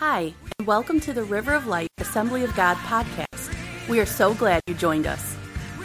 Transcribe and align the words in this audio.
Hi, 0.00 0.34
and 0.58 0.66
welcome 0.66 1.00
to 1.00 1.14
the 1.14 1.24
River 1.24 1.54
of 1.54 1.66
Light 1.66 1.88
Assembly 1.96 2.44
of 2.44 2.54
God 2.54 2.76
podcast. 2.76 3.88
We 3.88 3.98
are 3.98 4.04
so 4.04 4.34
glad 4.34 4.60
you 4.66 4.74
joined 4.74 5.06
us. 5.06 5.34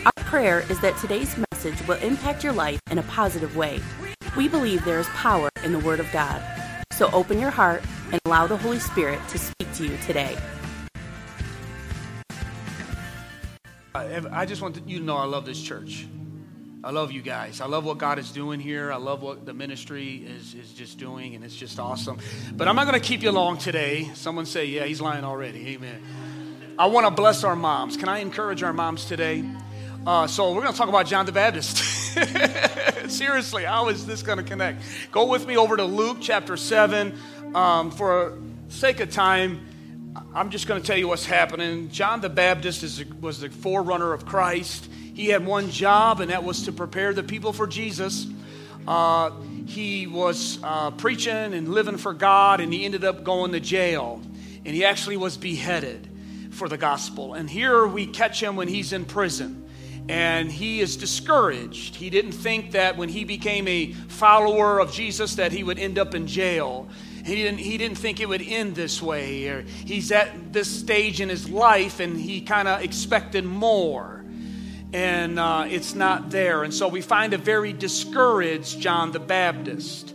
Our 0.06 0.26
prayer 0.26 0.66
is 0.70 0.82
that 0.82 0.98
today's 0.98 1.34
message 1.53 1.87
will 1.87 1.95
impact 2.00 2.43
your 2.43 2.51
life 2.51 2.82
in 2.92 2.97
a 2.97 3.03
positive 3.03 3.55
way. 3.55 3.79
We 4.35 4.50
believe 4.50 4.83
there 4.83 5.00
is 5.00 5.08
power 5.08 5.47
in 5.63 5.71
the 5.71 5.79
Word 5.79 6.01
of 6.01 6.11
God. 6.11 6.43
So 6.92 7.09
open 7.13 7.39
your 7.39 7.51
heart 7.51 7.85
and 8.11 8.20
allow 8.25 8.47
the 8.47 8.57
Holy 8.57 8.79
Spirit 8.79 9.25
to 9.29 9.39
speak 9.39 9.74
to 9.76 9.88
you 9.88 9.98
today. 10.05 10.38
I 13.96 14.46
just 14.46 14.62
want 14.62 14.78
you 14.86 15.00
to 15.00 15.05
know 15.05 15.16
I 15.16 15.23
love 15.23 15.46
this 15.46 15.62
church. 15.62 16.05
I 16.84 16.89
love 16.89 17.11
you 17.11 17.21
guys. 17.21 17.61
I 17.61 17.68
love 17.68 17.86
what 17.86 18.00
God 18.00 18.18
is 18.18 18.32
doing 18.32 18.59
here. 18.59 18.91
I 18.91 18.95
love 18.95 19.21
what 19.21 19.45
the 19.45 19.54
ministry 19.54 20.16
is, 20.16 20.55
is 20.55 20.73
just 20.73 20.98
doing, 20.98 21.36
and 21.36 21.43
it's 21.43 21.55
just 21.55 21.80
awesome. 21.80 22.18
But 22.54 22.68
I'm 22.68 22.75
not 22.75 22.88
going 22.88 23.00
to 23.00 23.07
keep 23.07 23.21
you 23.21 23.31
long 23.31 23.59
today. 23.59 24.09
Someone 24.16 24.48
say, 24.48 24.66
Yeah, 24.66 24.86
he's 24.86 24.99
lying 24.99 25.23
already. 25.23 25.75
Amen. 25.75 26.02
I 26.80 26.88
want 26.88 27.05
to 27.05 27.12
bless 27.12 27.44
our 27.44 27.55
moms. 27.55 27.98
Can 27.98 28.09
I 28.09 28.20
encourage 28.20 28.63
our 28.63 28.73
moms 28.73 29.05
today? 29.05 29.48
Uh, 30.08 30.25
so 30.25 30.53
we're 30.53 30.62
going 30.62 30.73
to 30.73 30.77
talk 30.77 30.89
about 30.89 31.05
John 31.05 31.27
the 31.27 31.31
Baptist. 31.31 31.77
Seriously, 33.09 33.63
how 33.63 33.89
is 33.89 34.08
this 34.08 34.23
going 34.23 34.39
to 34.39 34.44
connect? 34.44 34.81
Go 35.11 35.27
with 35.27 35.45
me 35.45 35.58
over 35.58 35.77
to 35.77 35.84
Luke 35.84 36.17
chapter 36.20 36.58
7. 36.58 37.16
Um, 37.53 37.91
for 37.91 38.41
sake 38.70 39.02
of 39.02 39.11
time, 39.11 39.67
I'm 40.34 40.50
just 40.50 40.66
going 40.66 40.81
to 40.81 40.88
tell 40.88 40.98
you 40.98 41.08
what's 41.08 41.27
happening. 41.27 41.89
John 41.89 42.22
the 42.22 42.30
Baptist 42.30 42.81
is, 42.81 43.05
was 43.22 43.41
the 43.41 43.50
forerunner 43.50 44.13
of 44.13 44.25
Christ. 44.25 44.89
He 45.14 45.28
had 45.28 45.46
one 45.46 45.70
job, 45.70 46.22
and 46.22 46.32
that 46.32 46.44
was 46.44 46.64
to 46.64 46.72
prepare 46.72 47.14
the 47.14 47.24
people 47.24 47.52
for 47.52 47.68
Jesus. 47.68 48.28
Uh, 48.88 49.32
he 49.66 50.08
was 50.08 50.60
uh, 50.64 50.92
preaching 50.92 51.54
and 51.54 51.70
living 51.70 51.98
for 51.98 52.14
God, 52.14 52.62
and 52.62 52.74
he 52.74 52.86
ended 52.86 53.04
up 53.04 53.24
going 53.24 53.52
to 53.52 53.60
jail. 53.60 54.22
And 54.66 54.76
he 54.76 54.86
actually 54.86 55.18
was 55.18 55.38
beheaded 55.38 56.08
for 56.52 56.70
the 56.70 56.78
gospel. 56.78 57.34
And 57.34 57.50
here 57.50 57.86
we 57.88 58.06
catch 58.06 58.42
him 58.42 58.56
when 58.56 58.68
he's 58.68 58.94
in 58.94 59.06
prison. 59.06 59.70
And 60.09 60.52
he 60.52 60.81
is 60.81 60.98
discouraged. 60.98 61.96
He 61.96 62.09
didn't 62.09 62.34
think 62.34 62.72
that 62.72 62.98
when 62.98 63.09
he 63.09 63.23
became 63.23 63.68
a 63.68 63.94
follower 63.94 64.80
of 64.80 64.92
Jesus 64.92 65.36
that 65.36 65.52
he 65.52 65.64
would 65.64 65.80
end 65.80 66.00
up 66.00 66.16
in 66.16 66.28
jail. 66.28 66.90
He 67.23 67.36
didn't, 67.36 67.59
he 67.59 67.78
didn't 67.78 67.98
think 67.98 68.20
it 68.20 68.28
would 68.28 68.42
end 68.42 68.75
this 68.75 69.02
way. 69.02 69.48
Or 69.48 69.62
he's 69.86 70.12
at 70.12 70.53
this 70.53 70.68
stage 70.68 71.22
in 71.22 71.30
his 71.30 71.50
life 71.50 72.00
and 72.00 72.18
he 72.18 72.42
kind 72.42 72.68
of 72.68 72.81
expected 72.81 73.46
more 73.46 74.20
and 74.94 75.39
uh, 75.39 75.66
it's 75.67 75.95
not 75.95 76.30
there. 76.30 76.64
And 76.64 76.73
so 76.73 76.88
we 76.88 77.02
find 77.02 77.34
a 77.34 77.38
very 77.38 77.73
discouraged 77.73 78.80
John 78.80 79.11
the 79.11 79.20
Baptist. 79.20 80.14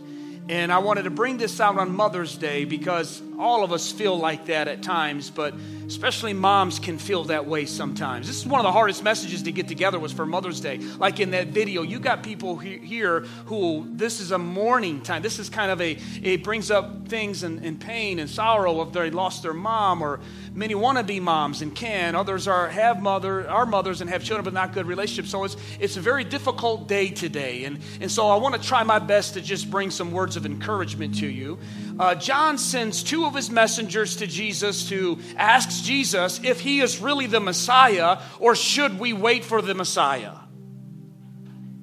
And 0.49 0.71
I 0.71 0.77
wanted 0.79 1.03
to 1.03 1.09
bring 1.09 1.37
this 1.37 1.59
out 1.59 1.77
on 1.77 1.95
Mother's 1.95 2.37
Day 2.37 2.65
because 2.65 3.21
all 3.39 3.63
of 3.63 3.71
us 3.71 3.91
feel 3.91 4.17
like 4.17 4.45
that 4.47 4.67
at 4.67 4.81
times, 4.81 5.29
but 5.29 5.53
especially 5.85 6.33
moms 6.33 6.79
can 6.79 6.97
feel 6.97 7.25
that 7.25 7.45
way 7.45 7.65
sometimes. 7.65 8.27
This 8.27 8.37
is 8.37 8.45
one 8.45 8.59
of 8.59 8.63
the 8.63 8.71
hardest 8.71 9.03
messages 9.03 9.43
to 9.43 9.51
get 9.51 9.67
together 9.67 9.99
was 9.99 10.11
for 10.11 10.25
Mother's 10.25 10.59
Day. 10.59 10.77
Like 10.77 11.19
in 11.19 11.31
that 11.31 11.47
video, 11.47 11.81
you 11.81 11.99
got 11.99 12.23
people 12.23 12.57
here 12.57 13.21
who 13.45 13.87
this 13.91 14.19
is 14.19 14.31
a 14.31 14.37
mourning 14.37 15.01
time. 15.01 15.21
This 15.21 15.39
is 15.39 15.49
kind 15.49 15.71
of 15.71 15.79
a 15.81 15.97
it 16.21 16.43
brings 16.43 16.71
up 16.71 17.07
things 17.07 17.43
and, 17.43 17.63
and 17.63 17.79
pain 17.79 18.19
and 18.19 18.29
sorrow 18.29 18.81
if 18.81 18.91
they 18.91 19.11
lost 19.11 19.43
their 19.43 19.53
mom 19.53 20.01
or 20.01 20.19
many 20.53 20.75
want 20.75 20.97
to 20.97 21.03
be 21.03 21.19
moms 21.19 21.61
and 21.61 21.73
can. 21.75 22.15
Others 22.15 22.47
are 22.47 22.67
have 22.67 23.01
mother 23.01 23.49
are 23.49 23.65
mothers 23.65 24.01
and 24.01 24.09
have 24.09 24.23
children 24.23 24.43
but 24.43 24.53
not 24.53 24.73
good 24.73 24.87
relationships. 24.87 25.29
So 25.29 25.43
it's 25.43 25.55
it's 25.79 25.95
a 25.95 26.01
very 26.01 26.23
difficult 26.23 26.87
day 26.87 27.09
today. 27.09 27.65
And 27.65 27.79
and 28.01 28.11
so 28.11 28.27
I 28.27 28.35
want 28.35 28.55
to 28.55 28.61
try 28.61 28.83
my 28.83 28.99
best 28.99 29.35
to 29.35 29.41
just 29.41 29.69
bring 29.69 29.91
some 29.91 30.11
words 30.11 30.35
of 30.35 30.45
encouragement 30.45 31.19
to 31.19 31.27
you. 31.27 31.59
Uh, 31.99 32.15
John 32.15 32.57
sends 32.57 33.01
two 33.01 33.25
of 33.25 33.33
his 33.33 33.49
messengers 33.49 34.17
to 34.17 34.27
Jesus 34.27 34.89
to 34.89 35.19
ask 35.35 35.83
Jesus 35.83 36.39
if 36.43 36.59
he 36.59 36.81
is 36.81 36.99
really 36.99 37.25
the 37.25 37.39
Messiah 37.39 38.19
or 38.39 38.55
should 38.55 38.99
we 38.99 39.13
wait 39.13 39.43
for 39.43 39.61
the 39.61 39.73
Messiah. 39.73 40.33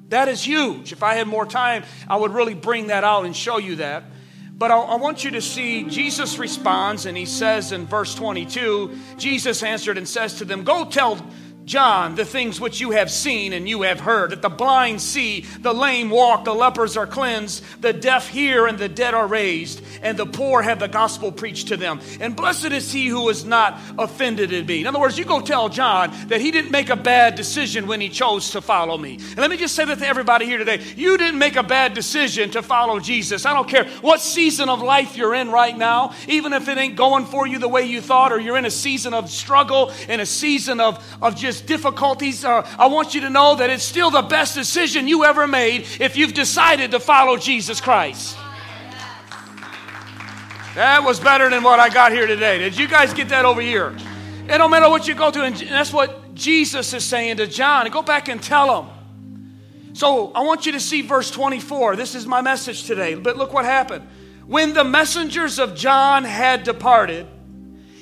That 0.09 0.28
is 0.28 0.47
huge. 0.47 0.93
If 0.93 1.03
I 1.03 1.15
had 1.15 1.27
more 1.27 1.47
time, 1.47 1.84
I 2.09 2.16
would 2.16 2.33
really 2.33 2.55
bring 2.55 2.88
that 2.88 3.03
out 3.03 3.25
and 3.25 3.34
show 3.34 3.59
you 3.59 3.77
that. 3.77 4.05
But 4.56 4.71
I, 4.71 4.78
I, 4.78 4.94
want 4.97 5.25
you 5.25 5.33
to 5.33 5.41
see 5.41 5.84
Jesus 5.84 6.38
responds, 6.38 7.06
and 7.06 7.17
he 7.17 7.27
says 7.27 7.72
in 7.72 7.87
verse 7.87 8.15
22 8.15 8.97
Jesus 9.17 9.65
answered 9.65 9.99
and 9.99 10.06
says 10.06 10.34
to 10.34 10.44
them, 10.44 10.62
Go 10.62 10.84
tell 10.84 11.17
John, 11.64 12.14
the 12.14 12.26
things 12.26 12.60
which 12.60 12.80
you 12.80 12.91
have 12.91 13.10
seen 13.10 13.54
and 13.54 13.66
you 13.66 13.82
have 13.82 13.98
heard, 13.98 14.30
that 14.30 14.42
the 14.42 14.50
blind 14.50 15.00
see, 15.00 15.47
the 15.60 15.72
lame 15.72 16.10
walk, 16.10 16.44
the 16.44 16.54
lepers 16.54 16.97
are 16.97 17.06
cleansed, 17.06 17.64
the 17.80 17.92
deaf 17.92 18.28
hear, 18.28 18.66
and 18.66 18.78
the 18.78 18.88
dead 18.88 19.14
are 19.14 19.26
raised, 19.26 19.82
and 20.02 20.19
the 20.19 20.26
poor 20.26 20.60
have 20.60 20.78
the 20.78 20.88
gospel 20.88 21.32
preached 21.32 21.69
to 21.69 21.76
them. 21.78 22.00
And 22.20 22.36
blessed 22.36 22.66
is 22.66 22.92
he 22.92 23.06
who 23.06 23.30
is 23.30 23.47
not 23.47 23.80
offended 23.98 24.52
in 24.52 24.66
me. 24.66 24.82
In 24.82 24.86
other 24.86 25.00
words, 25.00 25.19
you 25.19 25.25
go 25.25 25.41
tell 25.41 25.70
John 25.70 26.12
that 26.28 26.41
he 26.41 26.50
didn't 26.50 26.70
make 26.70 26.91
a 26.91 26.97
bad 26.97 27.34
decision 27.34 27.86
when 27.86 28.00
he 28.00 28.10
chose 28.10 28.50
to 28.50 28.60
follow 28.60 28.98
me. 28.98 29.14
And 29.14 29.38
let 29.38 29.48
me 29.48 29.56
just 29.56 29.75
say 29.75 29.86
that 29.86 29.98
to 30.00 30.06
everybody 30.06 30.44
here 30.44 30.58
today. 30.58 30.82
You 30.96 31.16
didn't 31.16 31.38
make 31.38 31.56
a 31.56 31.62
bad 31.62 31.94
decision 31.94 32.50
to 32.50 32.62
follow 32.62 33.00
Jesus. 33.00 33.46
I 33.46 33.54
don't 33.54 33.69
care 33.69 33.86
what 34.02 34.20
season 34.20 34.69
of 34.69 34.82
life 34.82 35.16
you're 35.16 35.34
in 35.34 35.50
right 35.50 35.76
now, 35.76 36.14
even 36.28 36.52
if 36.52 36.69
it 36.69 36.76
ain't 36.76 36.96
going 36.96 37.25
for 37.25 37.46
you 37.46 37.58
the 37.58 37.69
way 37.69 37.84
you 37.84 38.02
thought, 38.02 38.32
or 38.32 38.38
you're 38.38 38.58
in 38.58 38.66
a 38.66 38.70
season 38.70 39.14
of 39.14 39.31
struggle, 39.31 39.92
in 40.08 40.20
a 40.20 40.26
season 40.26 40.78
of, 40.81 41.02
of 41.22 41.36
just 41.36 41.53
difficulties, 41.60 42.44
uh, 42.44 42.66
I 42.78 42.87
want 42.87 43.15
you 43.15 43.22
to 43.22 43.31
know 43.31 43.56
that 43.56 43.70
it's 43.70 43.84
still 43.84 44.10
the 44.10 44.22
best 44.22 44.54
decision 44.54 45.09
you 45.09 45.25
ever 45.25 45.47
made 45.47 45.87
if 46.00 46.16
you've 46.16 46.34
decided 46.34 46.91
to 46.92 47.00
follow 47.00 47.37
Jesus 47.37 47.81
Christ. 47.81 48.37
That 50.75 51.04
was 51.04 51.20
better 51.20 51.48
than 51.50 51.62
what 51.62 51.78
I 51.78 51.88
got 51.88 52.10
here 52.10 52.26
today. 52.26 52.59
Did 52.59 52.76
you 52.76 52.88
guys 52.88 53.14
get 53.14 53.28
that 53.28 53.44
over 53.44 53.60
here? 53.60 53.94
It 54.47 54.59
don't 54.59 54.70
matter 54.70 54.91
what 54.91 55.06
you 55.06 55.14
go 55.14 55.31
through, 55.31 55.44
and 55.44 55.56
that's 55.56 55.93
what 55.93 56.34
Jesus 56.34 56.93
is 56.93 57.04
saying 57.04 57.37
to 57.37 57.47
John. 57.47 57.88
Go 57.91 58.03
back 58.03 58.28
and 58.28 58.43
tell 58.43 58.82
him. 58.82 58.91
So 59.94 60.32
I 60.32 60.43
want 60.43 60.66
you 60.66 60.72
to 60.72 60.81
see 60.81 61.03
verse 61.03 61.31
24. 61.31 61.94
This 61.94 62.16
is 62.16 62.26
my 62.26 62.41
message 62.41 62.84
today. 62.84 63.14
But 63.14 63.37
look 63.37 63.53
what 63.53 63.64
happened. 63.64 64.06
When 64.47 64.75
the 64.75 64.84
messengers 64.84 65.60
of 65.60 65.76
John 65.76 66.25
had 66.25 66.64
departed, 66.64 67.26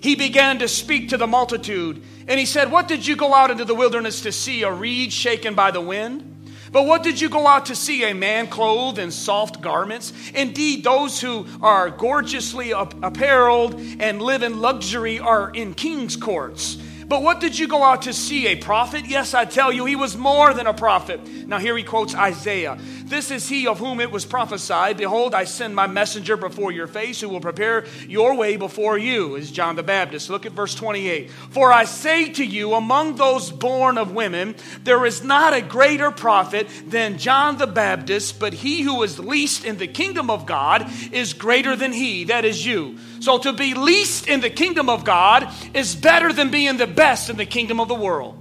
he 0.02 0.16
began 0.16 0.58
to 0.58 0.68
speak 0.68 1.10
to 1.10 1.16
the 1.16 1.28
multitude. 1.28 2.02
And 2.26 2.38
he 2.38 2.44
said, 2.44 2.72
What 2.72 2.88
did 2.88 3.06
you 3.06 3.14
go 3.14 3.32
out 3.32 3.52
into 3.52 3.64
the 3.64 3.74
wilderness 3.74 4.20
to 4.22 4.32
see? 4.32 4.64
A 4.64 4.72
reed 4.72 5.12
shaken 5.12 5.54
by 5.54 5.70
the 5.70 5.80
wind? 5.80 6.28
But 6.72 6.86
what 6.86 7.02
did 7.02 7.20
you 7.20 7.28
go 7.28 7.46
out 7.46 7.66
to 7.66 7.76
see? 7.76 8.02
A 8.04 8.14
man 8.14 8.48
clothed 8.48 8.98
in 8.98 9.12
soft 9.12 9.60
garments? 9.60 10.12
Indeed, 10.34 10.82
those 10.82 11.20
who 11.20 11.46
are 11.60 11.91
gorgeously 11.91 12.72
apparelled 12.72 13.78
and 14.00 14.20
live 14.20 14.42
in 14.42 14.60
luxury 14.60 15.20
are 15.20 15.50
in 15.50 15.74
king's 15.74 16.16
courts. 16.16 16.78
But 17.12 17.22
what 17.22 17.40
did 17.40 17.58
you 17.58 17.68
go 17.68 17.82
out 17.82 18.00
to 18.02 18.14
see? 18.14 18.46
A 18.46 18.56
prophet? 18.56 19.04
Yes, 19.04 19.34
I 19.34 19.44
tell 19.44 19.70
you, 19.70 19.84
he 19.84 19.96
was 19.96 20.16
more 20.16 20.54
than 20.54 20.66
a 20.66 20.72
prophet. 20.72 21.20
Now, 21.46 21.58
here 21.58 21.76
he 21.76 21.82
quotes 21.82 22.14
Isaiah. 22.14 22.78
This 23.04 23.30
is 23.30 23.46
he 23.46 23.66
of 23.66 23.78
whom 23.78 24.00
it 24.00 24.10
was 24.10 24.24
prophesied 24.24 24.96
Behold, 24.96 25.34
I 25.34 25.44
send 25.44 25.76
my 25.76 25.86
messenger 25.86 26.38
before 26.38 26.72
your 26.72 26.86
face 26.86 27.20
who 27.20 27.28
will 27.28 27.42
prepare 27.42 27.84
your 28.08 28.34
way 28.34 28.56
before 28.56 28.96
you, 28.96 29.36
is 29.36 29.50
John 29.50 29.76
the 29.76 29.82
Baptist. 29.82 30.30
Look 30.30 30.46
at 30.46 30.52
verse 30.52 30.74
28. 30.74 31.30
For 31.50 31.70
I 31.70 31.84
say 31.84 32.30
to 32.32 32.44
you, 32.46 32.72
among 32.72 33.16
those 33.16 33.50
born 33.50 33.98
of 33.98 34.12
women, 34.12 34.54
there 34.82 35.04
is 35.04 35.22
not 35.22 35.52
a 35.52 35.60
greater 35.60 36.10
prophet 36.12 36.66
than 36.86 37.18
John 37.18 37.58
the 37.58 37.66
Baptist, 37.66 38.40
but 38.40 38.54
he 38.54 38.80
who 38.80 39.02
is 39.02 39.18
least 39.18 39.66
in 39.66 39.76
the 39.76 39.86
kingdom 39.86 40.30
of 40.30 40.46
God 40.46 40.90
is 41.12 41.34
greater 41.34 41.76
than 41.76 41.92
he, 41.92 42.24
that 42.24 42.46
is 42.46 42.64
you. 42.64 42.96
So 43.22 43.38
to 43.38 43.53
be 43.53 43.75
least 43.75 44.27
in 44.27 44.41
the 44.41 44.50
kingdom 44.50 44.88
of 44.88 45.05
God 45.05 45.49
is 45.75 45.94
better 45.94 46.33
than 46.33 46.50
being 46.50 46.77
the 46.77 46.88
best 46.88 47.31
in 47.31 47.37
the 47.37 47.47
kingdom 47.47 47.78
of 47.78 47.87
the 47.87 47.94
world. 47.94 48.37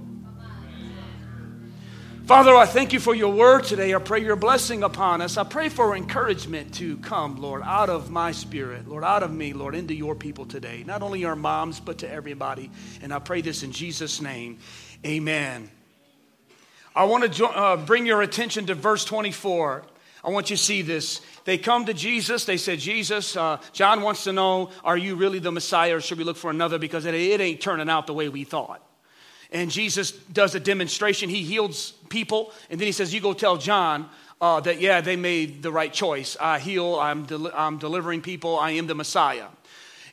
Father, 2.26 2.52
I 2.56 2.66
thank 2.66 2.92
you 2.92 2.98
for 2.98 3.14
your 3.14 3.32
word 3.32 3.62
today. 3.62 3.94
I 3.94 3.98
pray 4.00 4.24
your 4.24 4.34
blessing 4.34 4.82
upon 4.82 5.20
us. 5.20 5.36
I 5.36 5.44
pray 5.44 5.68
for 5.68 5.94
encouragement 5.94 6.74
to 6.74 6.96
come, 6.96 7.40
Lord, 7.40 7.62
out 7.64 7.90
of 7.90 8.10
my 8.10 8.32
spirit, 8.32 8.88
Lord, 8.88 9.04
out 9.04 9.22
of 9.22 9.32
me, 9.32 9.52
Lord, 9.52 9.76
into 9.76 9.94
your 9.94 10.16
people 10.16 10.46
today. 10.46 10.82
Not 10.84 11.00
only 11.00 11.24
our 11.24 11.36
moms, 11.36 11.78
but 11.78 11.98
to 11.98 12.10
everybody. 12.10 12.68
And 13.02 13.14
I 13.14 13.20
pray 13.20 13.40
this 13.40 13.62
in 13.62 13.70
Jesus' 13.70 14.20
name. 14.20 14.58
Amen. 15.06 15.70
I 16.96 17.04
want 17.04 17.22
to 17.22 17.28
jo- 17.28 17.46
uh, 17.46 17.76
bring 17.76 18.04
your 18.04 18.20
attention 18.20 18.66
to 18.66 18.74
verse 18.74 19.04
24. 19.04 19.84
I 20.24 20.30
want 20.30 20.50
you 20.50 20.56
to 20.56 20.62
see 20.62 20.82
this. 20.82 21.20
They 21.44 21.58
come 21.58 21.84
to 21.86 21.94
Jesus. 21.94 22.44
They 22.44 22.56
said, 22.56 22.78
Jesus, 22.78 23.36
uh, 23.36 23.58
John 23.72 24.02
wants 24.02 24.24
to 24.24 24.32
know, 24.32 24.70
are 24.84 24.96
you 24.96 25.16
really 25.16 25.40
the 25.40 25.50
Messiah 25.50 25.96
or 25.96 26.00
should 26.00 26.18
we 26.18 26.24
look 26.24 26.36
for 26.36 26.50
another? 26.50 26.78
Because 26.78 27.04
it, 27.06 27.14
it 27.14 27.40
ain't 27.40 27.60
turning 27.60 27.88
out 27.88 28.06
the 28.06 28.14
way 28.14 28.28
we 28.28 28.44
thought. 28.44 28.86
And 29.50 29.70
Jesus 29.70 30.12
does 30.12 30.54
a 30.54 30.60
demonstration. 30.60 31.28
He 31.28 31.42
heals 31.42 31.92
people. 32.08 32.52
And 32.70 32.80
then 32.80 32.86
he 32.86 32.92
says, 32.92 33.12
You 33.12 33.20
go 33.20 33.32
tell 33.32 33.56
John 33.56 34.08
uh, 34.40 34.60
that, 34.60 34.80
yeah, 34.80 35.00
they 35.00 35.16
made 35.16 35.62
the 35.62 35.70
right 35.70 35.92
choice. 35.92 36.36
I 36.40 36.58
heal, 36.58 36.98
I'm, 36.98 37.24
del- 37.24 37.52
I'm 37.54 37.78
delivering 37.78 38.22
people, 38.22 38.58
I 38.58 38.72
am 38.72 38.86
the 38.86 38.94
Messiah. 38.94 39.46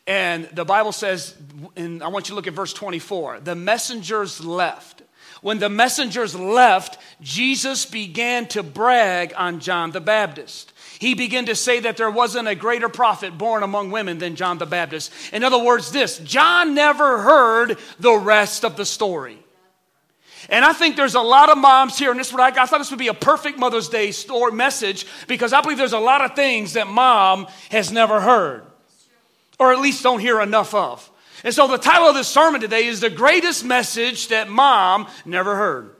And 0.05 0.45
the 0.53 0.65
Bible 0.65 0.91
says, 0.91 1.35
and 1.75 2.01
I 2.01 2.07
want 2.07 2.27
you 2.27 2.31
to 2.31 2.35
look 2.35 2.47
at 2.47 2.53
verse 2.53 2.73
24 2.73 3.41
the 3.41 3.55
messengers 3.55 4.43
left. 4.43 5.03
When 5.41 5.59
the 5.59 5.69
messengers 5.69 6.35
left, 6.35 6.97
Jesus 7.21 7.85
began 7.85 8.47
to 8.47 8.63
brag 8.63 9.33
on 9.37 9.59
John 9.59 9.91
the 9.91 10.01
Baptist. 10.01 10.73
he 10.99 11.13
began 11.13 11.45
to 11.45 11.55
say 11.55 11.79
that 11.79 11.95
there 11.95 12.11
wasn't 12.11 12.47
a 12.47 12.55
greater 12.55 12.89
prophet 12.89 13.37
born 13.37 13.63
among 13.63 13.89
women 13.89 14.17
than 14.17 14.35
John 14.35 14.57
the 14.57 14.65
Baptist. 14.65 15.11
In 15.31 15.45
other 15.45 15.57
words, 15.57 15.91
this 15.91 16.17
John 16.19 16.75
never 16.75 17.21
heard 17.21 17.77
the 17.99 18.13
rest 18.13 18.65
of 18.65 18.75
the 18.75 18.85
story. 18.85 19.39
And 20.49 20.65
I 20.65 20.73
think 20.73 20.95
there's 20.95 21.15
a 21.15 21.21
lot 21.21 21.49
of 21.49 21.57
moms 21.57 21.97
here, 21.97 22.11
and 22.11 22.19
this 22.19 22.33
what 22.33 22.41
I, 22.41 22.63
I 22.63 22.65
thought 22.65 22.79
this 22.79 22.89
would 22.89 22.99
be 22.99 23.07
a 23.07 23.13
perfect 23.13 23.59
Mother's 23.59 23.87
Day 23.87 24.11
story 24.11 24.51
message 24.51 25.05
because 25.27 25.53
I 25.53 25.61
believe 25.61 25.77
there's 25.77 25.93
a 25.93 25.99
lot 25.99 26.23
of 26.23 26.35
things 26.35 26.73
that 26.73 26.87
mom 26.87 27.47
has 27.71 27.91
never 27.91 28.19
heard, 28.19 28.63
or 29.59 29.71
at 29.71 29.79
least 29.79 30.03
don't 30.03 30.19
hear 30.19 30.41
enough 30.41 30.73
of. 30.73 31.09
And 31.43 31.53
so 31.53 31.67
the 31.67 31.77
title 31.77 32.07
of 32.07 32.15
this 32.15 32.27
sermon 32.27 32.61
today 32.61 32.85
is 32.85 33.01
the 33.01 33.09
greatest 33.09 33.63
message 33.63 34.27
that 34.29 34.49
mom 34.49 35.07
never 35.25 35.55
heard. 35.55 35.95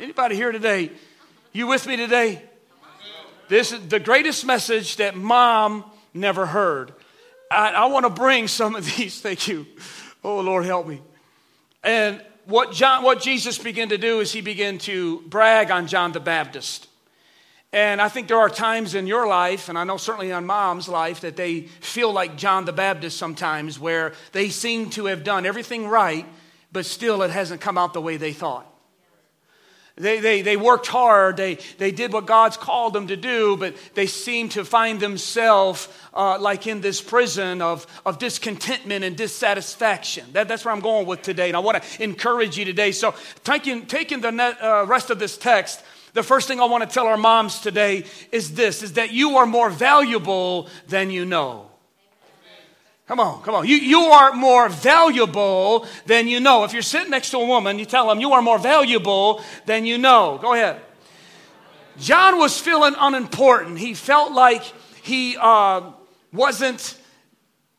Anybody 0.00 0.34
here 0.36 0.52
today 0.52 0.90
you 1.54 1.68
with 1.68 1.86
me 1.86 1.96
today? 1.96 2.42
This 3.48 3.70
is 3.70 3.86
the 3.86 4.00
greatest 4.00 4.44
message 4.44 4.96
that 4.96 5.14
mom 5.14 5.84
never 6.12 6.46
heard. 6.46 6.92
I, 7.48 7.68
I 7.70 7.86
want 7.86 8.04
to 8.06 8.10
bring 8.10 8.48
some 8.48 8.74
of 8.74 8.84
these. 8.96 9.20
Thank 9.20 9.46
you. 9.46 9.64
Oh, 10.24 10.40
Lord, 10.40 10.64
help 10.64 10.86
me. 10.86 11.00
And 11.84 12.20
what, 12.46 12.72
John, 12.72 13.04
what 13.04 13.20
Jesus 13.20 13.56
began 13.56 13.90
to 13.90 13.98
do 13.98 14.18
is 14.18 14.32
he 14.32 14.40
began 14.40 14.78
to 14.78 15.20
brag 15.28 15.70
on 15.70 15.86
John 15.86 16.10
the 16.10 16.18
Baptist. 16.18 16.88
And 17.74 18.00
I 18.00 18.08
think 18.08 18.28
there 18.28 18.38
are 18.38 18.48
times 18.48 18.94
in 18.94 19.08
your 19.08 19.26
life, 19.26 19.68
and 19.68 19.76
I 19.76 19.82
know 19.82 19.96
certainly 19.96 20.30
on 20.30 20.46
mom's 20.46 20.88
life, 20.88 21.22
that 21.22 21.34
they 21.34 21.62
feel 21.62 22.12
like 22.12 22.36
John 22.36 22.66
the 22.66 22.72
Baptist 22.72 23.16
sometimes, 23.16 23.80
where 23.80 24.12
they 24.30 24.48
seem 24.48 24.90
to 24.90 25.06
have 25.06 25.24
done 25.24 25.44
everything 25.44 25.88
right, 25.88 26.24
but 26.70 26.86
still 26.86 27.20
it 27.22 27.32
hasn't 27.32 27.60
come 27.60 27.76
out 27.76 27.92
the 27.92 28.00
way 28.00 28.16
they 28.16 28.32
thought. 28.32 28.64
They, 29.96 30.20
they, 30.20 30.42
they 30.42 30.56
worked 30.56 30.86
hard, 30.86 31.36
they, 31.36 31.56
they 31.78 31.90
did 31.90 32.12
what 32.12 32.26
God's 32.26 32.56
called 32.56 32.92
them 32.92 33.08
to 33.08 33.16
do, 33.16 33.56
but 33.56 33.74
they 33.94 34.06
seem 34.06 34.50
to 34.50 34.64
find 34.64 35.00
themselves 35.00 35.88
uh, 36.12 36.38
like 36.38 36.68
in 36.68 36.80
this 36.80 37.00
prison 37.00 37.60
of, 37.60 37.88
of 38.06 38.20
discontentment 38.20 39.04
and 39.04 39.16
dissatisfaction. 39.16 40.26
That, 40.32 40.46
that's 40.46 40.64
where 40.64 40.72
I'm 40.72 40.80
going 40.80 41.06
with 41.06 41.22
today, 41.22 41.48
and 41.48 41.56
I 41.56 41.60
want 41.60 41.82
to 41.82 42.02
encourage 42.04 42.56
you 42.56 42.64
today. 42.64 42.92
So, 42.92 43.16
taking, 43.42 43.86
taking 43.86 44.20
the 44.20 44.30
net, 44.30 44.62
uh, 44.62 44.84
rest 44.86 45.10
of 45.10 45.18
this 45.18 45.36
text, 45.36 45.82
the 46.14 46.22
first 46.22 46.48
thing 46.48 46.60
I 46.60 46.64
want 46.64 46.88
to 46.88 46.92
tell 46.92 47.06
our 47.06 47.16
moms 47.16 47.60
today 47.60 48.04
is 48.32 48.54
this 48.54 48.82
is 48.82 48.94
that 48.94 49.12
you 49.12 49.36
are 49.36 49.46
more 49.46 49.68
valuable 49.68 50.68
than 50.88 51.10
you 51.10 51.24
know. 51.24 51.70
Come 53.06 53.20
on, 53.20 53.42
come 53.42 53.54
on. 53.54 53.66
You, 53.66 53.76
you 53.76 54.00
are 54.00 54.32
more 54.32 54.70
valuable 54.70 55.86
than 56.06 56.26
you 56.26 56.40
know. 56.40 56.64
If 56.64 56.72
you're 56.72 56.80
sitting 56.80 57.10
next 57.10 57.30
to 57.32 57.38
a 57.38 57.46
woman, 57.46 57.78
you 57.78 57.84
tell 57.84 58.08
them 58.08 58.18
you 58.18 58.32
are 58.32 58.40
more 58.40 58.58
valuable 58.58 59.42
than 59.66 59.84
you 59.84 59.98
know. 59.98 60.38
Go 60.40 60.54
ahead. 60.54 60.80
John 61.98 62.38
was 62.38 62.58
feeling 62.58 62.94
unimportant. 62.98 63.78
He 63.78 63.92
felt 63.92 64.32
like 64.32 64.62
he 65.02 65.36
uh, 65.38 65.92
wasn't 66.32 66.98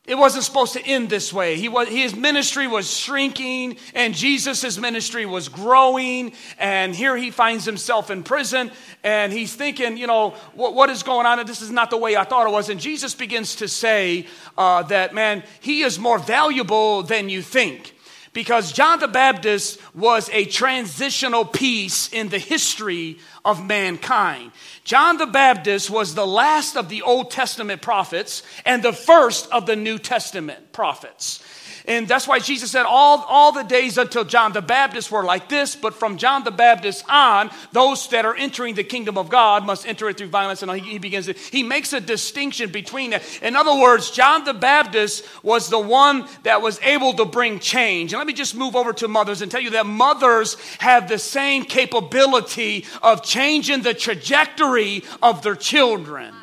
it 0.08 0.16
wasn't 0.16 0.44
supposed 0.44 0.74
to 0.74 0.86
end 0.86 1.10
this 1.10 1.34
way. 1.34 1.56
He 1.56 1.68
was, 1.68 1.88
his 1.88 2.16
ministry 2.16 2.68
was 2.68 2.96
shrinking, 2.96 3.78
and 3.96 4.14
Jesus' 4.14 4.78
ministry 4.78 5.26
was 5.26 5.50
growing. 5.50 6.34
And 6.60 6.94
here 6.94 7.18
he 7.18 7.32
finds 7.32 7.66
himself 7.66 8.12
in 8.12 8.22
prison, 8.22 8.72
and 9.04 9.34
he's 9.34 9.56
thinking, 9.56 9.98
you 9.98 10.06
know, 10.06 10.32
what, 10.54 10.76
what 10.76 10.92
is 10.92 11.02
going 11.02 11.26
on? 11.26 11.44
This 11.48 11.62
is 11.62 11.72
not 11.72 11.90
the 11.90 11.98
way 11.98 12.16
I 12.16 12.24
thought 12.24 12.46
it 12.46 12.52
was. 12.52 12.70
And 12.70 12.80
Jesus 12.80 13.16
begins 13.16 13.56
to 13.56 13.68
say 13.68 14.28
uh, 14.58 14.84
that, 14.84 15.16
man, 15.16 15.44
he 15.60 15.82
is 15.82 15.98
more 15.98 16.20
valuable 16.20 17.02
than 17.02 17.28
you 17.28 17.42
think 17.42 17.95
because 18.36 18.74
John 18.74 19.00
the 19.00 19.08
Baptist 19.08 19.80
was 19.96 20.30
a 20.34 20.44
transitional 20.44 21.46
piece 21.46 22.10
in 22.10 22.28
the 22.28 22.38
history 22.38 23.18
of 23.46 23.66
mankind. 23.66 24.52
John 24.84 25.18
the 25.18 25.26
Baptist 25.26 25.90
was 25.90 26.14
the 26.14 26.28
last 26.28 26.76
of 26.76 26.90
the 26.90 27.02
Old 27.02 27.32
Testament 27.32 27.82
prophets 27.82 28.44
and 28.66 28.84
the 28.84 28.92
first 28.92 29.50
of 29.52 29.66
the 29.66 29.78
New 29.78 29.98
Testament 29.98 30.74
prophets. 30.74 31.42
And 31.88 32.08
that's 32.08 32.28
why 32.28 32.40
Jesus 32.40 32.72
said 32.72 32.86
all, 32.86 33.24
all 33.28 33.52
the 33.52 33.64
days 33.64 33.98
until 33.98 34.24
John 34.24 34.54
the 34.54 34.62
Baptist 34.62 35.12
were 35.12 35.24
like 35.24 35.50
this, 35.50 35.76
but 35.76 35.94
from 35.94 36.18
John 36.18 36.44
the 36.44 36.52
Baptist 36.52 37.06
on, 37.08 37.52
those 37.72 38.08
that 38.10 38.26
are 38.26 38.36
entering 38.36 38.76
the 38.76 38.84
kingdom 38.84 39.18
of 39.18 39.30
God 39.30 39.66
must 39.66 39.88
enter 39.88 40.10
it 40.10 40.18
through 40.18 40.28
violence. 40.28 40.64
And 40.64 40.72
he, 40.72 40.94
he 40.94 40.98
begins 40.98 41.28
to, 41.28 41.34
he 41.34 41.64
makes 41.64 41.94
a 41.94 42.02
distinction 42.02 42.72
between 42.72 43.12
that. 43.12 43.24
In 43.42 43.56
other 43.56 43.80
words, 43.80 44.10
John 44.12 44.46
the 44.46 44.54
Baptist 44.54 45.26
was 45.44 45.70
the 45.70 45.80
one 45.80 46.28
that 46.44 46.62
was 46.62 46.80
able 46.82 47.14
to 47.14 47.26
bring 47.26 47.60
change. 47.60 48.14
And 48.14 48.20
let 48.20 48.28
me 48.28 48.34
just 48.34 48.56
move 48.56 48.76
over 48.76 48.94
to 48.94 49.08
mothers 49.08 49.42
and 49.42 49.52
tell 49.52 49.62
you 49.62 49.72
that 49.72 49.86
mothers 49.86 50.58
have 50.80 51.08
the 51.08 51.20
same 51.20 51.66
capability 51.66 52.86
of 53.04 53.24
changing 53.24 53.84
the 53.84 53.94
trajectory 53.94 55.04
of 55.22 55.44
their 55.44 55.56
children. 55.56 56.34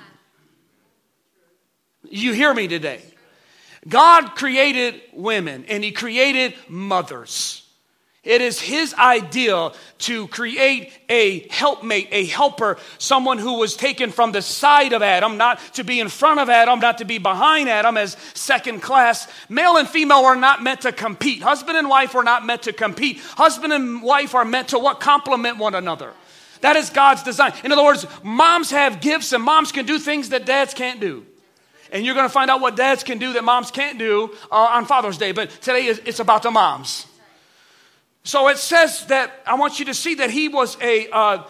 You 2.08 2.32
hear 2.32 2.52
me 2.52 2.68
today? 2.68 3.02
God 3.88 4.36
created 4.36 5.00
women 5.12 5.64
and 5.68 5.82
He 5.82 5.92
created 5.92 6.54
mothers. 6.68 7.58
It 8.22 8.40
is 8.40 8.60
His 8.60 8.94
idea 8.94 9.72
to 9.98 10.28
create 10.28 10.92
a 11.08 11.48
helpmate, 11.48 12.08
a 12.12 12.24
helper, 12.26 12.78
someone 12.98 13.38
who 13.38 13.58
was 13.58 13.74
taken 13.74 14.12
from 14.12 14.30
the 14.30 14.42
side 14.42 14.92
of 14.92 15.02
Adam, 15.02 15.36
not 15.36 15.58
to 15.74 15.82
be 15.82 15.98
in 15.98 16.08
front 16.08 16.38
of 16.38 16.48
Adam, 16.48 16.78
not 16.78 16.98
to 16.98 17.04
be 17.04 17.18
behind 17.18 17.68
Adam 17.68 17.96
as 17.96 18.16
second 18.34 18.80
class. 18.80 19.26
Male 19.48 19.76
and 19.76 19.88
female 19.88 20.24
are 20.24 20.36
not 20.36 20.62
meant 20.62 20.82
to 20.82 20.92
compete. 20.92 21.42
Husband 21.42 21.76
and 21.76 21.88
wife 21.88 22.14
are 22.14 22.22
not 22.22 22.46
meant 22.46 22.62
to 22.62 22.72
compete. 22.72 23.18
Husband 23.18 23.72
and 23.72 24.02
wife 24.02 24.36
are 24.36 24.44
meant 24.44 24.68
to 24.68 24.78
what? 24.78 25.00
Complement 25.00 25.58
one 25.58 25.74
another. 25.74 26.12
That 26.60 26.76
is 26.76 26.90
God's 26.90 27.24
design. 27.24 27.52
In 27.64 27.72
other 27.72 27.82
words, 27.82 28.06
moms 28.22 28.70
have 28.70 29.00
gifts 29.00 29.32
and 29.32 29.42
moms 29.42 29.72
can 29.72 29.84
do 29.84 29.98
things 29.98 30.28
that 30.28 30.46
dads 30.46 30.74
can't 30.74 31.00
do 31.00 31.26
and 31.92 32.04
you're 32.04 32.14
going 32.14 32.26
to 32.26 32.32
find 32.32 32.50
out 32.50 32.60
what 32.60 32.74
dads 32.74 33.04
can 33.04 33.18
do 33.18 33.34
that 33.34 33.44
moms 33.44 33.70
can't 33.70 33.98
do 33.98 34.34
uh, 34.50 34.54
on 34.54 34.86
Father's 34.86 35.18
Day. 35.18 35.32
But 35.32 35.50
today 35.50 35.82
it's 35.82 36.20
about 36.20 36.42
the 36.42 36.50
moms. 36.50 37.06
So 38.24 38.48
it 38.48 38.58
says 38.58 39.06
that 39.06 39.42
I 39.46 39.54
want 39.54 39.78
you 39.78 39.84
to 39.86 39.94
see 39.94 40.16
that 40.16 40.30
he 40.30 40.48
was 40.48 40.76
a 40.80 41.08
uh, 41.10 41.44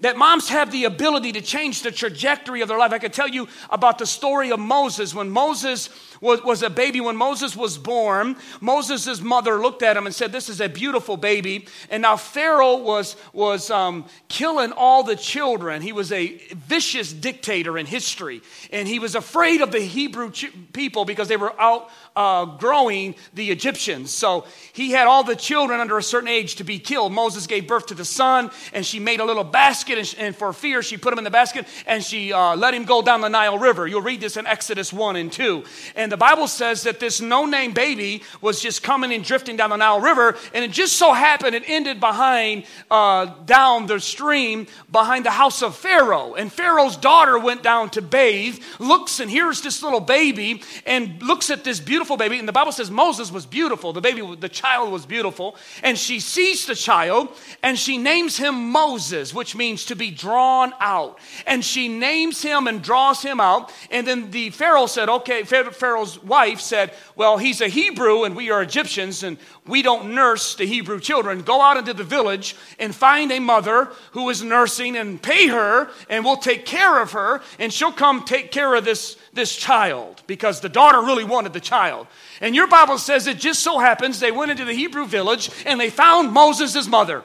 that 0.00 0.18
moms 0.18 0.50
have 0.50 0.70
the 0.70 0.84
ability 0.84 1.32
to 1.32 1.40
change 1.40 1.82
the 1.82 1.90
trajectory 1.90 2.60
of 2.60 2.68
their 2.68 2.78
life. 2.78 2.92
I 2.92 2.98
could 2.98 3.14
tell 3.14 3.28
you 3.28 3.48
about 3.70 3.96
the 3.96 4.04
story 4.04 4.52
of 4.52 4.60
Moses. 4.60 5.14
When 5.14 5.30
Moses 5.30 5.88
was, 6.20 6.42
was 6.42 6.62
a 6.62 6.68
baby, 6.68 7.00
when 7.00 7.16
Moses 7.16 7.56
was 7.56 7.78
born, 7.78 8.36
Moses' 8.60 9.22
mother 9.22 9.58
looked 9.58 9.82
at 9.82 9.96
him 9.96 10.04
and 10.04 10.14
said, 10.14 10.32
This 10.32 10.50
is 10.50 10.60
a 10.60 10.68
beautiful 10.68 11.16
baby. 11.16 11.66
And 11.88 12.02
now 12.02 12.16
Pharaoh 12.18 12.76
was, 12.76 13.16
was 13.32 13.70
um, 13.70 14.04
killing 14.28 14.72
all 14.72 15.02
the 15.02 15.16
children. 15.16 15.80
He 15.80 15.92
was 15.92 16.12
a 16.12 16.36
vicious 16.52 17.10
dictator 17.10 17.78
in 17.78 17.86
history. 17.86 18.42
And 18.70 18.86
he 18.86 18.98
was 18.98 19.14
afraid 19.14 19.62
of 19.62 19.72
the 19.72 19.80
Hebrew 19.80 20.30
ch- 20.30 20.52
people 20.74 21.06
because 21.06 21.28
they 21.28 21.38
were 21.38 21.58
out 21.58 21.88
uh, 22.16 22.46
growing 22.46 23.14
the 23.34 23.50
Egyptians. 23.50 24.10
So 24.10 24.46
he 24.72 24.90
had 24.90 25.06
all 25.06 25.22
the 25.22 25.36
children 25.36 25.78
under 25.78 25.98
a 25.98 26.02
certain 26.02 26.28
age 26.28 26.56
to 26.56 26.64
be 26.64 26.78
killed. 26.78 27.12
Moses 27.12 27.46
gave 27.46 27.68
birth 27.68 27.86
to 27.86 27.94
the 27.94 28.04
son, 28.04 28.50
and 28.72 28.84
she 28.84 28.98
made 28.98 29.20
a 29.20 29.24
little 29.24 29.44
basket, 29.44 29.98
and, 29.98 30.14
and 30.18 30.36
for 30.36 30.52
fear, 30.52 30.82
she 30.82 30.96
put 30.96 31.12
him 31.12 31.18
in 31.18 31.24
the 31.24 31.30
basket 31.30 31.66
and 31.86 32.02
she 32.02 32.32
uh, 32.32 32.56
let 32.56 32.72
him 32.74 32.84
go 32.84 33.02
down 33.02 33.20
the 33.20 33.28
Nile 33.28 33.58
River. 33.58 33.86
You'll 33.86 34.02
read 34.02 34.20
this 34.20 34.36
in 34.36 34.46
Exodus 34.46 34.92
1 34.92 35.16
and 35.16 35.30
2. 35.30 35.64
And 35.94 36.10
the 36.10 36.16
Bible 36.16 36.48
says 36.48 36.84
that 36.84 37.00
this 37.00 37.20
no 37.20 37.44
name 37.44 37.72
baby 37.72 38.22
was 38.40 38.60
just 38.60 38.82
coming 38.82 39.12
and 39.12 39.22
drifting 39.22 39.56
down 39.56 39.70
the 39.70 39.76
Nile 39.76 40.00
River, 40.00 40.36
and 40.54 40.64
it 40.64 40.70
just 40.70 40.94
so 40.96 41.12
happened 41.12 41.54
it 41.54 41.64
ended 41.66 42.00
behind, 42.00 42.64
uh, 42.90 43.26
down 43.44 43.86
the 43.86 44.00
stream 44.00 44.66
behind 44.90 45.26
the 45.26 45.30
house 45.30 45.62
of 45.62 45.76
Pharaoh. 45.76 46.34
And 46.34 46.52
Pharaoh's 46.52 46.96
daughter 46.96 47.38
went 47.38 47.62
down 47.62 47.90
to 47.90 48.02
bathe, 48.02 48.58
looks 48.78 49.20
and 49.20 49.30
hears 49.30 49.60
this 49.60 49.82
little 49.82 50.00
baby, 50.00 50.62
and 50.86 51.22
looks 51.22 51.50
at 51.50 51.64
this 51.64 51.80
beautiful 51.80 52.05
beautiful 52.06 52.24
baby. 52.24 52.38
And 52.38 52.46
the 52.46 52.52
Bible 52.52 52.70
says 52.70 52.88
Moses 52.88 53.32
was 53.32 53.46
beautiful. 53.46 53.92
The 53.92 54.00
baby, 54.00 54.36
the 54.36 54.48
child 54.48 54.92
was 54.92 55.04
beautiful. 55.04 55.56
And 55.82 55.98
she 55.98 56.20
sees 56.20 56.64
the 56.64 56.76
child 56.76 57.30
and 57.64 57.76
she 57.76 57.98
names 57.98 58.36
him 58.36 58.70
Moses, 58.70 59.34
which 59.34 59.56
means 59.56 59.86
to 59.86 59.96
be 59.96 60.12
drawn 60.12 60.72
out. 60.78 61.18
And 61.48 61.64
she 61.64 61.88
names 61.88 62.40
him 62.42 62.68
and 62.68 62.80
draws 62.80 63.22
him 63.22 63.40
out. 63.40 63.72
And 63.90 64.06
then 64.06 64.30
the 64.30 64.50
Pharaoh 64.50 64.86
said, 64.86 65.08
okay, 65.08 65.42
Pharaoh's 65.42 66.22
wife 66.22 66.60
said, 66.60 66.92
well, 67.16 67.38
he's 67.38 67.60
a 67.60 67.66
Hebrew 67.66 68.22
and 68.22 68.36
we 68.36 68.52
are 68.52 68.62
Egyptians 68.62 69.24
and 69.24 69.36
we 69.66 69.82
don't 69.82 70.14
nurse 70.14 70.54
the 70.54 70.64
Hebrew 70.64 71.00
children. 71.00 71.42
Go 71.42 71.60
out 71.60 71.76
into 71.76 71.92
the 71.92 72.04
village 72.04 72.54
and 72.78 72.94
find 72.94 73.32
a 73.32 73.40
mother 73.40 73.90
who 74.12 74.30
is 74.30 74.44
nursing 74.44 74.96
and 74.96 75.20
pay 75.20 75.48
her 75.48 75.90
and 76.08 76.24
we'll 76.24 76.36
take 76.36 76.66
care 76.66 77.02
of 77.02 77.12
her 77.12 77.40
and 77.58 77.72
she'll 77.72 77.90
come 77.90 78.24
take 78.24 78.52
care 78.52 78.76
of 78.76 78.84
this 78.84 79.16
this 79.36 79.54
child 79.54 80.22
because 80.26 80.60
the 80.60 80.68
daughter 80.68 81.00
really 81.00 81.24
wanted 81.24 81.52
the 81.52 81.60
child. 81.60 82.06
And 82.40 82.54
your 82.54 82.66
Bible 82.66 82.98
says 82.98 83.26
it 83.26 83.38
just 83.38 83.60
so 83.60 83.78
happens 83.78 84.18
they 84.18 84.32
went 84.32 84.50
into 84.50 84.64
the 84.64 84.72
Hebrew 84.72 85.06
village 85.06 85.50
and 85.64 85.78
they 85.78 85.90
found 85.90 86.32
Moses' 86.32 86.88
mother. 86.88 87.22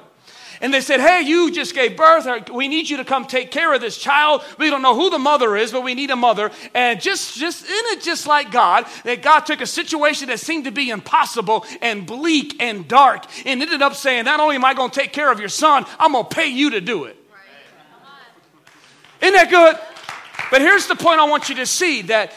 And 0.62 0.72
they 0.72 0.82
said, 0.82 1.00
Hey, 1.00 1.22
you 1.22 1.52
just 1.52 1.74
gave 1.74 1.98
birth. 1.98 2.50
We 2.52 2.68
need 2.68 2.88
you 2.88 2.98
to 2.98 3.06
come 3.06 3.26
take 3.26 3.50
care 3.50 3.74
of 3.74 3.82
this 3.82 3.98
child. 3.98 4.44
We 4.60 4.70
don't 4.70 4.84
know 4.84 4.96
who 4.96 5.10
the 5.10 5.18
mother 5.18 5.58
is, 5.58 5.72
but 5.72 5.84
we 5.84 5.96
need 5.96 6.12
a 6.12 6.16
mother. 6.16 6.52
And 6.76 7.02
just, 7.02 7.36
just, 7.38 7.66
isn't 7.66 7.98
it 7.98 8.04
just 8.04 8.28
like 8.28 8.52
God 8.52 8.86
that 9.04 9.24
God 9.24 9.42
took 9.42 9.62
a 9.62 9.66
situation 9.66 10.28
that 10.28 10.40
seemed 10.40 10.66
to 10.66 10.72
be 10.72 10.92
impossible 10.92 11.66
and 11.82 12.06
bleak 12.06 12.62
and 12.62 12.88
dark 12.88 13.26
and 13.46 13.62
ended 13.62 13.82
up 13.82 13.96
saying, 13.96 14.26
Not 14.26 14.40
only 14.40 14.56
am 14.56 14.64
I 14.64 14.76
going 14.76 14.92
to 14.92 15.00
take 15.00 15.14
care 15.14 15.32
of 15.32 15.40
your 15.40 15.50
son, 15.50 15.86
I'm 15.98 16.12
going 16.12 16.26
to 16.26 16.36
pay 16.36 16.48
you 16.48 16.70
to 16.72 16.82
do 16.82 17.06
it. 17.06 17.18
Isn't 19.22 19.36
that 19.36 19.50
good? 19.50 19.78
But 20.52 20.62
here's 20.62 20.86
the 20.86 20.96
point 20.96 21.20
I 21.20 21.28
want 21.28 21.50
you 21.50 21.56
to 21.56 21.66
see 21.66 22.04
that 22.04 22.34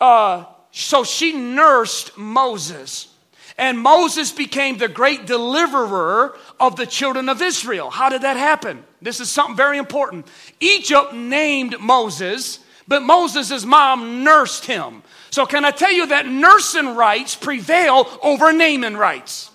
uh, 0.00 0.44
so 0.70 1.02
she 1.02 1.32
nursed 1.32 2.16
Moses. 2.18 3.08
And 3.56 3.78
Moses 3.78 4.32
became 4.32 4.76
the 4.76 4.88
great 4.88 5.26
deliverer 5.26 6.36
of 6.58 6.74
the 6.76 6.86
children 6.86 7.28
of 7.28 7.40
Israel. 7.40 7.90
How 7.90 8.08
did 8.08 8.22
that 8.22 8.36
happen? 8.36 8.84
This 9.00 9.20
is 9.20 9.30
something 9.30 9.56
very 9.56 9.78
important. 9.78 10.26
Egypt 10.58 11.14
named 11.14 11.76
Moses, 11.78 12.58
but 12.88 13.02
Moses' 13.02 13.64
mom 13.64 14.24
nursed 14.24 14.66
him. 14.66 15.02
So, 15.30 15.46
can 15.46 15.64
I 15.64 15.70
tell 15.70 15.92
you 15.92 16.08
that 16.08 16.26
nursing 16.26 16.96
rights 16.96 17.36
prevail 17.36 18.08
over 18.22 18.52
naming 18.52 18.96
rights? 18.96 19.50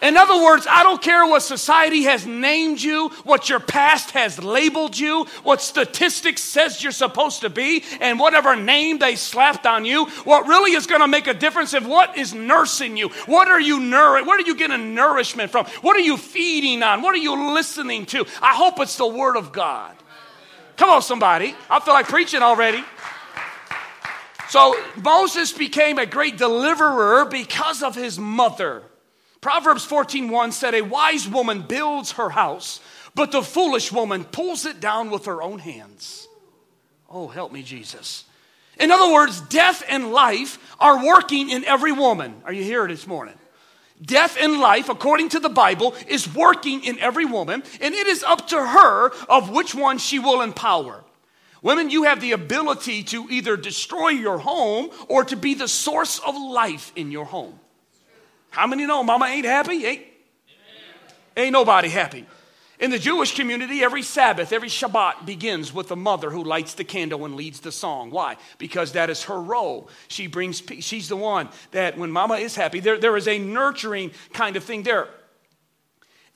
In 0.00 0.16
other 0.16 0.44
words, 0.44 0.66
I 0.70 0.84
don't 0.84 1.02
care 1.02 1.26
what 1.26 1.42
society 1.42 2.04
has 2.04 2.24
named 2.24 2.80
you, 2.80 3.08
what 3.24 3.48
your 3.48 3.58
past 3.58 4.12
has 4.12 4.40
labeled 4.42 4.96
you, 4.96 5.24
what 5.42 5.60
statistics 5.60 6.40
says 6.40 6.82
you're 6.82 6.92
supposed 6.92 7.40
to 7.40 7.50
be, 7.50 7.82
and 8.00 8.20
whatever 8.20 8.54
name 8.54 8.98
they 8.98 9.16
slapped 9.16 9.66
on 9.66 9.84
you. 9.84 10.06
What 10.22 10.46
really 10.46 10.72
is 10.72 10.86
going 10.86 11.00
to 11.00 11.08
make 11.08 11.26
a 11.26 11.34
difference 11.34 11.74
is 11.74 11.82
what 11.82 12.16
is 12.16 12.32
nursing 12.32 12.96
you. 12.96 13.08
What 13.26 13.48
are 13.48 13.60
you 13.60 13.80
nour- 13.80 14.24
Where 14.24 14.38
are 14.38 14.46
you 14.46 14.54
getting 14.54 14.94
nourishment 14.94 15.50
from? 15.50 15.66
What 15.82 15.96
are 15.96 16.00
you 16.00 16.16
feeding 16.16 16.82
on? 16.84 17.02
What 17.02 17.14
are 17.14 17.18
you 17.18 17.54
listening 17.54 18.06
to? 18.06 18.24
I 18.40 18.54
hope 18.54 18.78
it's 18.78 18.96
the 18.96 19.06
Word 19.06 19.36
of 19.36 19.52
God. 19.52 19.96
Come 20.76 20.90
on, 20.90 21.02
somebody. 21.02 21.56
I 21.68 21.80
feel 21.80 21.94
like 21.94 22.06
preaching 22.06 22.40
already. 22.40 22.84
So 24.48 24.76
Moses 25.02 25.52
became 25.52 25.98
a 25.98 26.06
great 26.06 26.38
deliverer 26.38 27.24
because 27.24 27.82
of 27.82 27.96
his 27.96 28.16
mother. 28.16 28.84
Proverbs 29.40 29.86
14:1 29.86 30.52
said 30.52 30.74
a 30.74 30.82
wise 30.82 31.28
woman 31.28 31.62
builds 31.62 32.12
her 32.12 32.30
house, 32.30 32.80
but 33.14 33.32
the 33.32 33.42
foolish 33.42 33.92
woman 33.92 34.24
pulls 34.24 34.66
it 34.66 34.80
down 34.80 35.10
with 35.10 35.26
her 35.26 35.42
own 35.42 35.58
hands. 35.60 36.26
Oh, 37.08 37.28
help 37.28 37.52
me 37.52 37.62
Jesus. 37.62 38.24
In 38.78 38.90
other 38.90 39.12
words, 39.12 39.40
death 39.40 39.82
and 39.88 40.12
life 40.12 40.58
are 40.78 41.04
working 41.04 41.50
in 41.50 41.64
every 41.64 41.92
woman. 41.92 42.42
Are 42.44 42.52
you 42.52 42.62
here 42.62 42.86
this 42.86 43.06
morning? 43.06 43.34
Death 44.00 44.36
and 44.40 44.60
life, 44.60 44.88
according 44.88 45.30
to 45.30 45.40
the 45.40 45.48
Bible, 45.48 45.94
is 46.06 46.32
working 46.32 46.84
in 46.84 46.98
every 47.00 47.24
woman, 47.24 47.64
and 47.80 47.94
it 47.94 48.06
is 48.06 48.22
up 48.22 48.46
to 48.48 48.64
her 48.64 49.10
of 49.28 49.50
which 49.50 49.74
one 49.74 49.98
she 49.98 50.20
will 50.20 50.40
empower. 50.40 51.04
Women, 51.62 51.90
you 51.90 52.04
have 52.04 52.20
the 52.20 52.32
ability 52.32 53.02
to 53.04 53.26
either 53.28 53.56
destroy 53.56 54.10
your 54.10 54.38
home 54.38 54.90
or 55.08 55.24
to 55.24 55.34
be 55.34 55.54
the 55.54 55.66
source 55.66 56.20
of 56.20 56.36
life 56.36 56.92
in 56.94 57.10
your 57.10 57.24
home. 57.24 57.58
How 58.50 58.66
many 58.66 58.86
know 58.86 59.02
mama 59.02 59.26
ain't 59.26 59.46
happy? 59.46 59.84
Ain't, 59.86 60.02
ain't 61.36 61.52
nobody 61.52 61.88
happy. 61.88 62.26
In 62.80 62.92
the 62.92 62.98
Jewish 62.98 63.34
community, 63.34 63.82
every 63.82 64.02
Sabbath, 64.02 64.52
every 64.52 64.68
Shabbat 64.68 65.26
begins 65.26 65.72
with 65.74 65.88
the 65.88 65.96
mother 65.96 66.30
who 66.30 66.44
lights 66.44 66.74
the 66.74 66.84
candle 66.84 67.24
and 67.24 67.34
leads 67.34 67.58
the 67.58 67.72
song. 67.72 68.10
Why? 68.10 68.36
Because 68.58 68.92
that 68.92 69.10
is 69.10 69.24
her 69.24 69.40
role. 69.40 69.90
She 70.06 70.28
brings 70.28 70.60
peace. 70.60 70.84
She's 70.84 71.08
the 71.08 71.16
one 71.16 71.48
that 71.72 71.98
when 71.98 72.12
mama 72.12 72.34
is 72.34 72.54
happy, 72.54 72.78
there, 72.78 72.96
there 72.96 73.16
is 73.16 73.26
a 73.26 73.38
nurturing 73.38 74.12
kind 74.32 74.54
of 74.54 74.62
thing 74.62 74.84
there. 74.84 75.08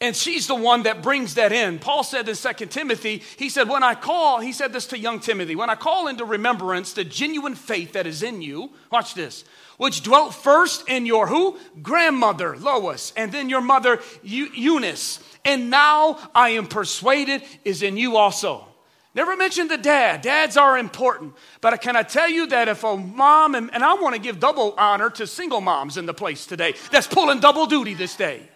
And 0.03 0.17
she's 0.17 0.49
the 0.49 0.57
one 0.57 0.83
that 0.83 1.01
brings 1.01 1.35
that 1.35 1.53
in. 1.53 1.79
Paul 1.79 2.03
said 2.03 2.29
in 2.29 2.35
2 2.35 2.67
Timothy, 2.67 3.23
he 3.37 3.49
said, 3.49 3.69
When 3.69 3.85
I 3.85 3.95
call, 3.95 4.41
he 4.41 4.53
said 4.53 4.73
this 4.73 4.87
to 4.89 4.99
young 4.99 5.21
Timothy, 5.21 5.55
when 5.55 5.71
I 5.71 5.77
call 5.77 6.09
into 6.09 6.25
remembrance 6.25 6.93
the 6.93 7.05
genuine 7.05 7.55
faith 7.55 7.93
that 7.93 8.05
is 8.05 8.25
in 8.25 8.43
you, 8.43 8.73
watch 8.91 9.15
this, 9.15 9.45
which 9.77 10.03
dwelt 10.03 10.35
first 10.35 10.89
in 10.89 11.07
your 11.07 11.29
who? 11.29 11.57
Grandmother, 11.83 12.57
Lois, 12.57 13.13
and 13.17 13.31
then 13.31 13.49
your 13.49 13.61
mother, 13.61 14.01
Eunice. 14.25 15.21
And 15.45 15.71
now 15.71 16.19
I 16.35 16.51
am 16.51 16.67
persuaded 16.67 17.45
is 17.65 17.85
in 17.85 17.97
you 17.97 18.17
also. 18.17 18.67
Never 19.15 19.37
mentioned 19.37 19.71
the 19.71 19.79
dad. 19.79 20.23
Dads 20.23 20.57
are 20.57 20.79
important. 20.79 21.35
But 21.61 21.81
can 21.81 21.95
I 21.95 22.03
tell 22.03 22.29
you 22.29 22.49
that 22.49 22.67
if 22.67 22.83
a 22.83 22.97
mom, 22.97 23.55
and, 23.55 23.73
and 23.73 23.85
I 23.85 23.95
want 23.95 24.17
to 24.17 24.21
give 24.21 24.41
double 24.41 24.75
honor 24.77 25.11
to 25.11 25.29
single 25.29 25.61
moms 25.61 25.97
in 25.97 26.07
the 26.07 26.15
place 26.15 26.45
today 26.45 26.75
that's 26.91 27.07
pulling 27.07 27.39
double 27.39 27.67
duty 27.67 27.95
this 27.95 28.17
day. 28.17 28.49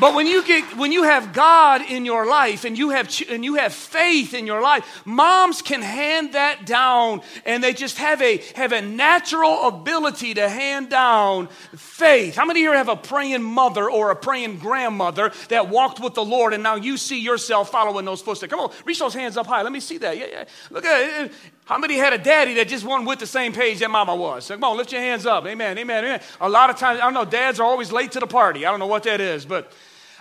But 0.00 0.14
when 0.14 0.26
you 0.26 0.42
get 0.42 0.78
when 0.78 0.92
you 0.92 1.02
have 1.02 1.34
God 1.34 1.82
in 1.82 2.06
your 2.06 2.26
life 2.26 2.64
and 2.64 2.76
you 2.76 2.88
have 2.90 3.14
and 3.28 3.44
you 3.44 3.56
have 3.56 3.74
faith 3.74 4.32
in 4.32 4.46
your 4.46 4.62
life, 4.62 5.02
moms 5.04 5.60
can 5.60 5.82
hand 5.82 6.32
that 6.32 6.64
down 6.64 7.20
and 7.44 7.62
they 7.62 7.74
just 7.74 7.98
have 7.98 8.22
a 8.22 8.38
have 8.56 8.72
a 8.72 8.80
natural 8.80 9.68
ability 9.68 10.34
to 10.34 10.48
hand 10.48 10.88
down 10.88 11.48
faith. 11.76 12.34
How 12.34 12.46
many 12.46 12.60
here 12.60 12.74
have 12.74 12.88
a 12.88 12.96
praying 12.96 13.42
mother 13.42 13.90
or 13.90 14.10
a 14.10 14.16
praying 14.16 14.58
grandmother 14.58 15.32
that 15.48 15.68
walked 15.68 16.00
with 16.00 16.14
the 16.14 16.24
Lord 16.24 16.54
and 16.54 16.62
now 16.62 16.76
you 16.76 16.96
see 16.96 17.20
yourself 17.20 17.70
following 17.70 18.06
those 18.06 18.22
footsteps? 18.22 18.50
Come 18.50 18.60
on, 18.60 18.72
reach 18.86 18.98
those 18.98 19.12
hands 19.12 19.36
up 19.36 19.46
high. 19.46 19.60
Let 19.60 19.72
me 19.72 19.80
see 19.80 19.98
that. 19.98 20.16
Yeah, 20.16 20.26
yeah. 20.30 20.44
Look 20.70 20.86
at 20.86 21.26
it. 21.26 21.32
How 21.66 21.78
many 21.78 21.96
had 21.96 22.12
a 22.12 22.18
daddy 22.18 22.54
that 22.54 22.68
just 22.68 22.84
wasn't 22.84 23.06
with 23.06 23.18
the 23.18 23.26
same 23.26 23.52
page 23.52 23.78
that 23.80 23.90
mama 23.90 24.16
was? 24.16 24.46
So 24.46 24.54
come 24.54 24.64
on, 24.64 24.76
lift 24.76 24.92
your 24.92 25.02
hands 25.02 25.26
up. 25.26 25.46
Amen, 25.46 25.78
amen, 25.78 26.04
amen. 26.04 26.20
A 26.40 26.48
lot 26.48 26.70
of 26.70 26.76
times, 26.76 26.98
I 27.00 27.04
don't 27.04 27.14
know, 27.14 27.24
dads 27.24 27.60
are 27.60 27.64
always 27.64 27.92
late 27.92 28.12
to 28.12 28.18
the 28.18 28.26
party. 28.26 28.64
I 28.64 28.70
don't 28.70 28.80
know 28.80 28.88
what 28.88 29.04
that 29.04 29.20
is, 29.20 29.44
but 29.44 29.72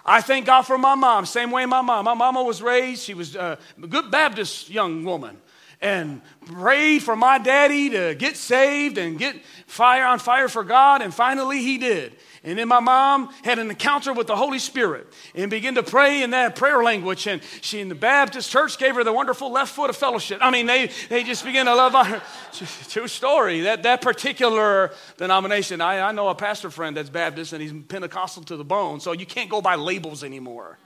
I 0.10 0.22
thank 0.22 0.48
God 0.48 0.64
for 0.64 0.80
my 0.80 0.96
mom, 0.96 1.28
same 1.28 1.52
way 1.52 1.68
my 1.68 1.82
mom. 1.82 2.06
My 2.06 2.16
mama 2.16 2.42
was 2.42 2.64
raised, 2.64 3.04
she 3.04 3.14
was 3.14 3.36
uh, 3.36 3.58
a 3.82 3.88
good 3.88 4.10
Baptist 4.10 4.68
young 4.68 5.04
woman 5.04 5.38
and 5.82 6.22
prayed 6.48 7.04
for 7.04 7.16
my 7.16 7.38
daddy 7.38 7.92
to 7.92 8.16
get 8.16 8.36
saved 8.36 8.98
and 8.98 9.20
get 9.20 9.36
fire 9.68 10.06
on 10.06 10.18
fire 10.18 10.50
for 10.50 10.64
God, 10.64 11.04
and 11.04 11.14
finally 11.14 11.60
he 11.60 11.78
did. 11.78 12.16
And 12.44 12.58
then 12.58 12.70
my 12.70 12.80
mom 12.80 13.34
had 13.44 13.60
an 13.60 13.70
encounter 13.70 14.14
with 14.14 14.28
the 14.28 14.36
Holy 14.36 14.60
Spirit 14.60 15.08
and 15.36 15.52
began 15.52 15.76
to 15.76 15.84
pray 15.84 16.24
in 16.24 16.30
that 16.30 16.56
prayer 16.56 16.82
language. 16.82 17.28
And 17.28 17.42
she 17.62 17.82
in 17.82 17.90
the 17.90 17.96
Baptist 17.96 18.50
church 18.50 18.78
gave 18.78 18.96
her 18.96 19.04
the 19.04 19.12
wonderful 19.12 19.52
left 19.52 19.74
foot 19.74 19.90
of 19.90 19.98
fellowship. 19.98 20.40
I 20.42 20.50
mean, 20.50 20.66
they, 20.66 20.90
they 21.10 21.24
just 21.24 21.44
began 21.44 21.66
to 21.66 21.76
love 21.76 21.94
her. 21.94 22.22
True 22.90 23.08
story. 23.08 23.62
That, 23.62 23.84
that 23.84 24.02
particular 24.02 24.92
denomination, 25.18 25.82
I, 25.82 26.00
I 26.00 26.12
know 26.14 26.30
a 26.30 26.36
pastor 26.36 26.70
friend 26.70 26.96
that's 26.96 27.10
Baptist 27.10 27.52
and 27.52 27.62
he's 27.62 27.74
Pentecostal 27.88 28.44
to 28.44 28.56
the 28.56 28.64
bone, 28.64 29.02
so 29.02 29.12
you 29.12 29.26
can't 29.26 29.50
go 29.50 29.62
by 29.62 29.76
labels 29.76 30.24
anymore. 30.24 30.78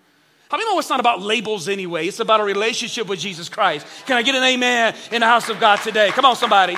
How 0.49 0.57
many 0.57 0.69
know 0.69 0.77
it's 0.77 0.89
not 0.89 0.99
about 0.99 1.21
labels 1.21 1.67
anyway? 1.67 2.07
It's 2.07 2.19
about 2.19 2.39
a 2.39 2.43
relationship 2.43 3.07
with 3.07 3.19
Jesus 3.19 3.49
Christ. 3.49 3.87
Can 4.05 4.17
I 4.17 4.21
get 4.21 4.35
an 4.35 4.43
amen 4.43 4.95
in 5.11 5.21
the 5.21 5.25
house 5.25 5.49
of 5.49 5.59
God 5.59 5.77
today? 5.77 6.09
Come 6.09 6.25
on, 6.25 6.35
somebody. 6.35 6.77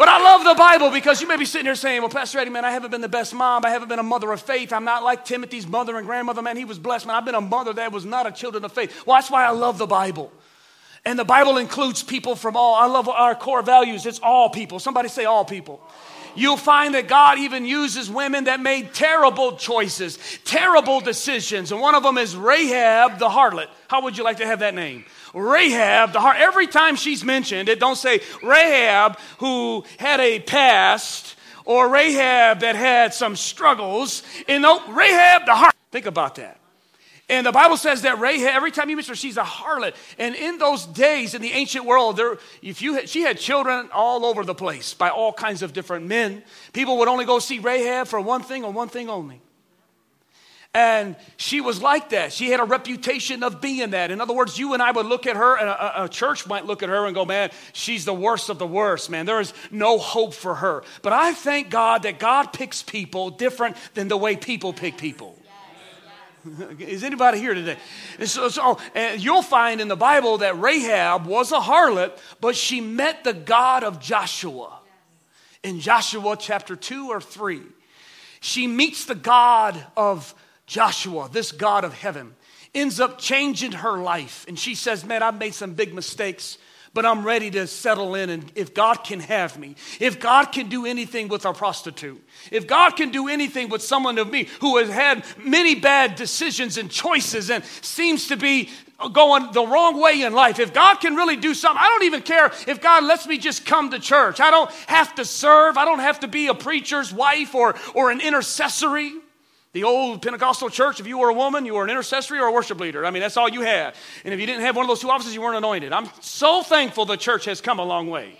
But 0.00 0.08
I 0.08 0.18
love 0.18 0.44
the 0.44 0.54
Bible 0.54 0.90
because 0.90 1.20
you 1.20 1.28
may 1.28 1.36
be 1.36 1.44
sitting 1.44 1.66
here 1.66 1.74
saying, 1.74 2.00
Well, 2.00 2.08
Pastor 2.08 2.38
Eddie, 2.38 2.48
man, 2.48 2.64
I 2.64 2.70
haven't 2.70 2.90
been 2.90 3.02
the 3.02 3.08
best 3.08 3.34
mom. 3.34 3.66
I 3.66 3.68
haven't 3.68 3.90
been 3.90 3.98
a 3.98 4.02
mother 4.02 4.32
of 4.32 4.40
faith. 4.40 4.72
I'm 4.72 4.86
not 4.86 5.02
like 5.02 5.26
Timothy's 5.26 5.66
mother 5.66 5.98
and 5.98 6.06
grandmother. 6.06 6.40
Man, 6.40 6.56
he 6.56 6.64
was 6.64 6.78
blessed. 6.78 7.06
Man, 7.06 7.16
I've 7.16 7.26
been 7.26 7.34
a 7.34 7.40
mother 7.42 7.74
that 7.74 7.92
was 7.92 8.06
not 8.06 8.26
a 8.26 8.32
children 8.32 8.64
of 8.64 8.72
faith. 8.72 9.04
Well, 9.04 9.18
that's 9.18 9.30
why 9.30 9.44
I 9.44 9.50
love 9.50 9.76
the 9.76 9.86
Bible. 9.86 10.32
And 11.04 11.18
the 11.18 11.24
Bible 11.26 11.58
includes 11.58 12.02
people 12.02 12.34
from 12.34 12.56
all. 12.56 12.76
I 12.76 12.86
love 12.86 13.10
our 13.10 13.34
core 13.34 13.60
values. 13.60 14.06
It's 14.06 14.20
all 14.20 14.48
people. 14.48 14.78
Somebody 14.78 15.10
say 15.10 15.26
all 15.26 15.44
people. 15.44 15.86
You'll 16.34 16.56
find 16.56 16.94
that 16.94 17.08
God 17.08 17.38
even 17.38 17.64
uses 17.64 18.10
women 18.10 18.44
that 18.44 18.60
made 18.60 18.94
terrible 18.94 19.56
choices, 19.56 20.18
terrible 20.44 21.00
decisions. 21.00 21.72
And 21.72 21.80
one 21.80 21.94
of 21.94 22.02
them 22.02 22.18
is 22.18 22.36
Rahab 22.36 23.18
the 23.18 23.28
harlot. 23.28 23.68
How 23.88 24.02
would 24.02 24.16
you 24.16 24.24
like 24.24 24.38
to 24.38 24.46
have 24.46 24.60
that 24.60 24.74
name? 24.74 25.04
Rahab, 25.34 26.12
the 26.12 26.20
heart, 26.20 26.36
every 26.38 26.66
time 26.66 26.96
she's 26.96 27.24
mentioned, 27.24 27.68
it 27.68 27.80
don't 27.80 27.96
say 27.96 28.20
Rahab 28.42 29.18
who 29.38 29.84
had 29.98 30.20
a 30.20 30.40
past 30.40 31.36
or 31.64 31.88
Rahab 31.88 32.60
that 32.60 32.76
had 32.76 33.14
some 33.14 33.36
struggles. 33.36 34.22
You 34.48 34.58
know, 34.58 34.86
Rahab, 34.88 35.46
the 35.46 35.54
heart. 35.54 35.74
Think 35.90 36.06
about 36.06 36.36
that. 36.36 36.59
And 37.30 37.46
the 37.46 37.52
Bible 37.52 37.76
says 37.76 38.02
that 38.02 38.18
Rahab, 38.18 38.56
every 38.56 38.72
time 38.72 38.90
you 38.90 38.96
mention 38.96 39.12
her, 39.12 39.16
she's 39.16 39.36
a 39.36 39.44
harlot. 39.44 39.94
And 40.18 40.34
in 40.34 40.58
those 40.58 40.84
days, 40.84 41.32
in 41.32 41.40
the 41.40 41.52
ancient 41.52 41.84
world, 41.84 42.16
there, 42.16 42.38
if 42.60 42.82
you 42.82 42.94
had, 42.94 43.08
she 43.08 43.22
had 43.22 43.38
children 43.38 43.88
all 43.92 44.26
over 44.26 44.44
the 44.44 44.54
place 44.54 44.94
by 44.94 45.10
all 45.10 45.32
kinds 45.32 45.62
of 45.62 45.72
different 45.72 46.08
men. 46.08 46.42
People 46.72 46.98
would 46.98 47.06
only 47.06 47.24
go 47.24 47.38
see 47.38 47.60
Rahab 47.60 48.08
for 48.08 48.20
one 48.20 48.42
thing 48.42 48.64
or 48.64 48.72
one 48.72 48.88
thing 48.88 49.08
only. 49.08 49.40
And 50.74 51.14
she 51.36 51.60
was 51.60 51.80
like 51.80 52.10
that. 52.10 52.32
She 52.32 52.50
had 52.50 52.58
a 52.58 52.64
reputation 52.64 53.44
of 53.44 53.60
being 53.60 53.90
that. 53.90 54.10
In 54.10 54.20
other 54.20 54.34
words, 54.34 54.58
you 54.58 54.74
and 54.74 54.82
I 54.82 54.90
would 54.90 55.06
look 55.06 55.28
at 55.28 55.36
her, 55.36 55.56
and 55.56 55.68
a, 55.68 56.04
a, 56.04 56.08
church 56.08 56.48
might 56.48 56.64
look 56.66 56.82
at 56.82 56.88
her 56.88 57.06
and 57.06 57.14
go, 57.14 57.24
man, 57.24 57.50
she's 57.72 58.04
the 58.04 58.14
worst 58.14 58.48
of 58.48 58.58
the 58.58 58.66
worst, 58.66 59.08
man. 59.08 59.24
There 59.24 59.40
is 59.40 59.52
no 59.70 59.98
hope 59.98 60.34
for 60.34 60.56
her. 60.56 60.82
But 61.02 61.12
I 61.12 61.32
thank 61.32 61.70
God 61.70 62.02
that 62.02 62.18
God 62.18 62.52
picks 62.52 62.82
people 62.82 63.30
different 63.30 63.76
than 63.94 64.08
the 64.08 64.16
way 64.16 64.34
people 64.34 64.72
pick 64.72 64.96
people. 64.96 65.36
Is 66.78 67.04
anybody 67.04 67.38
here 67.38 67.54
today? 67.54 67.76
so, 68.24 68.48
so 68.48 68.78
and 68.94 69.22
you'll 69.22 69.42
find 69.42 69.80
in 69.80 69.88
the 69.88 69.96
Bible 69.96 70.38
that 70.38 70.58
Rahab 70.58 71.26
was 71.26 71.52
a 71.52 71.58
harlot, 71.58 72.18
but 72.40 72.56
she 72.56 72.80
met 72.80 73.24
the 73.24 73.32
God 73.32 73.84
of 73.84 74.00
Joshua. 74.00 74.78
In 75.62 75.80
Joshua 75.80 76.36
chapter 76.38 76.74
2 76.74 77.10
or 77.10 77.20
3, 77.20 77.60
she 78.40 78.66
meets 78.66 79.04
the 79.04 79.14
God 79.14 79.84
of 79.96 80.34
Joshua, 80.66 81.28
this 81.30 81.52
God 81.52 81.84
of 81.84 81.92
heaven, 81.92 82.34
ends 82.74 83.00
up 83.00 83.18
changing 83.18 83.72
her 83.72 83.98
life. 83.98 84.46
And 84.48 84.58
she 84.58 84.74
says, 84.74 85.04
Man, 85.04 85.22
I've 85.22 85.38
made 85.38 85.54
some 85.54 85.74
big 85.74 85.92
mistakes, 85.92 86.56
but 86.92 87.06
I'm 87.06 87.24
ready 87.24 87.50
to 87.52 87.66
settle 87.66 88.14
in. 88.14 88.30
And 88.30 88.50
if 88.54 88.74
God 88.74 89.04
can 89.04 89.20
have 89.20 89.58
me, 89.58 89.76
if 90.00 90.18
God 90.18 90.46
can 90.46 90.68
do 90.68 90.86
anything 90.86 91.28
with 91.28 91.44
a 91.44 91.52
prostitute, 91.52 92.22
if 92.50 92.66
God 92.66 92.90
can 92.96 93.10
do 93.10 93.28
anything 93.28 93.68
with 93.68 93.82
someone 93.82 94.18
of 94.18 94.30
me 94.30 94.48
who 94.60 94.78
has 94.78 94.88
had 94.88 95.24
many 95.38 95.74
bad 95.74 96.16
decisions 96.16 96.78
and 96.78 96.90
choices 96.90 97.50
and 97.50 97.64
seems 97.80 98.28
to 98.28 98.36
be 98.36 98.70
going 99.12 99.50
the 99.52 99.64
wrong 99.64 100.00
way 100.00 100.22
in 100.22 100.32
life, 100.32 100.58
if 100.58 100.74
God 100.74 100.96
can 100.96 101.14
really 101.14 101.36
do 101.36 101.54
something, 101.54 101.80
I 101.80 101.88
don't 101.88 102.04
even 102.04 102.22
care 102.22 102.52
if 102.66 102.80
God 102.80 103.04
lets 103.04 103.26
me 103.26 103.38
just 103.38 103.64
come 103.64 103.90
to 103.90 103.98
church. 103.98 104.40
I 104.40 104.50
don't 104.50 104.70
have 104.86 105.14
to 105.14 105.24
serve, 105.24 105.76
I 105.76 105.84
don't 105.84 106.00
have 106.00 106.20
to 106.20 106.28
be 106.28 106.48
a 106.48 106.54
preacher's 106.54 107.12
wife 107.12 107.54
or, 107.54 107.76
or 107.94 108.10
an 108.10 108.20
intercessory. 108.20 109.12
The 109.72 109.84
old 109.84 110.22
Pentecostal 110.22 110.68
church, 110.68 110.98
if 110.98 111.06
you 111.06 111.18
were 111.18 111.28
a 111.28 111.34
woman, 111.34 111.64
you 111.64 111.74
were 111.74 111.84
an 111.84 111.90
intercessory 111.90 112.40
or 112.40 112.46
a 112.46 112.52
worship 112.52 112.80
leader. 112.80 113.06
I 113.06 113.10
mean, 113.10 113.22
that's 113.22 113.36
all 113.36 113.48
you 113.48 113.60
had. 113.60 113.94
And 114.24 114.34
if 114.34 114.40
you 114.40 114.46
didn't 114.46 114.62
have 114.62 114.74
one 114.74 114.84
of 114.84 114.88
those 114.88 115.00
two 115.00 115.10
offices, 115.10 115.32
you 115.32 115.40
weren't 115.40 115.56
anointed. 115.56 115.92
I'm 115.92 116.08
so 116.20 116.62
thankful 116.62 117.04
the 117.04 117.16
church 117.16 117.44
has 117.44 117.60
come 117.60 117.78
a 117.78 117.84
long 117.84 118.10
way. 118.10 118.24
Amen. 118.24 118.34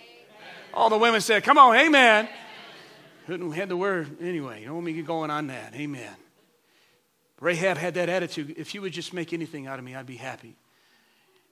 All 0.73 0.89
the 0.89 0.97
women 0.97 1.21
said, 1.21 1.43
Come 1.43 1.57
on, 1.57 1.75
amen. 1.77 2.27
Couldn't 3.27 3.51
had 3.53 3.69
the 3.69 3.77
word 3.77 4.21
anyway. 4.21 4.59
You 4.59 4.65
don't 4.65 4.75
want 4.75 4.87
me 4.87 4.91
to 4.93 4.97
get 4.97 5.07
going 5.07 5.31
on 5.31 5.47
that. 5.47 5.73
Amen. 5.75 6.13
Rahab 7.39 7.77
had 7.77 7.93
that 7.93 8.09
attitude. 8.09 8.55
If 8.57 8.75
you 8.75 8.81
would 8.81 8.91
just 8.91 9.13
make 9.13 9.31
anything 9.31 9.67
out 9.67 9.79
of 9.79 9.85
me, 9.85 9.95
I'd 9.95 10.05
be 10.05 10.17
happy. 10.17 10.55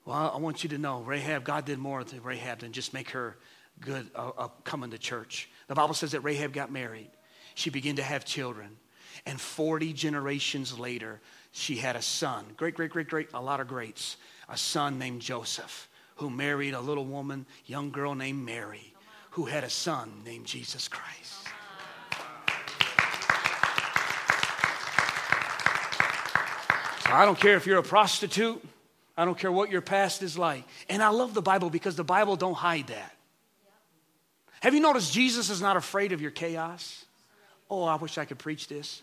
Well, 0.05 0.31
I 0.33 0.37
want 0.37 0.63
you 0.63 0.69
to 0.71 0.77
know, 0.77 1.01
Rahab, 1.01 1.43
God 1.43 1.65
did 1.65 1.79
more 1.79 2.03
to 2.03 2.21
Rahab 2.21 2.59
than 2.59 2.73
just 2.73 2.93
make 2.93 3.11
her 3.11 3.37
good 3.79 4.09
uh, 4.15 4.31
uh, 4.37 4.47
coming 4.63 4.91
to 4.91 4.97
church. 4.97 5.49
The 5.67 5.75
Bible 5.75 5.93
says 5.93 6.11
that 6.11 6.21
Rahab 6.21 6.51
got 6.51 6.71
married. 6.71 7.09
She 7.55 7.69
began 7.69 7.95
to 7.95 8.03
have 8.03 8.25
children. 8.25 8.77
And 9.25 9.39
40 9.39 9.93
generations 9.93 10.77
later, 10.77 11.19
she 11.51 11.75
had 11.77 11.95
a 11.95 12.01
son. 12.01 12.45
Great, 12.57 12.75
great, 12.75 12.91
great, 12.91 13.07
great, 13.07 13.29
a 13.33 13.41
lot 13.41 13.59
of 13.59 13.67
greats. 13.67 14.17
A 14.47 14.57
son 14.57 14.97
named 14.97 15.21
Joseph, 15.21 15.89
who 16.15 16.29
married 16.29 16.73
a 16.73 16.81
little 16.81 17.05
woman, 17.05 17.45
young 17.65 17.91
girl 17.91 18.15
named 18.15 18.43
Mary, 18.45 18.93
who 19.31 19.45
had 19.45 19.63
a 19.63 19.69
son 19.69 20.11
named 20.25 20.45
Jesus 20.45 20.87
Christ. 20.87 21.47
So 27.05 27.15
I 27.15 27.25
don't 27.25 27.39
care 27.39 27.57
if 27.57 27.65
you're 27.65 27.79
a 27.79 27.83
prostitute. 27.83 28.63
I 29.17 29.25
don't 29.25 29.37
care 29.37 29.51
what 29.51 29.71
your 29.71 29.81
past 29.81 30.21
is 30.21 30.37
like. 30.37 30.63
And 30.87 31.01
I 31.01 31.09
love 31.09 31.33
the 31.33 31.41
Bible 31.41 31.69
because 31.69 31.95
the 31.95 32.03
Bible 32.03 32.35
don't 32.35 32.53
hide 32.53 32.87
that. 32.87 33.15
Have 34.61 34.73
you 34.73 34.79
noticed 34.79 35.11
Jesus 35.11 35.49
is 35.49 35.61
not 35.61 35.75
afraid 35.75 36.11
of 36.11 36.21
your 36.21 36.31
chaos? 36.31 37.05
Oh, 37.69 37.83
I 37.83 37.95
wish 37.95 38.17
I 38.17 38.25
could 38.25 38.37
preach 38.37 38.67
this. 38.67 39.01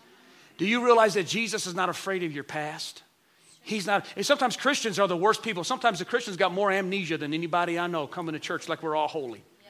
Do 0.57 0.65
you 0.65 0.83
realize 0.83 1.13
that 1.13 1.27
Jesus 1.27 1.67
is 1.67 1.75
not 1.75 1.89
afraid 1.89 2.23
of 2.23 2.33
your 2.33 2.43
past? 2.43 3.03
He's 3.61 3.85
not. 3.85 4.05
And 4.15 4.25
sometimes 4.25 4.55
Christians 4.55 4.97
are 4.97 5.07
the 5.07 5.17
worst 5.17 5.43
people. 5.43 5.63
Sometimes 5.63 5.99
the 5.99 6.05
Christians 6.05 6.37
got 6.37 6.53
more 6.53 6.71
amnesia 6.71 7.17
than 7.17 7.33
anybody 7.33 7.77
I 7.77 7.87
know 7.87 8.07
coming 8.07 8.33
to 8.33 8.39
church 8.39 8.69
like 8.69 8.81
we're 8.81 8.95
all 8.95 9.07
holy. 9.07 9.43
Yeah. 9.61 9.69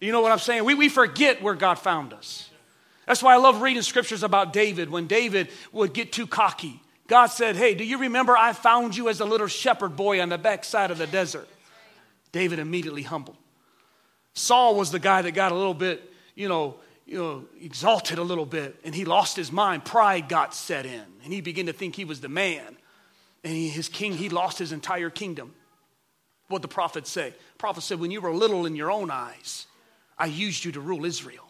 You 0.00 0.12
know 0.12 0.22
what 0.22 0.32
I'm 0.32 0.38
saying? 0.38 0.64
We, 0.64 0.74
we 0.74 0.88
forget 0.88 1.42
where 1.42 1.54
God 1.54 1.74
found 1.74 2.12
us. 2.12 2.48
That's 3.06 3.22
why 3.22 3.34
I 3.34 3.36
love 3.36 3.60
reading 3.60 3.82
scriptures 3.82 4.22
about 4.22 4.52
David. 4.52 4.88
When 4.88 5.06
David 5.06 5.48
would 5.72 5.92
get 5.92 6.12
too 6.12 6.26
cocky, 6.26 6.80
God 7.06 7.26
said, 7.26 7.56
Hey, 7.56 7.74
do 7.74 7.84
you 7.84 7.98
remember 7.98 8.36
I 8.36 8.52
found 8.52 8.96
you 8.96 9.08
as 9.08 9.20
a 9.20 9.24
little 9.24 9.46
shepherd 9.46 9.94
boy 9.94 10.22
on 10.22 10.28
the 10.28 10.38
backside 10.38 10.90
of 10.90 10.98
the 10.98 11.06
desert? 11.06 11.48
David 12.32 12.60
immediately 12.60 13.02
humbled. 13.02 13.36
Saul 14.34 14.76
was 14.76 14.90
the 14.90 14.98
guy 14.98 15.22
that 15.22 15.32
got 15.32 15.52
a 15.52 15.54
little 15.54 15.74
bit, 15.74 16.02
you 16.34 16.48
know, 16.48 16.76
you 17.10 17.18
know, 17.18 17.44
exalted 17.60 18.18
a 18.18 18.22
little 18.22 18.46
bit 18.46 18.76
and 18.84 18.94
he 18.94 19.04
lost 19.04 19.36
his 19.36 19.50
mind. 19.50 19.84
Pride 19.84 20.28
got 20.28 20.54
set 20.54 20.86
in 20.86 21.04
and 21.24 21.32
he 21.32 21.40
began 21.40 21.66
to 21.66 21.72
think 21.72 21.96
he 21.96 22.04
was 22.04 22.20
the 22.20 22.28
man. 22.28 22.76
And 23.42 23.52
he, 23.52 23.68
his 23.68 23.88
king, 23.88 24.12
he 24.12 24.28
lost 24.28 24.60
his 24.60 24.70
entire 24.70 25.10
kingdom. 25.10 25.52
What 26.46 26.62
the 26.62 26.68
prophet 26.68 27.08
say? 27.08 27.30
The 27.30 27.58
prophet 27.58 27.82
said, 27.82 27.98
When 27.98 28.12
you 28.12 28.20
were 28.20 28.32
little 28.32 28.64
in 28.64 28.76
your 28.76 28.92
own 28.92 29.10
eyes, 29.10 29.66
I 30.16 30.26
used 30.26 30.64
you 30.64 30.70
to 30.72 30.80
rule 30.80 31.04
Israel. 31.04 31.46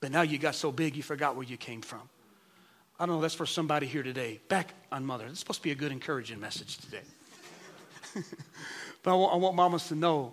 But 0.00 0.12
now 0.12 0.22
you 0.22 0.38
got 0.38 0.54
so 0.54 0.72
big 0.72 0.96
you 0.96 1.02
forgot 1.02 1.36
where 1.36 1.44
you 1.44 1.58
came 1.58 1.82
from. 1.82 2.08
I 2.98 3.04
don't 3.04 3.16
know, 3.16 3.20
that's 3.20 3.34
for 3.34 3.46
somebody 3.46 3.86
here 3.86 4.02
today. 4.02 4.40
Back 4.48 4.72
on 4.90 5.04
mother. 5.04 5.26
It's 5.26 5.40
supposed 5.40 5.60
to 5.60 5.64
be 5.64 5.72
a 5.72 5.74
good, 5.74 5.92
encouraging 5.92 6.40
message 6.40 6.78
today. 6.78 7.02
but 9.02 9.10
I 9.10 9.14
want, 9.14 9.34
I 9.34 9.36
want 9.36 9.56
mamas 9.56 9.88
to 9.88 9.94
know 9.94 10.32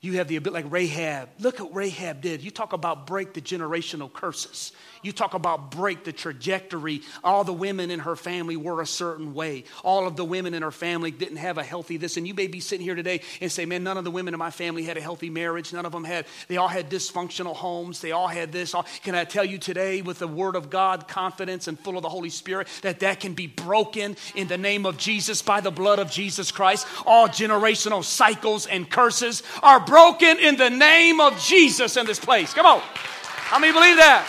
you 0.00 0.14
have 0.14 0.28
the 0.28 0.36
ability, 0.36 0.62
like 0.62 0.72
Rahab. 0.72 1.28
Look 1.40 1.58
what 1.58 1.74
Rahab 1.74 2.20
did. 2.20 2.42
You 2.42 2.52
talk 2.52 2.72
about 2.72 3.06
break 3.06 3.34
the 3.34 3.40
generational 3.40 4.12
curses. 4.12 4.70
You 5.02 5.12
talk 5.12 5.34
about 5.34 5.72
break 5.72 6.04
the 6.04 6.12
trajectory. 6.12 7.02
All 7.24 7.42
the 7.42 7.52
women 7.52 7.90
in 7.90 8.00
her 8.00 8.14
family 8.14 8.56
were 8.56 8.80
a 8.80 8.86
certain 8.86 9.34
way. 9.34 9.64
All 9.82 10.06
of 10.06 10.14
the 10.14 10.24
women 10.24 10.54
in 10.54 10.62
her 10.62 10.70
family 10.70 11.10
didn't 11.10 11.38
have 11.38 11.58
a 11.58 11.64
healthy 11.64 11.96
this. 11.96 12.16
And 12.16 12.28
you 12.28 12.34
may 12.34 12.46
be 12.46 12.60
sitting 12.60 12.84
here 12.84 12.94
today 12.94 13.22
and 13.40 13.50
say, 13.50 13.64
man, 13.64 13.82
none 13.82 13.96
of 13.96 14.04
the 14.04 14.10
women 14.10 14.34
in 14.34 14.38
my 14.38 14.50
family 14.50 14.84
had 14.84 14.96
a 14.96 15.00
healthy 15.00 15.30
marriage. 15.30 15.72
None 15.72 15.86
of 15.86 15.92
them 15.92 16.04
had, 16.04 16.26
they 16.46 16.58
all 16.58 16.68
had 16.68 16.90
dysfunctional 16.90 17.54
homes. 17.54 18.00
They 18.00 18.12
all 18.12 18.28
had 18.28 18.52
this. 18.52 18.74
Can 19.02 19.16
I 19.16 19.24
tell 19.24 19.44
you 19.44 19.58
today, 19.58 20.02
with 20.02 20.20
the 20.20 20.28
word 20.28 20.54
of 20.54 20.70
God, 20.70 21.08
confidence 21.08 21.66
and 21.66 21.78
full 21.78 21.96
of 21.96 22.02
the 22.02 22.08
Holy 22.08 22.30
Spirit, 22.30 22.68
that 22.82 23.00
that 23.00 23.18
can 23.18 23.34
be 23.34 23.48
broken 23.48 24.16
in 24.36 24.46
the 24.46 24.58
name 24.58 24.86
of 24.86 24.96
Jesus 24.96 25.42
by 25.42 25.60
the 25.60 25.72
blood 25.72 25.98
of 25.98 26.08
Jesus 26.08 26.52
Christ? 26.52 26.86
All 27.04 27.28
generational 27.28 28.04
cycles 28.04 28.66
and 28.66 28.88
curses 28.88 29.42
are 29.60 29.87
broken 29.88 30.38
in 30.38 30.56
the 30.56 30.70
name 30.70 31.20
of 31.20 31.40
Jesus 31.40 31.96
in 31.96 32.06
this 32.06 32.20
place. 32.20 32.52
Come 32.52 32.66
on. 32.66 32.80
How 32.80 33.58
many 33.58 33.72
believe 33.72 33.96
that? 33.96 34.26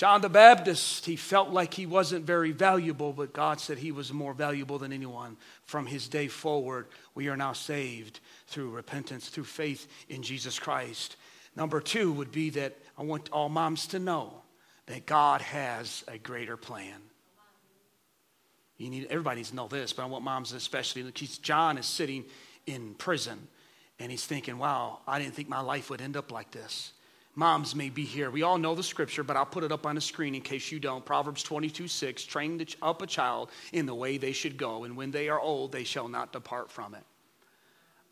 John 0.00 0.22
the 0.22 0.30
Baptist, 0.30 1.04
he 1.04 1.16
felt 1.16 1.50
like 1.50 1.74
he 1.74 1.84
wasn't 1.84 2.24
very 2.24 2.52
valuable, 2.52 3.12
but 3.12 3.34
God 3.34 3.60
said 3.60 3.76
he 3.76 3.92
was 3.92 4.14
more 4.14 4.32
valuable 4.32 4.78
than 4.78 4.94
anyone. 4.94 5.36
From 5.66 5.84
his 5.84 6.08
day 6.08 6.26
forward, 6.26 6.86
we 7.14 7.28
are 7.28 7.36
now 7.36 7.52
saved 7.52 8.20
through 8.46 8.70
repentance, 8.70 9.28
through 9.28 9.44
faith 9.44 9.86
in 10.08 10.22
Jesus 10.22 10.58
Christ. 10.58 11.16
Number 11.54 11.82
two 11.82 12.12
would 12.12 12.32
be 12.32 12.48
that 12.50 12.78
I 12.96 13.02
want 13.02 13.28
all 13.30 13.50
moms 13.50 13.88
to 13.88 13.98
know 13.98 14.40
that 14.86 15.04
God 15.04 15.42
has 15.42 16.02
a 16.08 16.16
greater 16.16 16.56
plan. 16.56 17.09
You 18.80 18.88
need, 18.88 19.08
everybody 19.10 19.36
needs 19.36 19.50
to 19.50 19.56
know 19.56 19.68
this, 19.68 19.92
but 19.92 20.04
I 20.04 20.06
want 20.06 20.24
moms 20.24 20.52
especially. 20.52 21.02
John 21.42 21.76
is 21.76 21.84
sitting 21.84 22.24
in 22.66 22.94
prison 22.94 23.46
and 23.98 24.10
he's 24.10 24.24
thinking, 24.24 24.56
wow, 24.56 25.00
I 25.06 25.18
didn't 25.18 25.34
think 25.34 25.50
my 25.50 25.60
life 25.60 25.90
would 25.90 26.00
end 26.00 26.16
up 26.16 26.32
like 26.32 26.50
this. 26.50 26.92
Moms 27.34 27.74
may 27.74 27.90
be 27.90 28.04
here. 28.04 28.30
We 28.30 28.42
all 28.42 28.56
know 28.56 28.74
the 28.74 28.82
scripture, 28.82 29.22
but 29.22 29.36
I'll 29.36 29.44
put 29.44 29.64
it 29.64 29.70
up 29.70 29.84
on 29.84 29.96
the 29.96 30.00
screen 30.00 30.34
in 30.34 30.40
case 30.40 30.72
you 30.72 30.80
don't. 30.80 31.04
Proverbs 31.04 31.42
22 31.42 31.88
6 31.88 32.24
Train 32.24 32.66
up 32.80 33.02
a 33.02 33.06
child 33.06 33.50
in 33.72 33.84
the 33.84 33.94
way 33.94 34.16
they 34.16 34.32
should 34.32 34.56
go, 34.56 34.84
and 34.84 34.96
when 34.96 35.10
they 35.10 35.28
are 35.28 35.38
old, 35.38 35.72
they 35.72 35.84
shall 35.84 36.08
not 36.08 36.32
depart 36.32 36.70
from 36.70 36.94
it. 36.94 37.04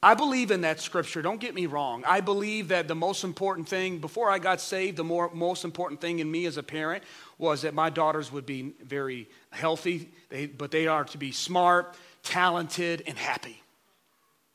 I 0.00 0.14
believe 0.14 0.52
in 0.52 0.60
that 0.60 0.80
scripture. 0.80 1.22
Don't 1.22 1.40
get 1.40 1.54
me 1.54 1.66
wrong. 1.66 2.04
I 2.06 2.20
believe 2.20 2.68
that 2.68 2.86
the 2.86 2.94
most 2.94 3.24
important 3.24 3.68
thing, 3.68 3.98
before 3.98 4.30
I 4.30 4.38
got 4.38 4.60
saved, 4.60 4.96
the 4.96 5.04
more, 5.04 5.30
most 5.34 5.64
important 5.64 6.00
thing 6.00 6.20
in 6.20 6.30
me 6.30 6.46
as 6.46 6.56
a 6.56 6.62
parent 6.62 7.02
was 7.36 7.62
that 7.62 7.74
my 7.74 7.90
daughters 7.90 8.30
would 8.30 8.46
be 8.46 8.74
very 8.82 9.28
healthy, 9.50 10.08
they, 10.28 10.46
but 10.46 10.70
they 10.70 10.86
are 10.86 11.04
to 11.04 11.18
be 11.18 11.32
smart, 11.32 11.96
talented, 12.22 13.02
and 13.08 13.18
happy. 13.18 13.60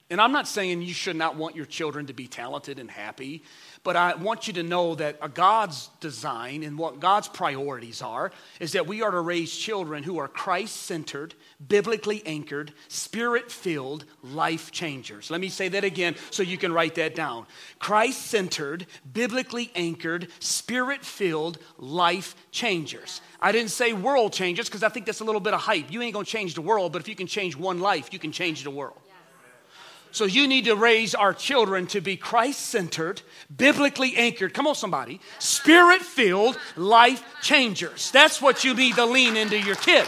And 0.10 0.20
I'm 0.22 0.32
not 0.34 0.48
saying 0.48 0.82
you 0.82 0.94
should 0.94 1.16
not 1.16 1.38
want 1.38 1.56
your 1.56 1.66
children 1.66 2.08
to 2.08 2.14
be 2.14 2.28
talented 2.28 2.78
and 2.78 2.92
happy, 2.92 3.42
but 3.84 3.96
I 3.96 4.16
want 4.16 4.48
you 4.48 4.54
to 4.54 4.64
know 4.64 4.96
that 4.96 5.34
God's 5.34 5.90
design 6.02 6.64
and 6.64 6.78
what 6.78 7.00
God's 7.00 7.28
priorities 7.28 8.02
are 8.02 8.32
is 8.60 8.74
that 8.74 8.86
we 8.86 9.02
are 9.02 9.12
to 9.12 9.22
raise 9.22 9.56
children 9.56 10.04
who 10.04 10.20
are 10.20 10.28
Christ 10.28 10.76
centered, 10.76 11.34
biblically 11.66 12.22
anchored, 12.26 12.74
spirit 12.90 13.52
filled 13.52 14.06
life 14.22 14.72
changers. 14.72 15.32
Let 15.32 15.42
me 15.42 15.50
say 15.50 15.70
that 15.70 15.84
again 15.84 16.16
so 16.32 16.44
you 16.44 16.58
can 16.58 16.74
write 16.74 16.96
that 16.96 17.16
down. 17.16 17.48
Christ 17.80 18.28
centered, 18.28 18.86
biblically 19.14 19.72
anchored, 19.74 20.28
spirit 20.40 21.04
filled 21.04 21.60
life 21.78 22.36
changers. 22.52 23.22
I 23.42 23.52
didn't 23.52 23.72
say 23.72 23.94
world 23.94 24.34
changers 24.34 24.68
because 24.68 24.84
I 24.84 24.90
think 24.90 25.06
that's 25.06 25.22
a 25.22 25.26
little 25.26 25.42
bit 25.42 25.54
of 25.54 25.62
hype. 25.62 25.92
You 25.92 26.02
ain't 26.02 26.14
gonna 26.14 26.26
change 26.26 26.56
the 26.56 26.62
world, 26.62 26.94
but 26.94 27.02
if 27.02 27.08
you 27.08 27.16
can 27.16 27.28
change 27.28 27.56
one 27.56 27.80
life, 27.80 28.14
you 28.14 28.20
can 28.20 28.32
change 28.32 28.64
the 28.64 28.72
world. 28.72 29.00
So 30.14 30.26
you 30.26 30.48
need 30.48 30.66
to 30.66 30.76
raise 30.76 31.16
our 31.16 31.34
children 31.34 31.88
to 31.88 32.00
be 32.00 32.18
Christ 32.18 32.60
centered, 32.68 33.24
biblically 33.56 34.16
anchored. 34.16 34.54
Come 34.54 34.68
on, 34.68 34.76
somebody. 34.76 35.20
Spirit 35.40 36.04
filled 36.04 36.56
life 36.78 37.24
changers. 37.42 38.12
That's 38.12 38.40
what 38.40 38.64
you 38.64 38.76
need 38.76 38.94
to 38.96 39.06
lean 39.06 39.36
into 39.36 39.60
your 39.60 39.74
kid. 39.74 40.06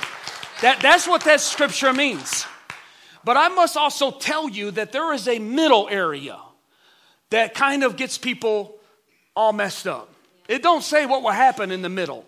That, 0.62 0.80
that's 0.80 1.08
what 1.08 1.24
that 1.24 1.41
scripture 1.41 1.91
means. 1.91 2.46
But 3.24 3.36
I 3.36 3.48
must 3.48 3.76
also 3.76 4.12
tell 4.12 4.48
you 4.48 4.70
that 4.72 4.91
there 4.91 5.12
is 5.12 5.28
a 5.28 5.39
middle 5.39 5.89
area 5.89 6.39
that 7.32 7.56
kind 7.56 7.84
of 7.84 7.96
gets 7.96 8.20
people 8.20 8.78
all 9.36 9.54
messed 9.54 9.88
up. 9.88 10.13
It 10.48 10.62
don't 10.62 10.84
say 10.84 11.08
what 11.08 11.24
will 11.24 11.32
happen 11.32 11.72
in 11.72 11.82
the 11.82 11.89
middle. 11.89 12.28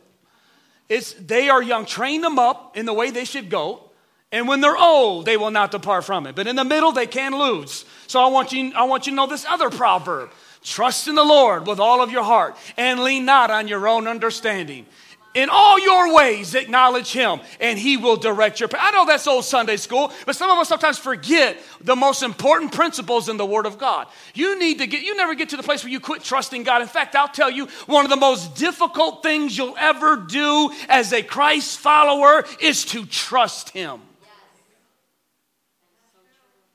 It's 0.89 1.13
they 1.13 1.49
are 1.49 1.61
young, 1.61 1.85
train 1.85 2.21
them 2.21 2.39
up 2.39 2.75
in 2.75 2.87
the 2.87 2.93
way 2.93 3.11
they 3.11 3.25
should 3.25 3.51
go. 3.51 3.86
And 4.31 4.47
when 4.47 4.59
they're 4.59 4.77
old, 4.77 5.25
they 5.25 5.37
will 5.37 5.51
not 5.51 5.71
depart 5.71 6.03
from 6.03 6.27
it. 6.27 6.35
But 6.35 6.47
in 6.47 6.55
the 6.57 6.65
middle, 6.65 6.91
they 6.91 7.07
can 7.07 7.37
lose. 7.37 7.85
So 8.07 8.21
I 8.21 8.27
want 8.27 8.51
you, 8.51 8.73
I 8.75 8.83
want 8.83 9.07
you 9.07 9.11
to 9.11 9.15
know 9.15 9.27
this 9.27 9.45
other 9.45 9.69
proverb. 9.69 10.31
Trust 10.63 11.07
in 11.07 11.15
the 11.15 11.23
Lord 11.23 11.65
with 11.65 11.79
all 11.79 12.01
of 12.01 12.11
your 12.11 12.23
heart 12.23 12.57
and 12.75 12.99
lean 12.99 13.23
not 13.23 13.51
on 13.51 13.69
your 13.69 13.87
own 13.87 14.05
understanding. 14.05 14.85
In 15.33 15.49
all 15.51 15.79
your 15.79 16.15
ways, 16.15 16.55
acknowledge 16.55 17.11
him, 17.11 17.41
and 17.59 17.77
he 17.77 17.95
will 17.95 18.15
direct 18.15 18.59
your 18.59 18.67
path. 18.67 18.81
I 18.81 18.91
know 18.91 19.05
that's 19.05 19.27
old 19.27 19.45
Sunday 19.45 19.77
school, 19.77 20.11
but 20.25 20.35
some 20.35 20.49
of 20.49 20.57
us 20.57 20.67
sometimes 20.67 20.97
forget 20.97 21.57
the 21.79 21.95
most 21.95 22.23
important 22.23 22.71
principles 22.71 23.29
in 23.29 23.37
the 23.37 23.45
Word 23.45 23.67
of 23.67 23.77
God. 23.77 24.07
You 24.33 24.57
need 24.57 24.79
to 24.79 24.87
get, 24.87 25.03
you 25.03 25.15
never 25.15 25.35
get 25.35 25.49
to 25.49 25.57
the 25.57 25.61
place 25.61 25.83
where 25.83 25.91
you 25.91 25.99
quit 25.99 26.23
trusting 26.23 26.63
God. 26.63 26.81
In 26.81 26.87
fact, 26.87 27.15
I'll 27.15 27.27
tell 27.27 27.51
you, 27.51 27.67
one 27.85 28.03
of 28.03 28.09
the 28.09 28.17
most 28.17 28.55
difficult 28.55 29.21
things 29.21 29.55
you'll 29.55 29.77
ever 29.77 30.15
do 30.15 30.71
as 30.89 31.13
a 31.13 31.21
Christ 31.21 31.77
follower 31.77 32.43
is 32.59 32.85
to 32.85 33.05
trust 33.05 33.69
him. 33.69 34.01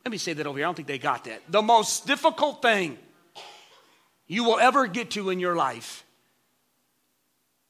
Let 0.04 0.10
me 0.10 0.18
say 0.18 0.32
that 0.32 0.46
over 0.46 0.58
here. 0.58 0.66
I 0.66 0.68
don't 0.68 0.74
think 0.74 0.88
they 0.88 0.98
got 0.98 1.24
that. 1.24 1.42
The 1.48 1.62
most 1.62 2.06
difficult 2.06 2.62
thing 2.62 2.98
you 4.26 4.44
will 4.44 4.58
ever 4.58 4.86
get 4.86 5.10
to 5.12 5.30
in 5.30 5.38
your 5.38 5.54
life 5.54 6.04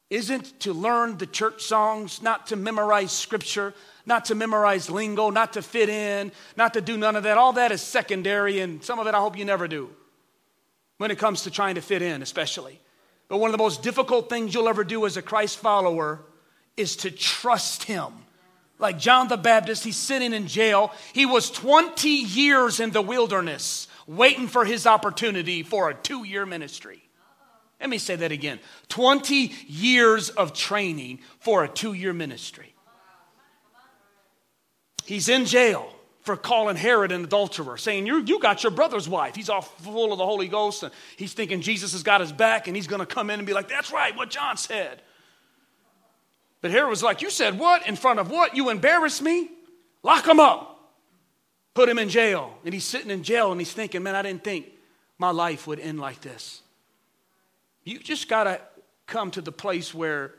isn't 0.08 0.60
to 0.60 0.72
learn 0.72 1.16
the 1.16 1.26
church 1.26 1.62
songs, 1.62 2.20
not 2.20 2.48
to 2.48 2.56
memorize 2.56 3.12
scripture, 3.12 3.74
not 4.04 4.26
to 4.26 4.34
memorize 4.34 4.90
lingo, 4.90 5.30
not 5.30 5.54
to 5.54 5.62
fit 5.62 5.88
in, 5.88 6.30
not 6.56 6.74
to 6.74 6.80
do 6.80 6.96
none 6.96 7.16
of 7.16 7.22
that. 7.22 7.38
All 7.38 7.54
that 7.54 7.72
is 7.72 7.80
secondary, 7.80 8.60
and 8.60 8.84
some 8.84 8.98
of 8.98 9.06
it 9.06 9.14
I 9.14 9.20
hope 9.20 9.38
you 9.38 9.44
never 9.44 9.66
do 9.66 9.90
when 10.98 11.10
it 11.10 11.18
comes 11.18 11.42
to 11.42 11.50
trying 11.50 11.76
to 11.76 11.80
fit 11.80 12.02
in, 12.02 12.22
especially. 12.22 12.78
But 13.28 13.38
one 13.38 13.48
of 13.48 13.52
the 13.52 13.62
most 13.62 13.82
difficult 13.82 14.28
things 14.28 14.52
you'll 14.52 14.68
ever 14.68 14.84
do 14.84 15.06
as 15.06 15.16
a 15.16 15.22
Christ 15.22 15.58
follower 15.58 16.20
is 16.76 16.96
to 16.96 17.10
trust 17.10 17.84
Him. 17.84 18.12
Like 18.82 18.98
John 18.98 19.28
the 19.28 19.36
Baptist, 19.36 19.84
he's 19.84 19.96
sitting 19.96 20.34
in 20.34 20.48
jail. 20.48 20.92
He 21.12 21.24
was 21.24 21.52
20 21.52 22.08
years 22.08 22.80
in 22.80 22.90
the 22.90 23.00
wilderness 23.00 23.86
waiting 24.08 24.48
for 24.48 24.64
his 24.64 24.88
opportunity 24.88 25.62
for 25.62 25.88
a 25.88 25.94
two 25.94 26.24
year 26.24 26.44
ministry. 26.44 27.00
Let 27.80 27.90
me 27.90 27.98
say 27.98 28.16
that 28.16 28.32
again 28.32 28.58
20 28.88 29.52
years 29.68 30.30
of 30.30 30.52
training 30.52 31.20
for 31.38 31.62
a 31.62 31.68
two 31.68 31.92
year 31.92 32.12
ministry. 32.12 32.74
He's 35.04 35.28
in 35.28 35.46
jail 35.46 35.94
for 36.22 36.36
calling 36.36 36.76
Herod 36.76 37.12
an 37.12 37.22
adulterer, 37.22 37.76
saying, 37.76 38.06
you 38.06 38.22
You 38.22 38.40
got 38.40 38.64
your 38.64 38.72
brother's 38.72 39.08
wife. 39.08 39.36
He's 39.36 39.48
all 39.48 39.62
full 39.62 40.12
of 40.12 40.18
the 40.18 40.26
Holy 40.26 40.48
Ghost, 40.48 40.82
and 40.82 40.92
he's 41.16 41.34
thinking 41.34 41.60
Jesus 41.60 41.92
has 41.92 42.02
got 42.02 42.20
his 42.20 42.32
back, 42.32 42.66
and 42.66 42.74
he's 42.74 42.88
going 42.88 43.00
to 43.00 43.06
come 43.06 43.30
in 43.30 43.38
and 43.38 43.46
be 43.46 43.52
like, 43.52 43.68
That's 43.68 43.92
right, 43.92 44.16
what 44.16 44.30
John 44.30 44.56
said. 44.56 45.02
But 46.62 46.70
Herod 46.70 46.88
was 46.88 47.02
like, 47.02 47.20
You 47.20 47.28
said 47.28 47.58
what? 47.58 47.86
In 47.86 47.96
front 47.96 48.18
of 48.18 48.30
what? 48.30 48.56
You 48.56 48.70
embarrassed 48.70 49.20
me? 49.20 49.50
Lock 50.02 50.26
him 50.26 50.40
up. 50.40 50.94
Put 51.74 51.88
him 51.88 51.98
in 51.98 52.08
jail. 52.08 52.56
And 52.64 52.72
he's 52.72 52.84
sitting 52.84 53.10
in 53.10 53.22
jail 53.22 53.52
and 53.52 53.60
he's 53.60 53.72
thinking, 53.72 54.02
Man, 54.02 54.14
I 54.14 54.22
didn't 54.22 54.44
think 54.44 54.66
my 55.18 55.30
life 55.30 55.66
would 55.66 55.80
end 55.80 56.00
like 56.00 56.22
this. 56.22 56.62
You 57.84 57.98
just 57.98 58.28
got 58.28 58.44
to 58.44 58.60
come 59.06 59.30
to 59.32 59.40
the 59.40 59.52
place 59.52 59.92
where 59.92 60.34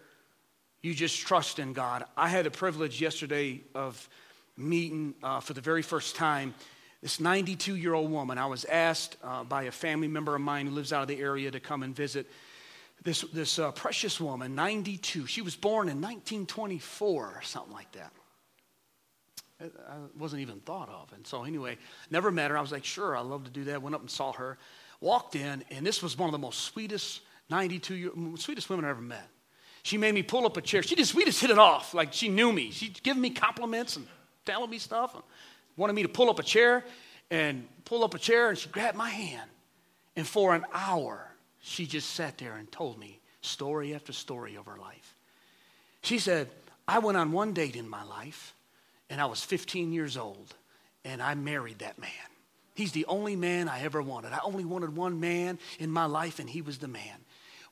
you 0.81 0.93
just 0.93 1.19
trust 1.19 1.59
in 1.59 1.73
God. 1.73 2.05
I 2.17 2.29
had 2.29 2.45
the 2.45 2.51
privilege 2.51 3.01
yesterday 3.01 3.61
of 3.75 4.09
meeting 4.57 5.13
uh, 5.21 5.39
for 5.39 5.53
the 5.53 5.61
very 5.61 5.81
first 5.81 6.15
time 6.15 6.53
this 7.01 7.19
92 7.19 7.75
year 7.75 7.93
old 7.93 8.09
woman. 8.09 8.37
I 8.37 8.45
was 8.45 8.63
asked 8.65 9.17
uh, 9.23 9.43
by 9.43 9.63
a 9.63 9.71
family 9.71 10.07
member 10.07 10.35
of 10.35 10.41
mine 10.41 10.67
who 10.67 10.73
lives 10.73 10.93
out 10.93 11.01
of 11.01 11.09
the 11.09 11.19
area 11.19 11.51
to 11.51 11.59
come 11.59 11.83
and 11.83 11.93
visit 11.93 12.27
this, 13.03 13.21
this 13.33 13.59
uh, 13.59 13.71
precious 13.71 14.19
woman, 14.19 14.55
92. 14.55 15.27
She 15.27 15.41
was 15.41 15.55
born 15.55 15.89
in 15.89 16.01
1924 16.01 17.25
or 17.35 17.41
something 17.43 17.73
like 17.73 17.91
that. 17.93 18.11
I 19.61 19.95
wasn't 20.17 20.41
even 20.41 20.59
thought 20.61 20.89
of. 20.89 21.11
And 21.13 21.25
so, 21.25 21.43
anyway, 21.43 21.77
never 22.09 22.31
met 22.31 22.51
her. 22.51 22.57
I 22.57 22.61
was 22.61 22.71
like, 22.71 22.83
sure, 22.83 23.15
I'd 23.15 23.25
love 23.25 23.45
to 23.45 23.51
do 23.51 23.65
that. 23.65 23.81
Went 23.81 23.95
up 23.95 24.01
and 24.01 24.09
saw 24.09 24.33
her. 24.33 24.57
Walked 24.99 25.35
in, 25.35 25.63
and 25.69 25.85
this 25.85 26.01
was 26.01 26.17
one 26.17 26.27
of 26.27 26.31
the 26.31 26.39
most 26.39 26.61
sweetest 26.61 27.21
92 27.49 27.95
year, 27.95 28.11
sweetest 28.35 28.69
women 28.69 28.85
I 28.85 28.89
ever 28.89 29.01
met. 29.01 29.27
She 29.83 29.97
made 29.97 30.13
me 30.13 30.23
pull 30.23 30.45
up 30.45 30.55
a 30.55 30.61
chair. 30.61 30.81
She 30.81 30.95
just, 30.95 31.13
we 31.13 31.25
just 31.25 31.41
hit 31.41 31.49
it 31.49 31.59
off 31.59 31.93
like 31.93 32.13
she 32.13 32.29
knew 32.29 32.53
me. 32.53 32.71
She'd 32.71 33.03
give 33.03 33.17
me 33.17 33.29
compliments 33.29 33.97
and 33.97 34.07
telling 34.45 34.69
me 34.69 34.77
stuff. 34.77 35.13
And 35.13 35.23
wanted 35.75 35.93
me 35.93 36.03
to 36.03 36.09
pull 36.09 36.29
up 36.29 36.39
a 36.39 36.43
chair 36.43 36.85
and 37.29 37.67
pull 37.83 38.03
up 38.03 38.13
a 38.13 38.19
chair, 38.19 38.49
and 38.49 38.57
she 38.57 38.69
grabbed 38.69 38.97
my 38.97 39.09
hand. 39.09 39.49
And 40.15 40.25
for 40.25 40.55
an 40.55 40.65
hour, 40.71 41.32
she 41.63 41.85
just 41.87 42.11
sat 42.11 42.37
there 42.37 42.55
and 42.55 42.71
told 42.71 42.99
me 42.99 43.19
story 43.41 43.95
after 43.95 44.13
story 44.13 44.55
of 44.55 44.65
her 44.65 44.77
life. 44.77 45.15
She 46.01 46.19
said, 46.19 46.49
I 46.87 46.99
went 46.99 47.17
on 47.17 47.31
one 47.31 47.53
date 47.53 47.77
in 47.77 47.87
my 47.87 48.03
life, 48.03 48.53
and 49.09 49.21
I 49.21 49.25
was 49.25 49.41
15 49.43 49.93
years 49.93 50.17
old, 50.17 50.53
and 51.05 51.21
I 51.21 51.33
married 51.33 51.79
that 51.79 51.97
man. 51.97 52.11
He's 52.75 52.91
the 52.91 53.05
only 53.05 53.35
man 53.35 53.69
I 53.69 53.81
ever 53.81 54.01
wanted. 54.01 54.33
I 54.33 54.39
only 54.43 54.65
wanted 54.65 54.95
one 54.95 55.19
man 55.19 55.57
in 55.79 55.89
my 55.89 56.05
life, 56.05 56.39
and 56.39 56.49
he 56.49 56.61
was 56.61 56.79
the 56.79 56.87
man. 56.87 57.17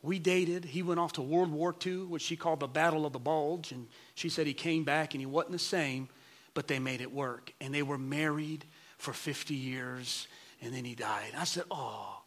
We 0.02 0.20
dated. 0.20 0.66
He 0.66 0.82
went 0.82 1.00
off 1.00 1.14
to 1.14 1.22
World 1.22 1.52
War 1.52 1.76
II, 1.86 2.04
which 2.04 2.22
she 2.22 2.36
called 2.36 2.62
the 2.62 2.68
Battle 2.68 3.06
of 3.06 3.14
the 3.14 3.20
Bulge. 3.20 3.72
And 3.72 3.88
she 4.16 4.30
said 4.30 4.48
he 4.48 4.54
came 4.54 4.84
back 4.84 5.14
and 5.14 5.22
he 5.22 5.28
wasn't 5.28 5.52
the 5.52 5.60
same, 5.60 6.10
but 6.54 6.68
they 6.68 6.80
made 6.80 7.02
it 7.02 7.12
work. 7.12 7.54
And 7.62 7.74
they 7.74 7.84
were 7.84 7.98
married 7.98 8.66
for 8.98 9.14
50 9.14 9.54
years, 9.54 10.28
and 10.62 10.74
then 10.74 10.86
he 10.86 10.96
died. 10.96 11.34
I 11.38 11.44
said, 11.44 11.66
Oh, 11.70 12.21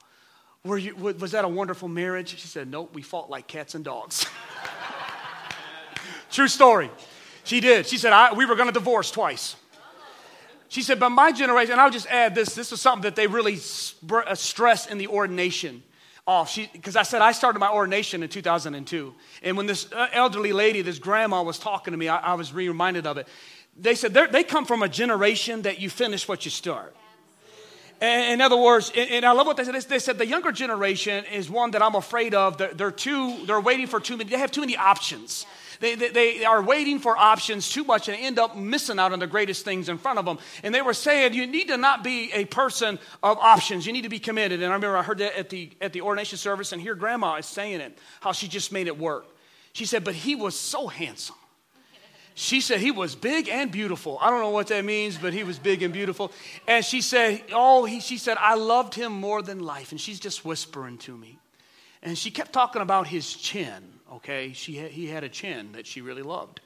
were 0.65 0.79
you, 0.79 0.97
was 0.97 1.33
that 1.33 1.45
a 1.45 1.49
wonderful 1.49 1.89
marriage? 1.89 2.39
She 2.41 2.49
said, 2.49 2.71
Nope, 2.71 2.95
we 2.95 3.03
fought 3.03 3.29
like 3.29 3.47
cats 3.47 3.75
and 3.75 3.85
dogs. 3.85 4.27
True 6.31 6.49
story. 6.49 6.91
She 7.45 7.61
did. 7.61 7.87
She 7.87 7.99
said, 7.99 8.33
We 8.35 8.47
were 8.47 8.57
going 8.57 8.69
to 8.69 8.73
divorce 8.73 9.11
twice. 9.11 9.57
She 10.69 10.83
said, 10.83 10.99
But 10.99 11.11
my 11.11 11.33
generation, 11.33 11.73
and 11.73 11.81
I'll 11.81 11.91
just 11.91 12.07
add 12.07 12.35
this 12.35 12.55
this 12.55 12.73
is 12.73 12.81
something 12.81 13.03
that 13.03 13.15
they 13.15 13.27
really 13.27 13.59
uh, 14.11 14.35
stress 14.35 14.87
in 14.87 14.97
the 14.97 15.09
ordination 15.09 15.83
off. 16.27 16.59
Because 16.73 16.97
I 16.97 17.03
said 17.03 17.21
I 17.21 17.33
started 17.33 17.59
my 17.59 17.71
ordination 17.71 18.23
in 18.23 18.31
2002. 18.31 19.15
And 19.43 19.57
when 19.59 19.67
this 19.67 19.93
uh, 19.93 20.09
elderly 20.13 20.55
lady, 20.55 20.81
this 20.81 20.99
grandma, 20.99 21.43
was 21.43 21.59
talking 21.59 21.93
to 21.93 21.99
me, 21.99 22.09
I, 22.09 22.17
I 22.17 22.35
was 22.35 22.55
reminded 22.55 23.07
of 23.07 23.19
it. 23.19 23.29
They 23.77 23.95
said 23.95 24.15
they 24.15 24.45
come 24.45 24.65
from 24.65 24.83
a 24.83 24.89
generation 24.89 25.63
that 25.63 25.79
you 25.79 25.91
finish 25.91 26.27
what 26.27 26.47
you 26.47 26.51
start. 26.51 26.97
In 28.05 28.41
other 28.41 28.57
words, 28.57 28.93
and 28.97 29.25
I 29.25 29.33
love 29.33 29.47
what 29.47 29.57
they 29.57 29.65
said. 29.65 29.75
They 29.75 29.99
said 29.99 30.19
the 30.19 30.27
younger 30.27 30.53
generation 30.53 31.25
is 31.27 31.49
one 31.49 31.73
that 31.73 31.83
I'm 31.83 31.95
afraid 31.95 32.35
of. 32.35 32.59
They're, 32.59 32.91
too, 32.91 33.47
they're 33.47 33.61
waiting 33.61 33.87
for 33.87 34.01
too 34.01 34.17
many, 34.17 34.31
they 34.31 34.39
have 34.39 34.51
too 34.51 34.61
many 34.61 34.77
options. 34.77 35.47
They, 35.81 35.95
they, 35.97 36.09
they, 36.11 36.45
are 36.45 36.63
waiting 36.63 36.99
for 36.99 37.17
options 37.17 37.69
too 37.69 37.85
much 37.85 38.09
and 38.09 38.17
end 38.19 38.39
up 38.39 38.57
missing 38.57 38.99
out 38.99 39.13
on 39.13 39.19
the 39.19 39.27
greatest 39.27 39.65
things 39.65 39.89
in 39.89 39.99
front 39.99 40.19
of 40.19 40.25
them. 40.25 40.39
And 40.63 40.75
they 40.75 40.83
were 40.83 40.95
saying, 40.95 41.35
you 41.35 41.47
need 41.47 41.69
to 41.69 41.77
not 41.77 42.05
be 42.05 42.31
a 42.33 42.45
person 42.45 42.99
of 43.23 43.39
options. 43.39 43.87
You 43.87 43.93
need 43.93 44.03
to 44.03 44.09
be 44.09 44.19
committed. 44.19 44.63
And 44.63 44.71
I 44.71 44.75
remember 44.75 44.97
I 44.97 45.03
heard 45.03 45.19
that 45.19 45.39
at 45.39 45.51
the, 45.51 45.71
at 45.81 45.93
the 45.93 46.03
ordination 46.03 46.39
service, 46.39 46.73
and 46.73 46.81
here 46.81 46.95
grandma 46.95 47.37
is 47.37 47.47
saying 47.47 47.81
it, 47.81 47.99
how 48.21 48.33
she 48.33 48.49
just 48.49 48.73
made 48.73 48.87
it 48.87 48.99
work. 48.99 49.27
She 49.73 49.85
said, 49.85 50.05
but 50.05 50.15
he 50.15 50.35
was 50.37 50.59
so 50.59 50.87
handsome. 50.87 51.37
She 52.35 52.61
said 52.61 52.81
he 52.81 52.91
was 52.91 53.15
big 53.15 53.49
and 53.49 53.71
beautiful. 53.71 54.19
I 54.21 54.29
don't 54.29 54.41
know 54.41 54.51
what 54.51 54.67
that 54.69 54.85
means, 54.85 55.17
but 55.17 55.33
he 55.33 55.45
was 55.45 55.59
big 55.59 55.83
and 55.83 55.93
beautiful. 55.93 56.33
And 56.67 56.85
she 56.85 57.01
said, 57.01 57.43
Oh, 57.53 57.85
he, 57.85 58.01
she 58.01 58.19
said, 58.19 58.37
I 58.41 58.57
loved 58.57 58.95
him 58.95 59.13
more 59.13 59.41
than 59.41 59.61
life. 59.61 59.93
And 59.93 60.01
she's 60.01 60.19
just 60.19 60.45
whispering 60.45 60.99
to 60.99 61.17
me. 61.17 61.39
And 62.03 62.19
she 62.19 62.31
kept 62.31 62.53
talking 62.53 62.83
about 62.83 63.07
his 63.07 63.33
chin 63.33 63.95
okay? 64.15 64.53
She 64.53 64.79
he 64.89 65.07
had 65.07 65.25
a 65.25 65.29
chin 65.29 65.73
that 65.73 65.87
she 65.87 66.01
really 66.01 66.23
loved. 66.23 66.61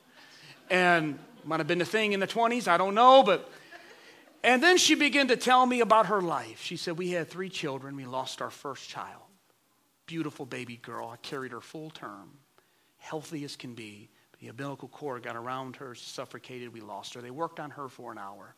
And 0.71 1.19
might 1.45 1.61
have 1.61 1.67
been 1.67 1.81
a 1.81 1.87
thing 1.87 2.13
in 2.13 2.21
the 2.21 2.27
20s, 2.27 2.69
I 2.69 2.77
don't 2.77 2.95
know, 2.95 3.23
but. 3.23 3.51
And 4.45 4.63
then 4.63 4.79
she 4.79 4.95
began 4.95 5.29
to 5.29 5.37
tell 5.37 5.67
me 5.67 5.81
about 5.81 6.07
her 6.07 6.21
life. 6.21 6.63
She 6.63 6.77
said, 6.77 6.97
We 6.97 7.11
had 7.11 7.29
three 7.29 7.49
children. 7.49 7.97
We 7.97 8.05
lost 8.05 8.41
our 8.41 8.51
first 8.51 8.89
child. 8.89 9.23
Beautiful 10.07 10.47
baby 10.47 10.77
girl. 10.77 11.09
I 11.09 11.17
carried 11.17 11.51
her 11.51 11.61
full 11.61 11.91
term, 11.91 12.31
healthy 12.99 13.45
as 13.45 13.57
can 13.57 13.75
be. 13.75 14.09
The 14.41 14.49
umbilical 14.49 14.89
cord 14.89 15.23
got 15.23 15.37
around 15.37 15.77
her, 15.77 15.95
suffocated. 15.95 16.73
We 16.73 16.81
lost 16.81 17.15
her. 17.15 17.21
They 17.21 17.31
worked 17.31 17.59
on 17.59 17.71
her 17.71 17.89
for 17.89 18.13
an 18.13 18.19
hour. 18.19 18.55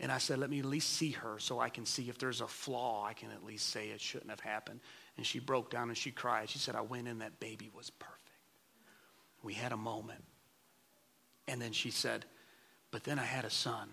And 0.00 0.12
I 0.12 0.18
said, 0.18 0.38
Let 0.38 0.50
me 0.50 0.60
at 0.60 0.64
least 0.64 0.90
see 0.90 1.10
her 1.12 1.38
so 1.38 1.58
I 1.58 1.68
can 1.68 1.84
see 1.84 2.08
if 2.08 2.18
there's 2.18 2.40
a 2.40 2.46
flaw. 2.46 3.04
I 3.04 3.14
can 3.14 3.30
at 3.32 3.44
least 3.44 3.70
say 3.70 3.88
it 3.88 4.00
shouldn't 4.00 4.30
have 4.30 4.40
happened. 4.40 4.80
And 5.16 5.26
she 5.26 5.40
broke 5.40 5.70
down 5.70 5.88
and 5.88 5.98
she 5.98 6.12
cried. 6.12 6.48
She 6.48 6.58
said, 6.58 6.76
I 6.76 6.82
went 6.82 7.08
in, 7.08 7.18
that 7.18 7.40
baby 7.40 7.70
was 7.74 7.90
perfect. 7.90 8.18
We 9.42 9.54
had 9.54 9.72
a 9.72 9.76
moment. 9.76 10.22
And 11.48 11.60
then 11.60 11.72
she 11.72 11.90
said, 11.90 12.24
But 12.92 13.02
then 13.02 13.18
I 13.18 13.24
had 13.24 13.44
a 13.44 13.50
son, 13.50 13.88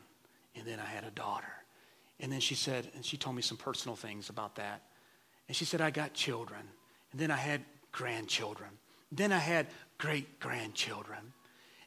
and 0.55 0.67
then 0.67 0.79
I 0.79 0.85
had 0.85 1.05
a 1.05 1.11
daughter. 1.11 1.53
And 2.19 2.31
then 2.31 2.39
she 2.39 2.55
said, 2.55 2.89
and 2.95 3.03
she 3.05 3.17
told 3.17 3.35
me 3.35 3.41
some 3.41 3.57
personal 3.57 3.95
things 3.95 4.29
about 4.29 4.55
that. 4.55 4.83
And 5.47 5.55
she 5.55 5.65
said, 5.65 5.81
I 5.81 5.91
got 5.91 6.13
children, 6.13 6.61
and 7.11 7.19
then 7.19 7.29
I 7.29 7.37
had 7.37 7.61
grandchildren. 7.91 8.69
Then 9.11 9.31
I 9.31 9.37
had 9.37 9.67
great 9.97 10.39
grandchildren. 10.39 11.33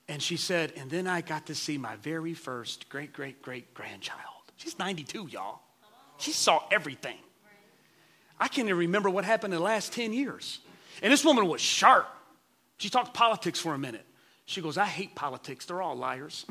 And 0.08 0.22
she 0.22 0.36
said, 0.36 0.72
and 0.76 0.90
then 0.90 1.06
I 1.06 1.20
got 1.20 1.46
to 1.46 1.54
see 1.54 1.76
my 1.76 1.96
very 1.96 2.34
first 2.34 2.88
great, 2.88 3.12
great, 3.12 3.42
great 3.42 3.74
grandchild. 3.74 4.22
She's 4.56 4.78
92, 4.78 5.28
y'all. 5.30 5.60
She 6.16 6.32
saw 6.32 6.62
everything. 6.70 7.18
I 8.40 8.48
can't 8.48 8.66
even 8.68 8.78
remember 8.78 9.10
what 9.10 9.24
happened 9.24 9.52
in 9.52 9.58
the 9.58 9.64
last 9.64 9.92
10 9.92 10.12
years. 10.12 10.60
And 11.02 11.12
this 11.12 11.24
woman 11.24 11.46
was 11.46 11.60
sharp. 11.60 12.08
She 12.78 12.88
talked 12.88 13.12
politics 13.12 13.58
for 13.58 13.74
a 13.74 13.78
minute. 13.78 14.04
She 14.46 14.62
goes, 14.62 14.78
I 14.78 14.86
hate 14.86 15.14
politics. 15.14 15.66
They're 15.66 15.82
all 15.82 15.96
liars. 15.96 16.46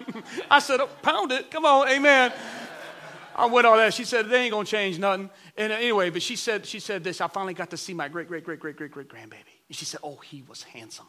I 0.50 0.58
said, 0.58 0.80
oh, 0.80 0.88
pound 1.02 1.32
it. 1.32 1.50
Come 1.50 1.66
on, 1.66 1.88
amen. 1.88 2.32
I 3.34 3.46
went 3.46 3.66
all 3.66 3.76
that. 3.76 3.92
She 3.94 4.04
said, 4.04 4.28
they 4.28 4.44
ain't 4.44 4.52
gonna 4.52 4.64
change 4.64 4.98
nothing. 4.98 5.28
And 5.56 5.72
anyway, 5.72 6.10
but 6.10 6.22
she 6.22 6.36
said, 6.36 6.64
she 6.66 6.80
said 6.80 7.04
this. 7.04 7.20
I 7.20 7.28
finally 7.28 7.54
got 7.54 7.70
to 7.70 7.76
see 7.76 7.94
my 7.94 8.08
great, 8.08 8.28
great, 8.28 8.44
great, 8.44 8.60
great, 8.60 8.76
great, 8.76 8.90
great 8.90 9.08
grandbaby. 9.08 9.61
And 9.72 9.76
she 9.78 9.86
said, 9.86 10.00
oh, 10.02 10.16
he 10.16 10.42
was 10.46 10.62
handsome. 10.62 11.06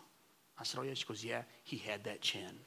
I 0.57 0.63
said, 0.63 0.79
Oh, 0.79 0.83
yeah. 0.83 0.93
She 0.93 1.05
goes, 1.05 1.21
Yeah, 1.21 1.41
he 1.65 1.75
had 1.75 2.05
that 2.05 2.21
chin. 2.21 2.59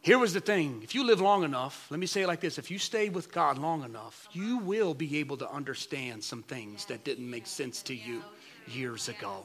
Here 0.00 0.18
was 0.18 0.34
the 0.34 0.40
thing 0.40 0.80
if 0.82 0.96
you 0.96 1.04
live 1.04 1.20
long 1.20 1.44
enough, 1.44 1.86
let 1.88 2.00
me 2.00 2.06
say 2.06 2.22
it 2.22 2.26
like 2.26 2.40
this 2.40 2.58
if 2.58 2.72
you 2.72 2.78
stay 2.80 3.08
with 3.08 3.32
God 3.32 3.56
long 3.56 3.84
enough, 3.84 4.26
you 4.32 4.58
will 4.58 4.94
be 4.94 5.18
able 5.18 5.36
to 5.36 5.48
understand 5.48 6.24
some 6.24 6.42
things 6.42 6.86
that 6.86 7.04
didn't 7.04 7.30
make 7.30 7.46
sense 7.46 7.80
to 7.84 7.94
you 7.94 8.20
years 8.66 9.08
ago. 9.08 9.44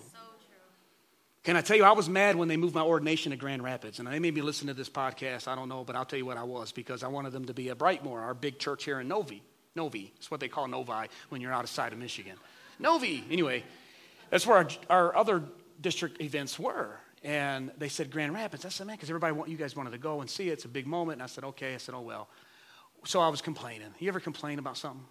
Can 1.43 1.55
I 1.55 1.61
tell 1.61 1.77
you, 1.77 1.83
I 1.83 1.91
was 1.91 2.09
mad 2.09 2.35
when 2.35 2.47
they 2.47 2.57
moved 2.57 2.73
my 2.73 2.81
ordination 2.81 3.33
to 3.33 3.37
Grand 3.37 3.63
Rapids, 3.63 3.99
and 3.99 4.07
they 4.07 4.17
made 4.17 4.33
me 4.33 4.41
listen 4.41 4.65
to 4.65 4.73
this 4.73 4.89
podcast. 4.89 5.47
I 5.47 5.53
don't 5.53 5.69
know, 5.69 5.83
but 5.83 5.95
I'll 5.95 6.05
tell 6.05 6.17
you 6.17 6.25
what 6.25 6.37
I 6.37 6.43
was 6.43 6.71
because 6.71 7.03
I 7.03 7.07
wanted 7.07 7.33
them 7.33 7.45
to 7.45 7.53
be 7.53 7.69
at 7.69 7.77
Brightmoor, 7.77 8.19
our 8.19 8.33
big 8.33 8.57
church 8.57 8.85
here 8.85 8.99
in 8.99 9.07
Novi. 9.07 9.43
Novi, 9.75 10.11
it's 10.15 10.31
what 10.31 10.39
they 10.39 10.47
call 10.47 10.67
Novi 10.67 11.09
when 11.29 11.41
you're 11.41 11.53
outside 11.53 11.93
of 11.93 11.99
Michigan. 11.99 12.37
Novi, 12.79 13.23
anyway, 13.29 13.63
that's 14.33 14.47
where 14.47 14.57
our, 14.57 14.67
our 14.89 15.15
other 15.15 15.43
district 15.79 16.19
events 16.19 16.57
were. 16.57 16.97
And 17.21 17.69
they 17.77 17.87
said 17.87 18.09
Grand 18.09 18.33
Rapids. 18.33 18.65
I 18.65 18.69
said, 18.69 18.87
man, 18.87 18.95
because 18.95 19.11
everybody 19.11 19.51
you 19.51 19.57
guys 19.57 19.75
wanted 19.75 19.91
to 19.91 19.99
go 19.99 20.21
and 20.21 20.29
see 20.29 20.49
it. 20.49 20.53
It's 20.53 20.65
a 20.65 20.69
big 20.69 20.87
moment. 20.87 21.17
And 21.17 21.21
I 21.21 21.27
said, 21.27 21.43
okay. 21.43 21.75
I 21.75 21.77
said, 21.77 21.93
oh 21.93 22.01
well. 22.01 22.27
So 23.05 23.19
I 23.19 23.27
was 23.27 23.43
complaining. 23.43 23.93
You 23.99 24.07
ever 24.07 24.19
complain 24.19 24.57
about 24.57 24.75
something? 24.75 25.05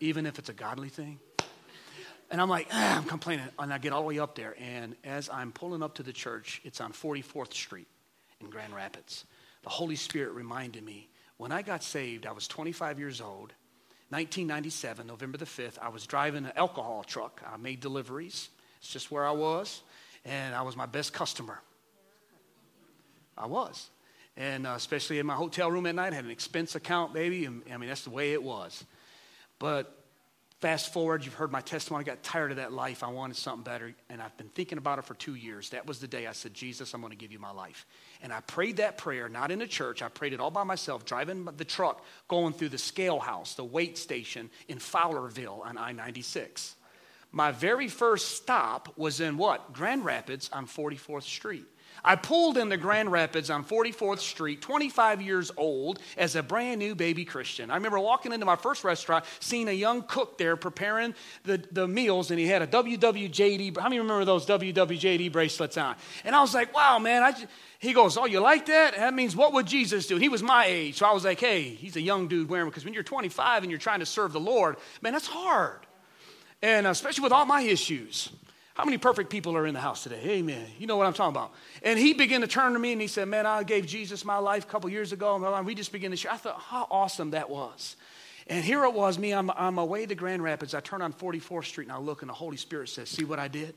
Even 0.00 0.26
if 0.26 0.38
it's 0.38 0.50
a 0.50 0.52
godly 0.52 0.90
thing? 0.90 1.18
And 2.30 2.42
I'm 2.42 2.50
like, 2.50 2.68
ah, 2.72 2.98
I'm 2.98 3.04
complaining. 3.04 3.46
And 3.58 3.72
I 3.72 3.78
get 3.78 3.94
all 3.94 4.02
the 4.02 4.08
way 4.08 4.18
up 4.18 4.34
there. 4.34 4.54
And 4.60 4.96
as 5.02 5.30
I'm 5.30 5.50
pulling 5.50 5.82
up 5.82 5.94
to 5.94 6.02
the 6.02 6.12
church, 6.12 6.60
it's 6.62 6.82
on 6.82 6.92
44th 6.92 7.54
Street 7.54 7.88
in 8.42 8.50
Grand 8.50 8.74
Rapids. 8.74 9.24
The 9.62 9.70
Holy 9.70 9.96
Spirit 9.96 10.34
reminded 10.34 10.84
me 10.84 11.08
when 11.38 11.52
I 11.52 11.62
got 11.62 11.82
saved, 11.82 12.26
I 12.26 12.32
was 12.32 12.46
25 12.48 12.98
years 12.98 13.22
old. 13.22 13.54
1997, 14.10 15.06
November 15.06 15.38
the 15.38 15.44
5th, 15.44 15.78
I 15.80 15.88
was 15.88 16.06
driving 16.06 16.44
an 16.44 16.52
alcohol 16.56 17.04
truck. 17.04 17.42
I 17.50 17.56
made 17.56 17.80
deliveries. 17.80 18.48
It's 18.78 18.88
just 18.88 19.10
where 19.10 19.26
I 19.26 19.32
was 19.32 19.82
and 20.24 20.54
I 20.54 20.62
was 20.62 20.76
my 20.76 20.86
best 20.86 21.12
customer. 21.12 21.60
I 23.36 23.46
was. 23.46 23.90
And 24.36 24.66
uh, 24.66 24.74
especially 24.76 25.18
in 25.18 25.26
my 25.26 25.34
hotel 25.34 25.70
room 25.70 25.86
at 25.86 25.94
night, 25.94 26.12
I 26.12 26.16
had 26.16 26.24
an 26.24 26.30
expense 26.30 26.74
account, 26.74 27.12
baby. 27.12 27.44
And, 27.44 27.62
I 27.72 27.76
mean, 27.76 27.88
that's 27.88 28.04
the 28.04 28.10
way 28.10 28.32
it 28.32 28.42
was. 28.42 28.84
But 29.58 30.03
fast 30.64 30.94
forward, 30.94 31.22
you've 31.22 31.34
heard 31.34 31.52
my 31.52 31.60
testimony. 31.60 32.00
I 32.00 32.06
got 32.06 32.22
tired 32.22 32.50
of 32.50 32.56
that 32.56 32.72
life. 32.72 33.02
I 33.02 33.08
wanted 33.08 33.36
something 33.36 33.64
better. 33.64 33.94
And 34.08 34.22
I've 34.22 34.34
been 34.38 34.48
thinking 34.48 34.78
about 34.78 34.98
it 34.98 35.04
for 35.04 35.12
two 35.12 35.34
years. 35.34 35.68
That 35.68 35.86
was 35.86 35.98
the 35.98 36.08
day 36.08 36.26
I 36.26 36.32
said, 36.32 36.54
Jesus, 36.54 36.94
I'm 36.94 37.02
going 37.02 37.10
to 37.10 37.18
give 37.18 37.32
you 37.32 37.38
my 37.38 37.50
life. 37.50 37.84
And 38.22 38.32
I 38.32 38.40
prayed 38.40 38.78
that 38.78 38.96
prayer, 38.96 39.28
not 39.28 39.50
in 39.50 39.60
a 39.60 39.66
church. 39.66 40.00
I 40.00 40.08
prayed 40.08 40.32
it 40.32 40.40
all 40.40 40.50
by 40.50 40.64
myself, 40.64 41.04
driving 41.04 41.46
the 41.58 41.66
truck, 41.66 42.02
going 42.28 42.54
through 42.54 42.70
the 42.70 42.78
scale 42.78 43.18
house, 43.18 43.56
the 43.56 43.64
weigh 43.64 43.92
station 43.92 44.48
in 44.66 44.78
Fowlerville 44.78 45.66
on 45.66 45.76
I 45.76 45.92
96. 45.92 46.76
My 47.30 47.52
very 47.52 47.88
first 47.88 48.28
stop 48.34 48.96
was 48.96 49.20
in 49.20 49.36
what? 49.36 49.74
Grand 49.74 50.02
Rapids 50.02 50.48
on 50.50 50.66
44th 50.66 51.24
Street. 51.24 51.66
I 52.04 52.16
pulled 52.16 52.58
into 52.58 52.76
Grand 52.76 53.10
Rapids 53.10 53.50
on 53.50 53.64
44th 53.64 54.18
Street, 54.18 54.60
25 54.60 55.22
years 55.22 55.50
old, 55.56 56.00
as 56.16 56.36
a 56.36 56.42
brand 56.42 56.78
new 56.78 56.94
baby 56.94 57.24
Christian. 57.24 57.70
I 57.70 57.76
remember 57.76 57.98
walking 57.98 58.32
into 58.32 58.46
my 58.46 58.56
first 58.56 58.84
restaurant, 58.84 59.24
seeing 59.40 59.68
a 59.68 59.72
young 59.72 60.02
cook 60.02 60.36
there 60.36 60.56
preparing 60.56 61.14
the, 61.44 61.62
the 61.72 61.88
meals, 61.88 62.30
and 62.30 62.38
he 62.38 62.46
had 62.46 62.62
a 62.62 62.66
WWJD. 62.66 63.76
How 63.78 63.84
many 63.84 63.98
remember 63.98 64.24
those 64.24 64.46
WWJD 64.46 65.32
bracelets 65.32 65.76
on? 65.76 65.96
And 66.24 66.36
I 66.36 66.40
was 66.40 66.52
like, 66.52 66.74
wow, 66.74 66.98
man. 66.98 67.22
I 67.22 67.32
just, 67.32 67.46
he 67.84 67.92
goes, 67.92 68.16
Oh, 68.16 68.24
you 68.24 68.40
like 68.40 68.66
that? 68.66 68.96
That 68.96 69.14
means 69.14 69.36
what 69.36 69.52
would 69.52 69.66
Jesus 69.66 70.06
do? 70.06 70.16
He 70.16 70.28
was 70.28 70.42
my 70.42 70.64
age. 70.66 70.98
So 70.98 71.06
I 71.06 71.12
was 71.12 71.24
like, 71.24 71.38
Hey, 71.38 71.62
he's 71.62 71.96
a 71.96 72.00
young 72.00 72.28
dude 72.28 72.48
wearing, 72.48 72.68
because 72.68 72.84
when 72.84 72.94
you're 72.94 73.02
25 73.02 73.62
and 73.62 73.70
you're 73.70 73.78
trying 73.78 74.00
to 74.00 74.06
serve 74.06 74.32
the 74.32 74.40
Lord, 74.40 74.76
man, 75.02 75.12
that's 75.12 75.26
hard. 75.26 75.80
And 76.62 76.86
uh, 76.86 76.90
especially 76.90 77.22
with 77.22 77.32
all 77.32 77.44
my 77.44 77.60
issues. 77.60 78.30
How 78.74 78.84
many 78.84 78.98
perfect 78.98 79.30
people 79.30 79.56
are 79.56 79.66
in 79.68 79.74
the 79.74 79.80
house 79.80 80.02
today? 80.02 80.20
Amen. 80.24 80.66
You 80.80 80.88
know 80.88 80.96
what 80.96 81.06
I'm 81.06 81.12
talking 81.12 81.36
about. 81.36 81.52
And 81.82 81.96
he 81.96 82.12
began 82.12 82.40
to 82.40 82.48
turn 82.48 82.72
to 82.72 82.78
me 82.80 82.90
and 82.90 83.00
he 83.00 83.06
said, 83.06 83.28
Man, 83.28 83.46
I 83.46 83.62
gave 83.62 83.86
Jesus 83.86 84.24
my 84.24 84.38
life 84.38 84.64
a 84.64 84.66
couple 84.66 84.90
years 84.90 85.12
ago. 85.12 85.36
And 85.54 85.64
we 85.64 85.76
just 85.76 85.92
began 85.92 86.10
to 86.10 86.16
share. 86.16 86.32
I 86.32 86.36
thought, 86.36 86.60
how 86.60 86.88
awesome 86.90 87.30
that 87.30 87.48
was. 87.48 87.94
And 88.48 88.64
here 88.64 88.84
it 88.84 88.92
was, 88.92 89.16
me 89.16 89.32
I'm 89.32 89.48
on 89.50 89.74
my 89.74 89.84
way 89.84 90.06
to 90.06 90.14
Grand 90.16 90.42
Rapids. 90.42 90.74
I 90.74 90.80
turn 90.80 91.02
on 91.02 91.12
44th 91.12 91.66
Street 91.66 91.84
and 91.84 91.92
I 91.92 91.98
look, 91.98 92.22
and 92.22 92.28
the 92.28 92.34
Holy 92.34 92.56
Spirit 92.56 92.88
says, 92.88 93.08
See 93.08 93.24
what 93.24 93.38
I 93.38 93.46
did? 93.46 93.76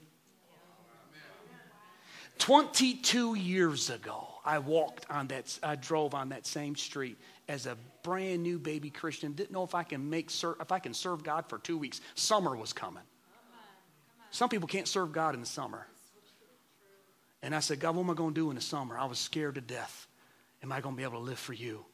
22 2.39 3.36
years 3.36 3.89
ago, 3.89 4.27
I 4.43 4.60
walked 4.60 5.05
on 5.10 5.27
that, 5.27 5.57
I 5.62 5.75
drove 5.75 6.13
on 6.13 6.29
that 6.29 6.45
same 6.45 6.75
street 6.75 7.17
as 7.47 7.65
a 7.65 7.77
brand 8.03 8.43
new 8.43 8.60
baby 8.60 8.89
Christian, 8.89 9.33
didn't 9.33 9.51
know 9.51 9.63
if 9.63 9.75
I 9.75 9.83
can 9.83 10.10
make 10.10 10.31
if 10.31 10.71
I 10.71 10.79
can 10.79 10.93
serve 10.93 11.23
God 11.23 11.45
for 11.49 11.60
two 11.60 11.77
weeks. 11.77 12.01
Summer 12.15 12.55
was 12.55 12.73
coming. 12.73 13.03
Some 14.31 14.49
people 14.49 14.67
can't 14.67 14.87
serve 14.87 15.11
God 15.11 15.33
in 15.33 15.39
the 15.39 15.47
summer. 15.47 15.87
And 17.41 17.55
I 17.55 17.59
said, 17.59 17.79
God, 17.79 17.95
what 17.95 18.03
am 18.03 18.09
I 18.09 18.13
going 18.13 18.33
to 18.33 18.39
do 18.39 18.49
in 18.49 18.55
the 18.55 18.61
summer? 18.61 18.97
I 18.97 19.05
was 19.05 19.19
scared 19.19 19.55
to 19.55 19.61
death. 19.61 20.07
Am 20.63 20.71
I 20.71 20.81
going 20.81 20.95
to 20.95 20.97
be 20.97 21.03
able 21.03 21.19
to 21.19 21.25
live 21.25 21.39
for 21.39 21.53
you? 21.53 21.85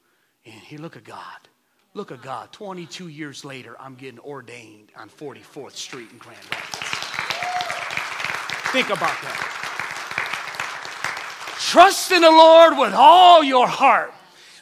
And 0.46 0.56
here, 0.56 0.80
look 0.80 0.96
at 0.96 1.04
God. 1.04 1.48
Look 1.94 2.12
at 2.12 2.22
God. 2.22 2.52
22 2.52 3.08
years 3.08 3.46
later, 3.46 3.76
I'm 3.80 3.96
getting 3.96 4.20
ordained 4.20 4.92
on 4.98 5.10
44th 5.10 5.74
Street 5.74 6.10
in 6.12 6.18
Grand 6.18 6.40
Rapids. 6.50 6.80
Think 8.72 8.88
about 8.88 9.22
that. 9.22 9.60
Trust 11.60 12.12
in 12.12 12.22
the 12.22 12.32
Lord 12.32 12.78
with 12.78 12.94
all 12.94 13.44
your 13.44 13.68
heart 13.68 14.14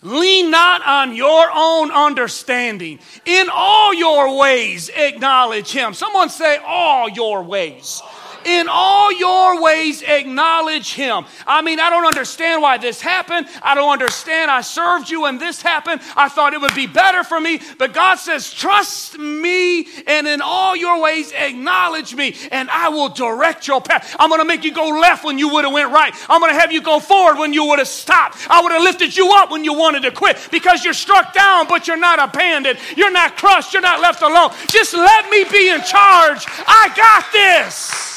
Lean 0.04 0.50
not 0.50 0.86
on 0.86 1.16
your 1.16 1.50
own 1.54 1.92
understanding. 1.92 3.00
In 3.26 3.50
all 3.52 3.94
your 3.94 4.38
ways, 4.38 4.90
acknowledge 4.90 5.72
Him. 5.72 5.94
Someone 5.94 6.30
say, 6.30 6.58
all 6.66 7.08
your 7.10 7.44
ways 7.44 8.02
in 8.46 8.68
all 8.70 9.12
your 9.12 9.62
ways 9.62 10.02
acknowledge 10.02 10.94
him. 10.94 11.26
I 11.46 11.62
mean, 11.62 11.80
I 11.80 11.90
don't 11.90 12.06
understand 12.06 12.62
why 12.62 12.78
this 12.78 13.02
happened. 13.02 13.48
I 13.62 13.76
don't 13.76 13.92
understand. 13.92 14.52
I 14.52 14.62
served 14.62 15.10
you 15.10 15.26
and 15.26 15.40
this 15.40 15.62
happened. 15.62 16.02
I 16.16 16.30
thought 16.30 16.54
it 16.54 16.62
would 16.62 16.76
be 16.76 16.88
better 16.88 17.24
for 17.24 17.40
me. 17.40 17.60
But 17.78 17.94
God 17.94 18.16
says, 18.16 18.52
trust 18.52 19.18
me 19.18 19.88
and 20.08 20.28
in 20.28 20.42
all 20.42 20.76
your 20.76 21.02
ways 21.02 21.32
acknowledge 21.32 22.16
me 22.16 22.36
and 22.52 22.70
I 22.70 22.90
will 22.90 23.10
direct 23.10 23.68
your 23.68 23.82
path. 23.82 24.16
I'm 24.20 24.30
going 24.30 24.42
to 24.42 24.46
make 24.46 24.64
you 24.64 24.74
go 24.74 24.90
left 24.90 25.24
when 25.24 25.38
you 25.38 25.50
would 25.50 25.66
have 25.66 25.74
went 25.74 25.92
right. 25.92 26.14
I'm 26.30 26.42
going 26.42 26.54
to 26.54 26.60
have 26.60 26.72
you 26.72 26.82
go 26.82 27.00
forward 27.00 27.38
when 27.38 27.54
you 27.54 27.66
would 27.66 27.80
have 27.80 27.88
stopped. 27.88 28.38
I 28.50 28.62
would 28.62 28.72
have 28.72 28.84
lifted 28.84 29.16
you 29.16 29.32
up 29.34 29.52
when 29.52 29.64
you 29.64 29.74
wanted 29.74 30.04
to 30.04 30.12
quit 30.12 30.38
because 30.52 30.84
you're 30.84 30.94
struck 30.94 31.34
down, 31.34 31.68
but 31.68 31.88
you're 31.88 31.98
not 31.98 32.20
abandoned. 32.20 32.80
You're 32.96 33.12
not 33.12 33.38
crushed. 33.38 33.74
You're 33.74 33.82
not 33.82 34.02
left 34.02 34.22
alone. 34.22 34.52
Just 34.68 34.94
let 34.94 35.30
me 35.30 35.44
be 35.46 35.70
in 35.70 35.82
charge. 35.82 36.46
I 36.68 36.92
got 36.96 37.32
this. 37.32 38.11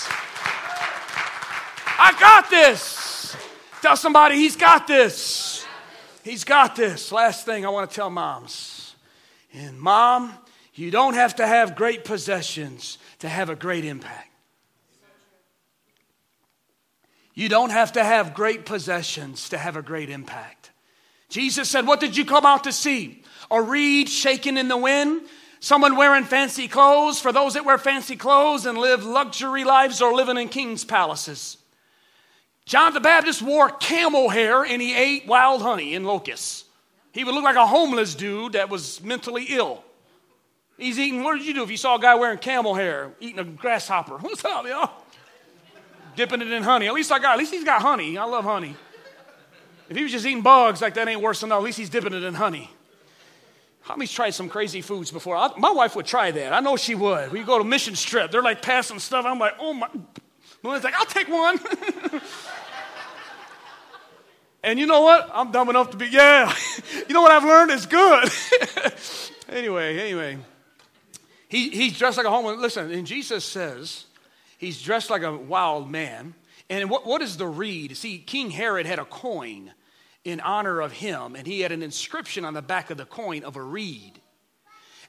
I 1.99 2.17
got 2.19 2.51
this. 2.51 3.37
Tell 3.83 3.97
somebody 3.97 4.37
he's 4.37 4.57
got 4.57 4.87
this. 4.87 5.65
He's 6.23 6.45
got 6.45 6.75
this. 6.75 7.13
Last 7.13 7.45
thing 7.45 7.67
I 7.67 7.69
want 7.69 7.91
to 7.91 7.95
tell 7.95 8.11
moms. 8.11 8.97
And 9.53 9.79
mom, 9.79 10.33
you 10.75 10.91
don't 10.91 11.15
have 11.15 11.37
to 11.37 11.47
have 11.47 11.77
great 11.77 12.05
possessions 12.05 12.99
to 13.21 13.29
have 13.29 13.51
a 13.51 13.55
great 13.55 13.85
impact. 13.85 14.31
You 17.35 17.49
don't 17.49 17.71
have 17.71 17.93
to 17.93 18.05
have 18.05 18.33
great 18.33 18.65
possessions 18.65 19.49
to 19.51 19.59
have 19.59 19.77
a 19.77 19.83
great 19.83 20.09
impact. 20.09 20.71
Jesus 21.29 21.69
said, 21.69 21.87
What 21.87 22.01
did 22.01 22.17
you 22.17 22.25
come 22.25 22.47
out 22.47 22.65
to 22.65 22.73
see? 22.73 23.23
A 23.51 23.61
reed 23.61 24.09
shaking 24.09 24.57
in 24.57 24.69
the 24.69 24.77
wind? 24.77 25.23
Someone 25.61 25.97
wearing 25.97 26.25
fancy 26.25 26.69
clothes 26.69 27.21
for 27.21 27.33
those 27.33 27.55
that 27.55 27.65
wear 27.65 27.79
fancy 27.79 28.17
clothes 28.17 28.67
and 28.67 28.79
live 28.79 29.05
luxury 29.05 29.65
lives 29.65 30.01
or 30.01 30.15
living 30.15 30.37
in 30.37 30.49
king's 30.49 30.85
palaces. 30.85 31.57
John 32.67 32.95
the 32.95 33.01
Baptist 33.01 33.43
wore 33.43 33.69
camel 33.71 34.29
hair 34.29 34.65
and 34.65 34.81
he 34.81 34.95
ate 34.95 35.27
wild 35.27 35.63
honey 35.63 35.95
and 35.95 36.07
locusts. 36.07 36.65
He 37.13 37.23
would 37.23 37.35
look 37.35 37.45
like 37.45 37.57
a 37.57 37.67
homeless 37.67 38.15
dude 38.15 38.53
that 38.53 38.69
was 38.69 39.03
mentally 39.03 39.45
ill. 39.51 39.85
He's 40.79 40.99
eating, 40.99 41.23
what 41.23 41.37
did 41.39 41.47
you 41.47 41.55
do 41.55 41.63
if 41.63 41.71
you 41.71 41.77
saw 41.77 41.97
a 41.97 42.01
guy 42.01 42.15
wearing 42.17 42.39
camel 42.39 42.75
hair, 42.75 43.13
eating 43.21 43.39
a 43.39 43.45
grasshopper? 43.45 44.17
What's 44.21 44.45
up, 44.45 44.67
y'all? 44.67 44.91
Dipping 46.17 46.43
it 46.43 46.51
in 46.51 46.63
honey. 46.63 46.87
At 46.89 46.95
least 46.95 47.13
I 47.13 47.19
got, 47.19 47.33
at 47.33 47.39
least 47.39 47.53
he's 47.53 47.65
got 47.65 47.83
honey. 47.83 48.19
I 48.19 48.25
love 48.25 48.45
honey. 48.45 48.75
If 49.89 49.97
he 49.97 50.03
was 50.03 50.13
just 50.13 50.25
eating 50.25 50.43
bugs, 50.43 50.81
like 50.81 50.95
that 50.95 51.07
ain't 51.07 51.21
worse 51.21 51.41
than 51.41 51.51
that. 51.51 51.57
At 51.57 51.63
least 51.63 51.79
he's 51.79 51.91
dipping 51.91 52.15
it 52.15 52.23
in 52.23 52.35
honey. 52.35 52.71
How 53.83 53.97
many's 53.97 54.13
tried 54.13 54.31
some 54.31 54.49
crazy 54.49 54.81
foods 54.81 55.11
before? 55.11 55.37
I, 55.37 55.51
my 55.59 55.71
wife 55.71 55.95
would 55.95 56.07
try 56.07 56.31
that. 56.31 56.55
I 56.55 56.61
know 56.61 56.77
she 56.77 56.95
would. 56.95 57.31
We 57.31 57.43
go 57.43 57.59
to 57.59 57.65
mission 57.65 57.95
trip. 57.95 58.31
They're 58.31 58.43
like 58.43 58.63
passing 58.63 58.99
stuff. 58.99 59.27
I'm 59.27 59.39
like, 59.39 59.55
oh 59.61 59.75
my. 59.75 59.89
Melinda's 60.63 60.85
like, 60.85 60.95
I'll 60.95 61.05
take 61.05 61.29
one. 61.29 61.59
And 64.65 64.79
you 64.79 64.87
know 64.87 65.03
what? 65.03 65.31
I'm 65.33 65.53
dumb 65.53 65.69
enough 65.69 65.91
to 65.91 65.99
be, 65.99 66.07
yeah. 66.07 66.53
you 67.09 67.15
know 67.15 67.21
what 67.21 67.31
I've 67.31 67.45
learned 67.45 67.71
is 67.71 67.85
good. 67.85 68.31
anyway, 69.51 69.99
anyway. 69.99 70.39
He, 71.49 71.69
he's 71.69 71.99
dressed 71.99 72.17
like 72.17 72.27
a 72.27 72.31
homeless. 72.31 72.59
Listen, 72.59 72.91
and 72.91 73.07
Jesus 73.07 73.45
says 73.45 74.07
he's 74.57 74.81
dressed 74.81 75.11
like 75.11 75.23
a 75.23 75.37
wild 75.37 75.91
man. 75.91 76.35
And 76.71 76.89
what, 76.89 77.07
what 77.07 77.21
is 77.21 77.37
the 77.37 77.47
reed? 77.47 77.95
See, 77.99 78.19
King 78.19 78.51
Herod 78.51 78.87
had 78.87 78.99
a 78.99 79.05
coin 79.05 79.73
in 80.25 80.41
honor 80.41 80.81
of 80.81 80.93
him, 80.93 81.37
and 81.37 81.47
he 81.47 81.61
had 81.61 81.71
an 81.71 81.83
inscription 81.83 82.47
on 82.47 82.55
the 82.55 82.63
back 82.63 82.89
of 82.89 82.97
the 82.97 83.05
coin 83.05 83.45
of 83.45 83.57
a 83.57 83.63
reed. 83.63 84.19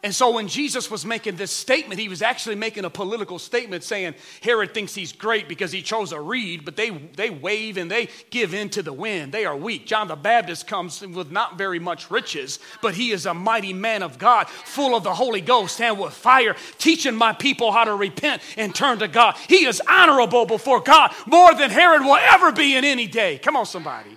And 0.06 0.14
so 0.14 0.30
when 0.30 0.48
Jesus 0.48 0.92
was 0.92 1.04
making 1.04 1.38
this 1.38 1.50
statement, 1.50 2.00
he 2.00 2.10
was 2.10 2.22
actually 2.22 2.54
making 2.54 2.86
a 2.86 2.92
political 2.92 3.40
statement 3.40 3.84
saying 3.84 4.14
Herod 4.44 4.72
thinks 4.72 4.94
he's 4.94 5.12
great 5.12 5.50
because 5.50 5.72
he 5.72 5.82
chose 5.82 6.12
a 6.12 6.22
reed, 6.22 6.64
but 6.64 6.76
they, 6.76 6.92
they 6.92 7.32
wave 7.32 7.78
and 7.78 7.90
they 7.90 8.10
give 8.30 8.54
in 8.54 8.70
to 8.70 8.84
the 8.84 8.94
wind. 8.94 9.32
They 9.32 9.46
are 9.46 9.58
weak. 9.58 9.88
John 9.88 10.08
the 10.08 10.16
Baptist 10.16 10.68
comes 10.68 11.02
with 11.02 11.32
not 11.32 11.58
very 11.58 11.80
much 11.80 12.12
riches, 12.12 12.60
but 12.84 12.94
he 12.94 13.14
is 13.14 13.26
a 13.26 13.34
mighty 13.34 13.74
man 13.74 14.04
of 14.04 14.20
God, 14.20 14.48
full 14.48 14.96
of 14.96 15.04
the 15.04 15.16
Holy 15.16 15.42
Ghost 15.42 15.82
and 15.82 15.98
with 15.98 16.14
fire, 16.14 16.56
teaching 16.78 17.16
my 17.16 17.34
people 17.34 17.72
how 17.72 17.86
to 17.86 17.96
repent 17.96 18.44
and 18.58 18.76
turn 18.76 19.00
to 19.00 19.08
God. 19.08 19.36
He 19.50 19.66
is 19.66 19.82
honorable 19.90 20.46
before 20.46 20.82
God 20.82 21.16
more 21.26 21.56
than 21.56 21.72
Herod 21.72 22.04
will 22.04 22.18
ever 22.18 22.52
be 22.52 22.76
in 22.76 22.86
any 22.86 23.08
day. 23.08 23.40
Come 23.40 23.56
on, 23.56 23.66
somebody. 23.66 24.12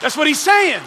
That's 0.00 0.16
what 0.16 0.26
he's 0.26 0.40
saying 0.40 0.80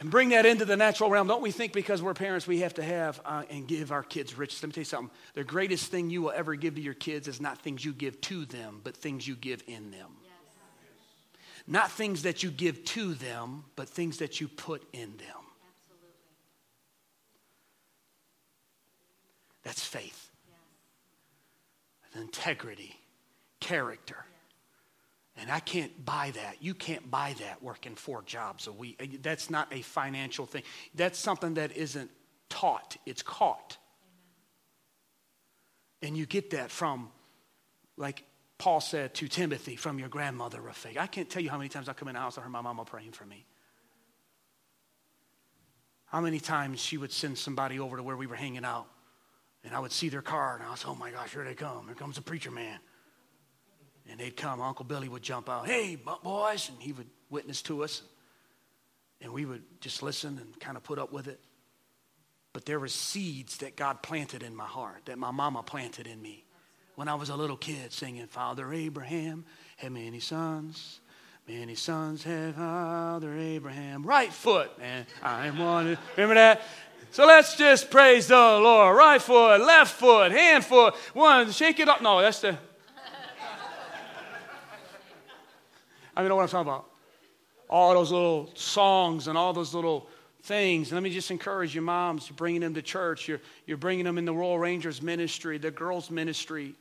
and 0.00 0.10
bring 0.10 0.28
that 0.30 0.44
into 0.44 0.64
the 0.64 0.76
natural 0.76 1.10
realm. 1.10 1.26
Don't 1.26 1.42
we 1.42 1.50
think 1.50 1.72
because 1.72 2.02
we're 2.02 2.14
parents 2.14 2.46
we 2.46 2.60
have 2.60 2.74
to 2.74 2.82
have 2.82 3.20
uh, 3.24 3.44
and 3.48 3.66
give 3.66 3.92
our 3.92 4.02
kids 4.02 4.36
riches? 4.36 4.62
Let 4.62 4.68
me 4.68 4.72
tell 4.72 4.80
you 4.82 4.84
something. 4.84 5.10
The 5.34 5.44
greatest 5.44 5.90
thing 5.90 6.10
you 6.10 6.22
will 6.22 6.32
ever 6.32 6.54
give 6.54 6.74
to 6.74 6.80
your 6.80 6.94
kids 6.94 7.28
is 7.28 7.40
not 7.40 7.58
things 7.58 7.84
you 7.84 7.92
give 7.92 8.20
to 8.22 8.44
them, 8.44 8.80
but 8.84 8.96
things 8.96 9.26
you 9.26 9.36
give 9.36 9.62
in 9.66 9.90
them. 9.90 10.10
Yes. 10.22 10.32
Not 11.66 11.90
things 11.90 12.22
that 12.22 12.42
you 12.42 12.50
give 12.50 12.84
to 12.86 13.14
them, 13.14 13.64
but 13.74 13.88
things 13.88 14.18
that 14.18 14.40
you 14.40 14.48
put 14.48 14.82
in 14.92 15.16
them. 15.16 15.44
Absolutely. 15.66 16.08
That's 19.64 19.84
faith, 19.84 20.30
yes. 22.14 22.22
integrity, 22.22 22.96
character. 23.60 24.26
And 25.38 25.50
I 25.50 25.60
can't 25.60 26.04
buy 26.04 26.32
that. 26.34 26.56
You 26.60 26.72
can't 26.72 27.10
buy 27.10 27.34
that 27.40 27.62
working 27.62 27.94
four 27.94 28.22
jobs 28.22 28.66
a 28.66 28.72
week. 28.72 29.22
That's 29.22 29.50
not 29.50 29.72
a 29.72 29.82
financial 29.82 30.46
thing. 30.46 30.62
That's 30.94 31.18
something 31.18 31.54
that 31.54 31.76
isn't 31.76 32.10
taught, 32.48 32.96
it's 33.04 33.22
caught. 33.22 33.76
Amen. 36.02 36.08
And 36.08 36.16
you 36.16 36.24
get 36.24 36.50
that 36.50 36.70
from, 36.70 37.10
like 37.96 38.24
Paul 38.56 38.80
said 38.80 39.14
to 39.16 39.28
Timothy, 39.28 39.76
from 39.76 39.98
your 39.98 40.08
grandmother 40.08 40.60
of. 40.60 40.96
I 40.96 41.06
can't 41.06 41.28
tell 41.28 41.42
you 41.42 41.50
how 41.50 41.58
many 41.58 41.68
times 41.68 41.88
I 41.88 41.92
come 41.92 42.08
in 42.08 42.14
the 42.14 42.20
house, 42.20 42.38
I 42.38 42.40
heard 42.40 42.50
my 42.50 42.62
mama 42.62 42.84
praying 42.84 43.12
for 43.12 43.26
me. 43.26 43.44
How 46.06 46.20
many 46.20 46.40
times 46.40 46.80
she 46.80 46.96
would 46.96 47.12
send 47.12 47.36
somebody 47.36 47.78
over 47.78 47.98
to 47.98 48.02
where 48.02 48.16
we 48.16 48.26
were 48.26 48.36
hanging 48.36 48.64
out, 48.64 48.86
and 49.64 49.74
I 49.74 49.80
would 49.80 49.92
see 49.92 50.08
their 50.08 50.22
car, 50.22 50.54
and 50.54 50.62
I 50.62 50.70
was, 50.70 50.84
oh 50.86 50.94
my 50.94 51.10
gosh, 51.10 51.32
here 51.32 51.44
they 51.44 51.54
come. 51.54 51.86
Here 51.86 51.94
comes 51.94 52.16
the 52.16 52.22
preacher 52.22 52.50
man. 52.50 52.78
And 54.10 54.20
they'd 54.20 54.36
come, 54.36 54.60
Uncle 54.60 54.84
Billy 54.84 55.08
would 55.08 55.22
jump 55.22 55.48
out, 55.48 55.66
hey, 55.66 55.96
boys, 56.22 56.68
and 56.68 56.80
he 56.80 56.92
would 56.92 57.08
witness 57.30 57.62
to 57.62 57.82
us. 57.82 58.02
And 59.20 59.32
we 59.32 59.44
would 59.44 59.62
just 59.80 60.02
listen 60.02 60.38
and 60.38 60.60
kind 60.60 60.76
of 60.76 60.82
put 60.82 60.98
up 60.98 61.12
with 61.12 61.26
it. 61.26 61.40
But 62.52 62.64
there 62.64 62.78
were 62.78 62.88
seeds 62.88 63.58
that 63.58 63.76
God 63.76 64.02
planted 64.02 64.42
in 64.42 64.54
my 64.54 64.64
heart, 64.64 65.06
that 65.06 65.18
my 65.18 65.30
mama 65.30 65.62
planted 65.62 66.06
in 66.06 66.22
me. 66.22 66.44
When 66.94 67.08
I 67.08 67.14
was 67.14 67.28
a 67.28 67.36
little 67.36 67.56
kid 67.56 67.92
singing, 67.92 68.26
Father 68.26 68.72
Abraham 68.72 69.44
had 69.76 69.92
many 69.92 70.20
sons. 70.20 71.00
Many 71.46 71.74
sons 71.74 72.22
have 72.24 72.54
Father 72.54 73.36
Abraham. 73.36 74.02
Right 74.02 74.32
foot. 74.32 74.70
And 74.80 75.06
I 75.22 75.50
wanted, 75.50 75.98
remember 76.16 76.34
that? 76.36 76.62
So 77.10 77.26
let's 77.26 77.56
just 77.56 77.90
praise 77.90 78.28
the 78.28 78.34
Lord. 78.34 78.96
Right 78.96 79.20
foot, 79.20 79.60
left 79.60 79.94
foot, 79.94 80.32
hand 80.32 80.64
foot. 80.64 80.94
One, 81.12 81.52
shake 81.52 81.78
it 81.78 81.88
up. 81.88 82.02
No, 82.02 82.20
that's 82.20 82.40
the, 82.40 82.56
I 86.16 86.20
mean, 86.20 86.30
know 86.30 86.36
what 86.36 86.42
I'm 86.42 86.48
talking 86.48 86.72
about. 86.72 86.86
All 87.68 87.92
those 87.94 88.10
little 88.10 88.50
songs 88.54 89.28
and 89.28 89.36
all 89.36 89.52
those 89.52 89.74
little 89.74 90.08
things. 90.44 90.90
And 90.90 90.96
let 90.96 91.02
me 91.02 91.10
just 91.10 91.30
encourage 91.30 91.74
you, 91.74 91.82
moms, 91.82 92.28
you're 92.28 92.36
bringing 92.36 92.62
them 92.62 92.74
to 92.74 92.82
church. 92.82 93.28
You're, 93.28 93.40
you're 93.66 93.76
bringing 93.76 94.04
them 94.04 94.16
in 94.16 94.24
the 94.24 94.32
Royal 94.32 94.58
Rangers 94.58 95.02
ministry, 95.02 95.58
the 95.58 95.70
girls' 95.70 96.10
ministry. 96.10 96.74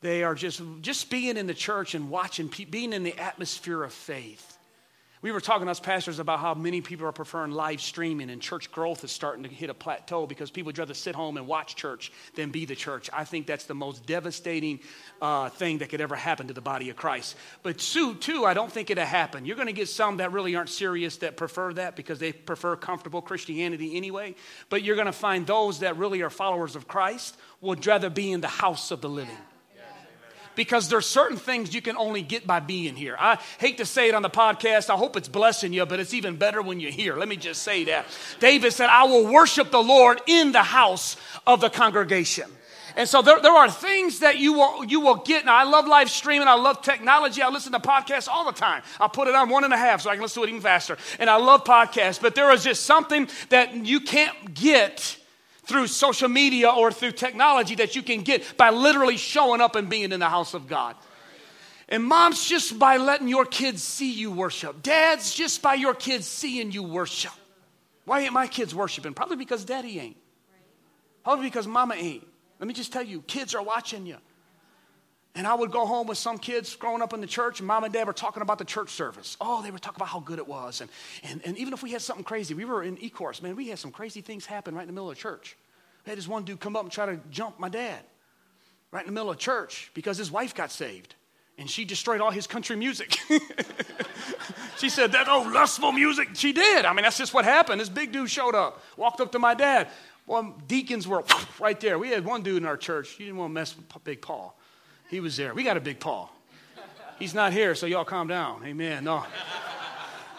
They 0.00 0.22
are 0.22 0.34
just, 0.34 0.60
just 0.82 1.08
being 1.10 1.36
in 1.36 1.46
the 1.46 1.54
church 1.54 1.94
and 1.94 2.10
watching, 2.10 2.52
being 2.70 2.92
in 2.92 3.04
the 3.04 3.16
atmosphere 3.18 3.82
of 3.82 3.92
faith. 3.92 4.57
We 5.20 5.32
were 5.32 5.40
talking 5.40 5.68
us 5.68 5.80
pastors 5.80 6.20
about 6.20 6.38
how 6.38 6.54
many 6.54 6.80
people 6.80 7.06
are 7.06 7.12
preferring 7.12 7.50
live 7.50 7.80
streaming 7.80 8.30
and 8.30 8.40
church 8.40 8.70
growth 8.70 9.02
is 9.02 9.10
starting 9.10 9.42
to 9.42 9.48
hit 9.48 9.68
a 9.68 9.74
plateau 9.74 10.26
because 10.26 10.48
people 10.50 10.68
would 10.68 10.78
rather 10.78 10.94
sit 10.94 11.16
home 11.16 11.36
and 11.36 11.46
watch 11.46 11.74
church 11.74 12.12
than 12.36 12.50
be 12.50 12.66
the 12.66 12.76
church. 12.76 13.10
I 13.12 13.24
think 13.24 13.46
that's 13.46 13.64
the 13.64 13.74
most 13.74 14.06
devastating 14.06 14.78
uh, 15.20 15.48
thing 15.48 15.78
that 15.78 15.88
could 15.88 16.00
ever 16.00 16.14
happen 16.14 16.46
to 16.46 16.54
the 16.54 16.60
body 16.60 16.88
of 16.90 16.96
Christ. 16.96 17.36
But 17.64 17.78
two, 17.78 18.14
too, 18.14 18.44
I 18.44 18.54
don't 18.54 18.70
think 18.70 18.90
it'll 18.90 19.04
happen. 19.04 19.44
You're 19.44 19.56
going 19.56 19.66
to 19.66 19.72
get 19.72 19.88
some 19.88 20.18
that 20.18 20.30
really 20.30 20.54
aren't 20.54 20.70
serious 20.70 21.16
that 21.16 21.36
prefer 21.36 21.72
that 21.72 21.96
because 21.96 22.20
they 22.20 22.32
prefer 22.32 22.76
comfortable 22.76 23.20
Christianity 23.20 23.96
anyway. 23.96 24.36
But 24.68 24.84
you're 24.84 24.96
going 24.96 25.06
to 25.06 25.12
find 25.12 25.46
those 25.46 25.80
that 25.80 25.96
really 25.96 26.22
are 26.22 26.30
followers 26.30 26.76
of 26.76 26.86
Christ 26.86 27.36
would 27.60 27.84
rather 27.84 28.08
be 28.08 28.30
in 28.30 28.40
the 28.40 28.46
house 28.46 28.92
of 28.92 29.00
the 29.00 29.08
living 29.08 29.36
because 30.58 30.88
there's 30.88 31.06
certain 31.06 31.36
things 31.36 31.72
you 31.72 31.80
can 31.80 31.96
only 31.96 32.20
get 32.20 32.44
by 32.44 32.58
being 32.58 32.96
here. 32.96 33.16
I 33.16 33.38
hate 33.58 33.78
to 33.78 33.86
say 33.86 34.08
it 34.08 34.14
on 34.16 34.22
the 34.22 34.28
podcast. 34.28 34.90
I 34.90 34.96
hope 34.96 35.16
it's 35.16 35.28
blessing 35.28 35.72
you, 35.72 35.86
but 35.86 36.00
it's 36.00 36.14
even 36.14 36.34
better 36.34 36.60
when 36.60 36.80
you're 36.80 36.90
here. 36.90 37.14
Let 37.14 37.28
me 37.28 37.36
just 37.36 37.62
say 37.62 37.84
that. 37.84 38.06
David 38.40 38.72
said, 38.72 38.88
I 38.90 39.04
will 39.04 39.32
worship 39.32 39.70
the 39.70 39.80
Lord 39.80 40.20
in 40.26 40.50
the 40.50 40.64
house 40.64 41.16
of 41.46 41.60
the 41.60 41.70
congregation. 41.70 42.50
And 42.96 43.08
so 43.08 43.22
there, 43.22 43.40
there 43.40 43.52
are 43.52 43.70
things 43.70 44.18
that 44.18 44.38
you 44.38 44.54
will, 44.54 44.84
you 44.84 44.98
will 44.98 45.14
get. 45.14 45.44
Now, 45.44 45.54
I 45.54 45.62
love 45.62 45.86
live 45.86 46.10
streaming. 46.10 46.48
I 46.48 46.54
love 46.54 46.82
technology. 46.82 47.40
I 47.40 47.50
listen 47.50 47.70
to 47.70 47.78
podcasts 47.78 48.26
all 48.26 48.44
the 48.44 48.58
time. 48.58 48.82
I 48.98 49.06
put 49.06 49.28
it 49.28 49.36
on 49.36 49.50
one 49.50 49.62
and 49.62 49.72
a 49.72 49.76
half 49.76 50.00
so 50.00 50.10
I 50.10 50.14
can 50.14 50.22
listen 50.22 50.42
to 50.42 50.48
it 50.48 50.50
even 50.50 50.60
faster. 50.60 50.98
And 51.20 51.30
I 51.30 51.36
love 51.36 51.62
podcasts. 51.62 52.20
But 52.20 52.34
there 52.34 52.50
is 52.50 52.64
just 52.64 52.82
something 52.82 53.28
that 53.50 53.86
you 53.86 54.00
can't 54.00 54.54
get 54.54 55.17
through 55.68 55.86
social 55.86 56.28
media 56.28 56.70
or 56.70 56.90
through 56.90 57.12
technology 57.12 57.76
that 57.76 57.94
you 57.94 58.02
can 58.02 58.22
get 58.22 58.56
by 58.56 58.70
literally 58.70 59.18
showing 59.18 59.60
up 59.60 59.76
and 59.76 59.88
being 59.88 60.12
in 60.12 60.18
the 60.18 60.28
house 60.28 60.54
of 60.54 60.66
God. 60.66 60.96
And 61.90 62.02
moms, 62.02 62.46
just 62.46 62.78
by 62.78 62.96
letting 62.96 63.28
your 63.28 63.44
kids 63.44 63.82
see 63.82 64.12
you 64.12 64.30
worship. 64.30 64.82
Dads, 64.82 65.32
just 65.32 65.62
by 65.62 65.74
your 65.74 65.94
kids 65.94 66.26
seeing 66.26 66.72
you 66.72 66.82
worship. 66.82 67.32
Why 68.04 68.20
ain't 68.20 68.32
my 68.32 68.46
kids 68.46 68.74
worshiping? 68.74 69.14
Probably 69.14 69.36
because 69.36 69.64
daddy 69.64 69.98
ain't. 70.00 70.16
Probably 71.22 71.46
because 71.46 71.66
mama 71.66 71.94
ain't. 71.94 72.26
Let 72.58 72.66
me 72.66 72.74
just 72.74 72.92
tell 72.92 73.02
you, 73.02 73.22
kids 73.22 73.54
are 73.54 73.62
watching 73.62 74.06
you. 74.06 74.16
And 75.38 75.46
I 75.46 75.54
would 75.54 75.70
go 75.70 75.86
home 75.86 76.08
with 76.08 76.18
some 76.18 76.36
kids 76.36 76.74
growing 76.74 77.00
up 77.00 77.12
in 77.12 77.20
the 77.20 77.26
church, 77.26 77.60
and 77.60 77.68
mom 77.68 77.84
and 77.84 77.92
dad 77.92 78.08
were 78.08 78.12
talking 78.12 78.42
about 78.42 78.58
the 78.58 78.64
church 78.64 78.90
service. 78.90 79.36
Oh, 79.40 79.62
they 79.62 79.70
were 79.70 79.78
talking 79.78 79.98
about 79.98 80.08
how 80.08 80.18
good 80.18 80.40
it 80.40 80.48
was. 80.48 80.80
And, 80.80 80.90
and, 81.22 81.40
and 81.44 81.56
even 81.56 81.72
if 81.72 81.80
we 81.80 81.92
had 81.92 82.02
something 82.02 82.24
crazy, 82.24 82.54
we 82.54 82.64
were 82.64 82.82
in 82.82 82.98
E 83.00 83.08
course, 83.08 83.40
man, 83.40 83.54
we 83.54 83.68
had 83.68 83.78
some 83.78 83.92
crazy 83.92 84.20
things 84.20 84.46
happen 84.46 84.74
right 84.74 84.82
in 84.82 84.88
the 84.88 84.92
middle 84.92 85.12
of 85.12 85.16
church. 85.16 85.56
We 86.04 86.10
had 86.10 86.18
this 86.18 86.26
one 86.26 86.42
dude 86.42 86.58
come 86.58 86.74
up 86.74 86.82
and 86.82 86.90
try 86.90 87.06
to 87.06 87.20
jump 87.30 87.60
my 87.60 87.68
dad 87.68 88.00
right 88.90 89.02
in 89.02 89.06
the 89.06 89.12
middle 89.12 89.30
of 89.30 89.38
church 89.38 89.92
because 89.94 90.18
his 90.18 90.28
wife 90.28 90.56
got 90.56 90.72
saved. 90.72 91.14
And 91.56 91.70
she 91.70 91.84
destroyed 91.84 92.20
all 92.20 92.32
his 92.32 92.48
country 92.48 92.74
music. 92.74 93.16
she 94.78 94.88
said, 94.88 95.12
That 95.12 95.28
old 95.28 95.52
lustful 95.52 95.92
music. 95.92 96.30
She 96.34 96.52
did. 96.52 96.84
I 96.84 96.92
mean, 96.92 97.04
that's 97.04 97.18
just 97.18 97.32
what 97.32 97.44
happened. 97.44 97.80
This 97.80 97.88
big 97.88 98.10
dude 98.10 98.28
showed 98.28 98.56
up, 98.56 98.82
walked 98.96 99.20
up 99.20 99.30
to 99.30 99.38
my 99.38 99.54
dad. 99.54 99.86
Well, 100.26 100.56
deacons 100.66 101.06
were 101.06 101.22
right 101.60 101.78
there. 101.78 101.96
We 101.96 102.08
had 102.08 102.24
one 102.24 102.42
dude 102.42 102.56
in 102.56 102.66
our 102.66 102.76
church. 102.76 103.10
He 103.10 103.24
didn't 103.24 103.36
want 103.36 103.50
to 103.50 103.54
mess 103.54 103.76
with 103.76 104.02
Big 104.02 104.20
Paul. 104.20 104.57
He 105.08 105.20
was 105.20 105.36
there. 105.36 105.54
We 105.54 105.62
got 105.64 105.76
a 105.76 105.80
Big 105.80 106.00
Paul. 106.00 106.30
He's 107.18 107.34
not 107.34 107.52
here, 107.52 107.74
so 107.74 107.86
y'all 107.86 108.04
calm 108.04 108.28
down. 108.28 108.64
Amen. 108.64 109.04
No. 109.04 109.24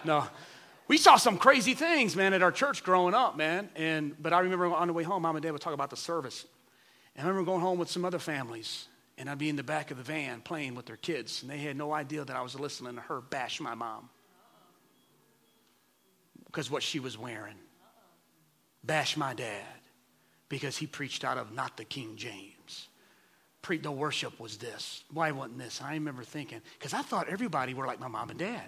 No. 0.06 0.26
We 0.88 0.98
saw 0.98 1.18
some 1.18 1.38
crazy 1.38 1.74
things, 1.74 2.16
man, 2.16 2.34
at 2.34 2.42
our 2.42 2.52
church 2.52 2.84
growing 2.84 3.14
up, 3.14 3.36
man. 3.36 3.70
And 3.76 4.16
but 4.22 4.34
I 4.34 4.40
remember 4.40 4.68
on 4.68 4.88
the 4.88 4.94
way 4.94 5.04
home, 5.04 5.24
mom 5.24 5.36
and 5.36 5.44
dad 5.44 5.52
would 5.52 5.62
talk 5.62 5.74
about 5.74 5.90
the 5.90 5.98
service. 5.98 6.46
And 7.16 7.26
I 7.26 7.30
remember 7.30 7.46
going 7.52 7.62
home 7.62 7.78
with 7.78 7.90
some 7.90 8.06
other 8.06 8.20
families, 8.20 8.88
and 9.18 9.30
I'd 9.30 9.38
be 9.38 9.50
in 9.50 9.56
the 9.56 9.64
back 9.64 9.92
of 9.92 9.98
the 9.98 10.04
van 10.04 10.42
playing 10.42 10.76
with 10.76 10.86
their 10.86 10.98
kids, 10.98 11.42
and 11.42 11.52
they 11.52 11.58
had 11.58 11.76
no 11.76 11.92
idea 11.92 12.24
that 12.24 12.36
I 12.36 12.42
was 12.42 12.58
listening 12.58 12.96
to 12.96 13.02
her 13.02 13.22
bash 13.22 13.60
my 13.60 13.76
mom 13.76 14.10
because 16.46 16.72
what 16.72 16.82
she 16.82 17.00
was 17.00 17.18
wearing. 17.18 17.56
Bash 18.84 19.18
my 19.18 19.34
dad 19.34 19.66
because 20.48 20.78
he 20.78 20.88
preached 20.88 21.24
out 21.24 21.38
of 21.38 21.54
not 21.54 21.78
the 21.78 21.84
King 21.84 22.16
James. 22.16 22.54
Pre- 23.62 23.78
the 23.78 23.92
worship 23.92 24.40
was 24.40 24.58
this. 24.58 25.04
Why 25.12 25.32
wasn't 25.32 25.60
this? 25.60 25.82
I 25.82 25.94
remember 25.94 26.24
thinking, 26.24 26.62
because 26.78 26.94
I 26.94 27.02
thought 27.02 27.28
everybody 27.28 27.74
were 27.74 27.86
like 27.86 28.00
my 28.00 28.08
mom 28.08 28.30
and 28.30 28.40
dad. 28.40 28.64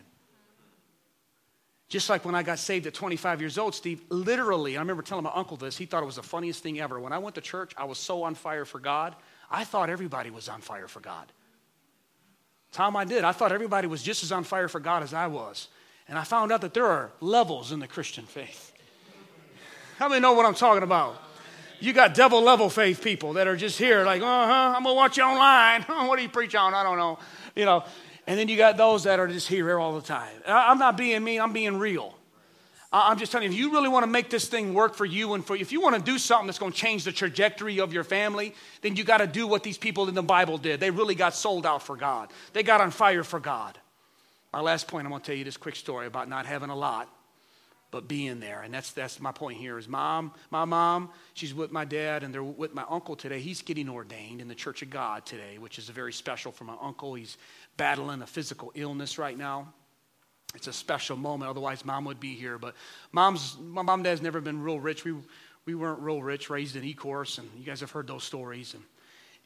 Just 1.88 2.10
like 2.10 2.24
when 2.24 2.36
I 2.36 2.44
got 2.44 2.58
saved 2.58 2.88
at 2.88 2.94
25 2.94 3.42
years 3.42 3.58
old, 3.58 3.76
Steve, 3.76 4.02
literally, 4.10 4.78
I 4.78 4.80
remember 4.80 5.04
telling 5.04 5.26
my 5.26 5.32
uncle 5.34 5.58
this, 5.58 5.78
he 5.78 5.86
thought 5.86 6.04
it 6.04 6.06
was 6.06 6.16
the 6.16 6.24
funniest 6.24 6.64
thing 6.64 6.80
ever. 6.80 7.00
When 7.00 7.12
I 7.12 7.18
went 7.18 7.36
to 7.36 7.42
church, 7.42 7.74
I 7.78 7.84
was 7.84 7.98
so 7.98 8.24
on 8.24 8.36
fire 8.36 8.64
for 8.64 8.80
God, 8.80 9.16
I 9.50 9.66
thought 9.66 9.89
everybody 9.89 10.30
was 10.30 10.48
on 10.48 10.62
fire 10.62 10.88
for 10.88 11.02
God. 11.02 11.32
Tom, 12.72 12.96
I 12.96 13.04
did. 13.04 13.26
I 13.26 13.34
thought 13.34 13.52
everybody 13.52 13.88
was 13.88 14.02
just 14.02 14.24
as 14.24 14.32
on 14.32 14.46
fire 14.46 14.70
for 14.70 14.80
God 14.80 15.04
as 15.04 15.14
I 15.14 15.28
was. 15.28 15.68
And 16.08 16.18
I 16.18 16.24
found 16.24 16.52
out 16.54 16.62
that 16.62 16.74
there 16.74 16.86
are 16.86 17.12
levels 17.20 17.74
in 17.74 17.80
the 17.80 17.88
Christian 17.88 18.26
faith. 18.26 18.72
How 19.98 20.08
many 20.08 20.22
know 20.22 20.34
what 20.34 20.46
I'm 20.46 20.56
talking 20.56 20.84
about? 20.84 21.22
You 21.82 21.94
got 21.94 22.14
devil 22.14 22.42
level 22.42 22.70
faith 22.70 23.04
people 23.04 23.34
that 23.34 23.48
are 23.48 23.58
just 23.58 23.78
here, 23.78 24.06
like, 24.06 24.22
uh 24.22 24.26
huh, 24.26 24.74
I'm 24.78 24.84
gonna 24.84 24.96
watch 24.96 25.18
you 25.18 25.24
online. 25.24 25.82
what 26.08 26.16
do 26.16 26.24
you 26.24 26.30
preach 26.30 26.56
on? 26.56 26.74
I 26.74 26.84
don't 26.84 26.98
know. 26.98 27.20
You 27.56 27.66
know, 27.66 27.84
and 28.28 28.40
then 28.40 28.48
you 28.48 28.56
got 28.56 28.78
those 28.78 29.04
that 29.04 29.20
are 29.20 29.28
just 29.28 29.48
here, 29.48 29.80
all 29.80 29.94
the 29.96 30.06
time. 30.06 30.34
I'm 30.46 30.78
not 30.78 30.96
being 30.96 31.24
mean, 31.24 31.42
I'm 31.42 31.54
being 31.54 31.78
real. 31.78 32.16
I'm 32.94 33.18
just 33.18 33.32
telling 33.32 33.50
you, 33.50 33.54
if 33.54 33.58
you 33.58 33.72
really 33.72 33.88
want 33.88 34.04
to 34.04 34.12
make 34.12 34.30
this 34.30 34.50
thing 34.50 34.74
work 34.74 34.96
for 34.96 35.06
you 35.06 35.34
and 35.34 35.46
for 35.46 35.56
if 35.56 35.72
you 35.72 35.80
want 35.80 35.96
to 35.96 36.02
do 36.02 36.18
something 36.18 36.48
that's 36.48 36.60
going 36.60 36.74
to 36.74 36.78
change 36.78 37.06
the 37.06 37.14
trajectory 37.14 37.80
of 37.80 37.94
your 37.94 38.04
family, 38.04 38.54
then 38.82 38.98
you 38.98 39.06
got 39.06 39.20
to 39.20 39.28
do 39.28 39.48
what 39.48 39.64
these 39.64 39.78
people 39.78 40.10
in 40.10 40.14
the 40.16 40.22
Bible 40.22 40.58
did. 40.58 40.82
They 40.82 40.92
really 40.92 41.16
got 41.16 41.34
sold 41.34 41.66
out 41.66 41.84
for 41.84 41.96
God, 41.96 42.32
they 42.54 42.64
got 42.64 42.82
on 42.82 42.92
fire 42.92 43.24
for 43.24 43.40
God. 43.40 43.78
My 44.52 44.60
last 44.60 44.90
point, 44.90 45.06
I'm 45.06 45.12
going 45.12 45.22
to 45.22 45.26
tell 45.26 45.36
you 45.36 45.46
this 45.46 45.56
quick 45.56 45.78
story 45.78 46.08
about 46.08 46.28
not 46.28 46.46
having 46.46 46.70
a 46.70 46.76
lot, 46.76 47.08
but 47.92 48.08
being 48.08 48.39
there. 48.39 48.62
And 48.62 48.74
that's, 48.74 48.92
that's 48.92 49.20
my 49.20 49.32
point 49.32 49.58
here 49.58 49.78
is 49.78 49.88
mom, 49.88 50.34
my 50.50 50.66
mom, 50.66 51.10
she's 51.34 51.54
with 51.54 51.72
my 51.72 51.86
dad, 51.86 52.24
and 52.24 52.34
they're 52.34 52.44
with 52.44 52.74
my 52.74 52.86
uncle 52.89 53.16
today. 53.16 53.39
He's 53.39 53.62
getting 53.62 53.89
ordained 53.89 54.42
in 54.42 54.48
the 54.48 54.56
Church 54.56 54.82
of 54.82 54.89
God 54.89 55.26
today, 55.26 55.58
which 55.58 55.78
is 55.78 55.89
very 55.89 56.14
special 56.14 56.52
for 56.52 56.64
my 56.64 56.76
uncle. 56.82 57.14
He's 57.14 57.38
battling 57.78 58.22
a 58.22 58.28
physical 58.28 58.72
illness 58.76 59.18
right 59.18 59.38
now 59.38 59.74
it's 60.56 60.68
a 60.68 60.74
special 60.74 61.16
moment. 61.16 61.50
Otherwise, 61.50 61.86
mom 61.86 62.06
would 62.06 62.20
be 62.20 62.36
here. 62.36 62.58
But 62.58 62.76
mom's, 63.12 63.58
my 63.60 63.82
mom 63.82 64.00
and 64.00 64.04
dad's 64.04 64.22
never 64.22 64.42
been 64.42 64.62
real 64.62 64.80
rich. 64.80 65.06
We, 65.06 65.14
we 65.66 65.76
weren't 65.76 66.00
real 66.00 66.22
rich, 66.22 66.50
raised 66.50 66.76
in 66.76 66.84
Ecorse, 66.84 67.38
and 67.38 67.50
you 67.58 67.66
guys 67.66 67.80
have 67.82 67.92
heard 67.92 68.08
those 68.08 68.24
stories. 68.24 68.74
And, 68.74 68.84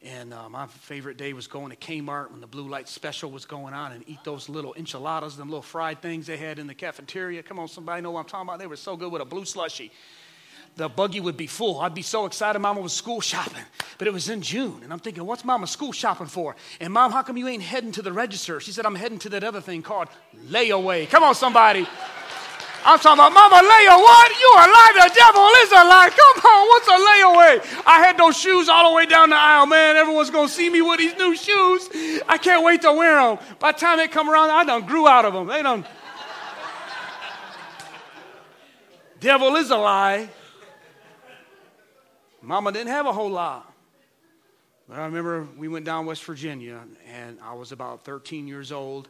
and 0.02 0.32
uh, 0.32 0.48
my 0.48 0.66
favorite 0.66 1.16
day 1.16 1.32
was 1.32 1.46
going 1.46 1.70
to 1.70 1.76
Kmart 1.76 2.30
when 2.30 2.40
the 2.40 2.46
blue 2.46 2.68
light 2.68 2.88
special 2.88 3.30
was 3.30 3.44
going 3.44 3.74
on 3.74 3.92
and 3.92 4.04
eat 4.06 4.18
those 4.24 4.48
little 4.48 4.74
enchiladas, 4.74 5.36
them 5.36 5.48
little 5.48 5.62
fried 5.62 6.02
things 6.02 6.26
they 6.26 6.36
had 6.36 6.58
in 6.58 6.66
the 6.66 6.74
cafeteria. 6.74 7.42
Come 7.42 7.58
on, 7.58 7.68
somebody 7.68 8.02
know 8.02 8.10
what 8.10 8.20
I'm 8.20 8.26
talking 8.26 8.48
about? 8.48 8.58
They 8.58 8.66
were 8.66 8.76
so 8.76 8.96
good 8.96 9.10
with 9.10 9.22
a 9.22 9.26
blue 9.26 9.44
slushy 9.44 9.90
the 10.76 10.88
buggy 10.90 11.20
would 11.20 11.36
be 11.36 11.46
full. 11.46 11.80
I'd 11.80 11.94
be 11.94 12.02
so 12.02 12.26
excited. 12.26 12.58
Mama 12.58 12.82
was 12.82 12.92
school 12.92 13.22
shopping, 13.22 13.64
but 13.96 14.06
it 14.06 14.12
was 14.12 14.28
in 14.28 14.42
June. 14.42 14.80
And 14.82 14.92
I'm 14.92 14.98
thinking, 14.98 15.24
what's 15.24 15.44
Mama 15.44 15.66
school 15.66 15.92
shopping 15.92 16.26
for? 16.26 16.54
And 16.80 16.92
Mom, 16.92 17.12
how 17.12 17.22
come 17.22 17.38
you 17.38 17.48
ain't 17.48 17.62
heading 17.62 17.92
to 17.92 18.02
the 18.02 18.12
register? 18.12 18.60
She 18.60 18.72
said, 18.72 18.84
I'm 18.84 18.94
heading 18.94 19.18
to 19.20 19.30
that 19.30 19.42
other 19.42 19.62
thing 19.62 19.82
called 19.82 20.08
layaway. 20.48 21.08
Come 21.08 21.22
on, 21.22 21.34
somebody. 21.34 21.86
I'm 22.88 23.00
talking 23.00 23.18
about 23.18 23.32
Mama 23.32 23.56
layaway. 23.56 23.98
What? 23.98 24.30
You 24.38 24.52
a 24.54 24.66
lie. 24.70 24.92
The 24.94 25.12
devil 25.12 25.48
is 25.58 25.72
a 25.72 25.82
lie. 25.82 26.08
Come 26.14 26.46
on, 26.46 26.68
what's 26.68 26.86
a 26.86 26.92
layaway? 26.92 27.82
I 27.84 27.98
had 27.98 28.16
those 28.16 28.38
shoes 28.38 28.68
all 28.68 28.90
the 28.90 28.96
way 28.96 29.06
down 29.06 29.30
the 29.30 29.36
aisle, 29.36 29.66
man. 29.66 29.96
Everyone's 29.96 30.30
gonna 30.30 30.48
see 30.48 30.70
me 30.70 30.80
with 30.82 31.00
these 31.00 31.16
new 31.16 31.34
shoes. 31.34 31.88
I 32.28 32.38
can't 32.38 32.64
wait 32.64 32.82
to 32.82 32.92
wear 32.92 33.16
them. 33.16 33.44
By 33.58 33.72
the 33.72 33.78
time 33.78 33.98
they 33.98 34.06
come 34.06 34.30
around, 34.30 34.50
I 34.50 34.62
done 34.64 34.86
grew 34.86 35.08
out 35.08 35.24
of 35.24 35.34
them. 35.34 35.48
They 35.48 35.64
done. 35.64 35.84
devil 39.18 39.56
is 39.56 39.70
a 39.70 39.76
lie. 39.76 40.28
Mama 42.40 42.70
didn't 42.70 42.90
have 42.90 43.06
a 43.06 43.12
whole 43.12 43.30
lot. 43.30 43.72
But 44.88 45.00
I 45.00 45.06
remember 45.06 45.48
we 45.58 45.66
went 45.66 45.84
down 45.84 46.06
West 46.06 46.22
Virginia, 46.22 46.82
and 47.12 47.38
I 47.42 47.54
was 47.54 47.72
about 47.72 48.04
13 48.04 48.46
years 48.46 48.70
old. 48.70 49.08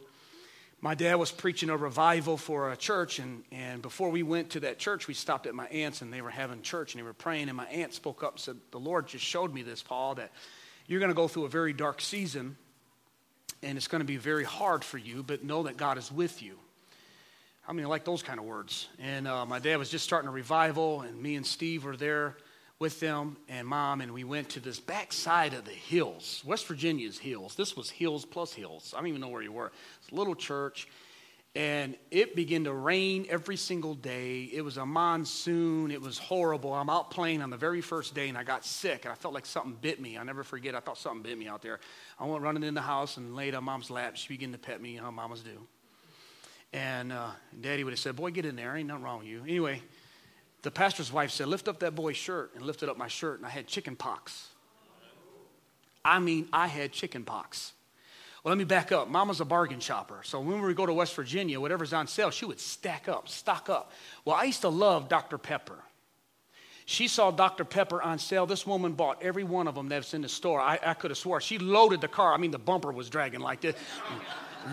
My 0.79 0.93
dad 0.93 1.15
was 1.15 1.31
preaching 1.31 1.71
a 1.71 1.77
revival 1.77 2.37
for 2.37 2.71
a 2.71 2.77
church, 2.77 3.17
and, 3.17 3.43
and 3.51 3.81
before 3.81 4.11
we 4.11 4.21
went 4.21 4.51
to 4.51 4.59
that 4.59 4.77
church, 4.77 5.07
we 5.07 5.15
stopped 5.15 5.47
at 5.47 5.55
my 5.55 5.65
aunt's, 5.67 6.03
and 6.03 6.13
they 6.13 6.21
were 6.21 6.29
having 6.29 6.61
church, 6.61 6.93
and 6.93 6.99
they 6.99 7.03
were 7.03 7.13
praying, 7.13 7.47
and 7.47 7.57
my 7.57 7.65
aunt 7.65 7.95
spoke 7.95 8.23
up 8.23 8.33
and 8.33 8.39
said, 8.39 8.57
The 8.69 8.79
Lord 8.79 9.07
just 9.07 9.25
showed 9.25 9.51
me 9.51 9.63
this, 9.63 9.81
Paul, 9.81 10.15
that 10.15 10.31
you're 10.85 10.99
going 10.99 11.09
to 11.09 11.15
go 11.15 11.27
through 11.27 11.45
a 11.45 11.49
very 11.49 11.73
dark 11.73 11.99
season, 11.99 12.57
and 13.63 13.75
it's 13.75 13.87
going 13.87 14.01
to 14.01 14.05
be 14.05 14.17
very 14.17 14.43
hard 14.43 14.83
for 14.83 14.99
you, 14.99 15.23
but 15.23 15.43
know 15.43 15.63
that 15.63 15.77
God 15.77 15.97
is 15.97 16.11
with 16.11 16.43
you. 16.43 16.59
I 17.67 17.73
mean, 17.73 17.85
I 17.85 17.89
like 17.89 18.05
those 18.05 18.21
kind 18.21 18.39
of 18.39 18.45
words. 18.45 18.87
And 18.99 19.27
uh, 19.27 19.47
my 19.47 19.57
dad 19.57 19.77
was 19.77 19.89
just 19.89 20.05
starting 20.05 20.29
a 20.29 20.31
revival, 20.31 21.01
and 21.01 21.19
me 21.19 21.35
and 21.35 21.45
Steve 21.45 21.85
were 21.85 21.97
there 21.97 22.37
with 22.79 22.99
them 22.99 23.37
and 23.49 23.67
mom, 23.67 24.01
and 24.01 24.13
we 24.13 24.23
went 24.23 24.49
to 24.49 24.59
this 24.59 24.79
backside 24.79 25.53
of 25.53 25.65
the 25.65 25.71
hills. 25.71 26.43
West 26.45 26.67
Virginia's 26.67 27.17
hills. 27.17 27.55
This 27.55 27.75
was 27.75 27.89
hills 27.89 28.23
plus 28.25 28.53
hills. 28.53 28.93
I 28.95 28.99
don't 28.99 29.07
even 29.07 29.21
know 29.21 29.29
where 29.29 29.41
you 29.41 29.51
were. 29.51 29.71
It's 30.01 30.11
a 30.11 30.15
little 30.15 30.35
church, 30.35 30.87
and 31.55 31.97
it 32.11 32.35
began 32.35 32.65
to 32.65 32.73
rain 32.73 33.25
every 33.29 33.55
single 33.55 33.95
day. 33.95 34.43
It 34.53 34.61
was 34.61 34.77
a 34.77 34.85
monsoon. 34.85 35.89
It 35.89 35.99
was 35.99 36.19
horrible. 36.19 36.71
I'm 36.71 36.89
out 36.89 37.09
playing 37.09 37.41
on 37.41 37.49
the 37.49 37.57
very 37.57 37.81
first 37.81 38.13
day, 38.13 38.29
and 38.29 38.37
I 38.37 38.43
got 38.43 38.63
sick, 38.63 39.05
and 39.05 39.11
I 39.11 39.15
felt 39.15 39.33
like 39.33 39.47
something 39.47 39.75
bit 39.81 39.99
me. 39.99 40.19
i 40.19 40.23
never 40.23 40.43
forget. 40.43 40.75
I 40.75 40.79
thought 40.79 40.99
something 40.99 41.23
bit 41.23 41.37
me 41.37 41.47
out 41.47 41.63
there. 41.63 41.79
I 42.19 42.25
went 42.25 42.43
running 42.43 42.63
in 42.63 42.75
the 42.75 42.81
house 42.81 43.17
and 43.17 43.35
laid 43.35 43.55
on 43.55 43.63
mom's 43.63 43.89
lap. 43.89 44.17
She 44.17 44.27
began 44.27 44.51
to 44.51 44.59
pet 44.59 44.79
me, 44.79 44.97
know, 44.97 45.11
mamas 45.11 45.41
do. 45.41 45.65
And 46.73 47.11
uh, 47.11 47.29
daddy 47.59 47.83
would 47.83 47.93
have 47.93 47.99
said, 47.99 48.15
Boy, 48.15 48.29
get 48.29 48.45
in 48.45 48.55
there. 48.55 48.75
Ain't 48.75 48.87
nothing 48.87 49.03
wrong 49.03 49.19
with 49.19 49.27
you. 49.27 49.41
Anyway, 49.41 49.81
the 50.67 50.71
pastor's 50.71 51.13
wife 51.13 51.31
said, 51.31 51.47
Lift 51.47 51.69
up 51.69 51.79
that 51.79 51.95
boy's 51.95 52.17
shirt, 52.17 52.51
and 52.53 52.61
lifted 52.61 52.89
up 52.89 52.97
my 52.97 53.07
shirt, 53.07 53.37
and 53.37 53.45
I 53.45 53.49
had 53.49 53.67
chicken 53.67 53.95
pox. 53.95 54.49
I 56.03 56.19
mean, 56.19 56.49
I 56.51 56.67
had 56.67 56.91
chicken 56.91 57.23
pox. 57.23 57.71
Well, 58.43 58.51
let 58.51 58.57
me 58.57 58.65
back 58.65 58.91
up. 58.91 59.07
Mama's 59.07 59.39
a 59.39 59.45
bargain 59.45 59.79
shopper. 59.79 60.19
So 60.25 60.41
when 60.41 60.61
we 60.61 60.73
go 60.73 60.85
to 60.85 60.91
West 60.91 61.15
Virginia, 61.15 61.61
whatever's 61.61 61.93
on 61.93 62.07
sale, 62.07 62.31
she 62.31 62.43
would 62.43 62.59
stack 62.59 63.07
up, 63.07 63.29
stock 63.29 63.69
up. 63.69 63.93
Well, 64.25 64.35
I 64.35 64.43
used 64.43 64.59
to 64.61 64.67
love 64.67 65.07
Dr. 65.07 65.37
Pepper. 65.37 65.77
She 66.85 67.07
saw 67.07 67.31
Dr. 67.31 67.63
Pepper 67.63 68.01
on 68.01 68.19
sale. 68.19 68.45
This 68.45 68.67
woman 68.67 68.91
bought 68.91 69.23
every 69.23 69.45
one 69.45 69.69
of 69.69 69.75
them 69.75 69.87
that's 69.87 70.13
in 70.13 70.21
the 70.21 70.27
store. 70.27 70.59
I, 70.59 70.79
I 70.85 70.95
could 70.95 71.11
have 71.11 71.17
swore. 71.17 71.39
She 71.39 71.59
loaded 71.59 72.01
the 72.01 72.09
car. 72.09 72.33
I 72.33 72.37
mean, 72.37 72.51
the 72.51 72.59
bumper 72.59 72.91
was 72.91 73.09
dragging 73.09 73.39
like 73.39 73.61
this. 73.61 73.75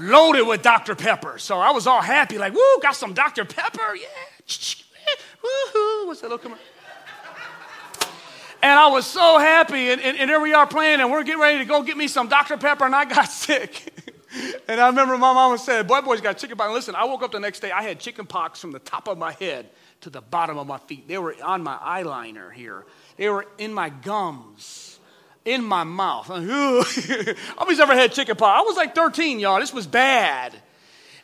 loaded 0.00 0.42
with 0.42 0.62
Dr. 0.62 0.96
Pepper. 0.96 1.38
So 1.38 1.60
I 1.60 1.70
was 1.70 1.86
all 1.86 2.02
happy, 2.02 2.36
like, 2.36 2.52
woo, 2.52 2.80
got 2.82 2.96
some 2.96 3.14
Dr. 3.14 3.44
Pepper. 3.44 3.94
Yeah. 3.94 4.06
Woohoo! 5.44 6.06
What's 6.06 6.20
that 6.20 6.30
little 6.30 6.38
commercial? 6.38 6.64
And 8.62 8.72
I 8.72 8.86
was 8.86 9.06
so 9.06 9.38
happy. 9.38 9.90
And, 9.90 10.00
and, 10.00 10.16
and 10.16 10.30
here 10.30 10.40
we 10.40 10.54
are 10.54 10.66
playing, 10.66 11.00
and 11.00 11.10
we're 11.10 11.22
getting 11.22 11.40
ready 11.40 11.58
to 11.58 11.66
go 11.66 11.82
get 11.82 11.98
me 11.98 12.08
some 12.08 12.28
Dr. 12.28 12.56
Pepper, 12.56 12.86
and 12.86 12.96
I 12.96 13.04
got 13.04 13.24
sick. 13.30 13.92
and 14.66 14.80
I 14.80 14.86
remember 14.86 15.18
my 15.18 15.34
mama 15.34 15.58
said, 15.58 15.86
Boy, 15.86 16.00
boy's 16.00 16.22
got 16.22 16.38
chicken 16.38 16.56
pox. 16.56 16.72
Listen, 16.72 16.94
I 16.94 17.04
woke 17.04 17.22
up 17.22 17.32
the 17.32 17.40
next 17.40 17.60
day, 17.60 17.70
I 17.70 17.82
had 17.82 18.00
chicken 18.00 18.24
pox 18.24 18.60
from 18.60 18.72
the 18.72 18.78
top 18.78 19.06
of 19.06 19.18
my 19.18 19.32
head 19.32 19.68
to 20.00 20.10
the 20.10 20.22
bottom 20.22 20.56
of 20.56 20.66
my 20.66 20.78
feet. 20.78 21.06
They 21.06 21.18
were 21.18 21.36
on 21.44 21.62
my 21.62 21.76
eyeliner 21.76 22.50
here, 22.50 22.86
they 23.18 23.28
were 23.28 23.46
in 23.58 23.74
my 23.74 23.90
gums, 23.90 24.98
in 25.44 25.62
my 25.62 25.84
mouth. 25.84 26.30
Nobody's 26.30 27.80
ever 27.80 27.94
had 27.94 28.12
chicken 28.12 28.36
pox. 28.36 28.60
I 28.60 28.62
was 28.62 28.76
like 28.76 28.94
13, 28.94 29.40
y'all. 29.40 29.60
This 29.60 29.74
was 29.74 29.86
bad. 29.86 30.54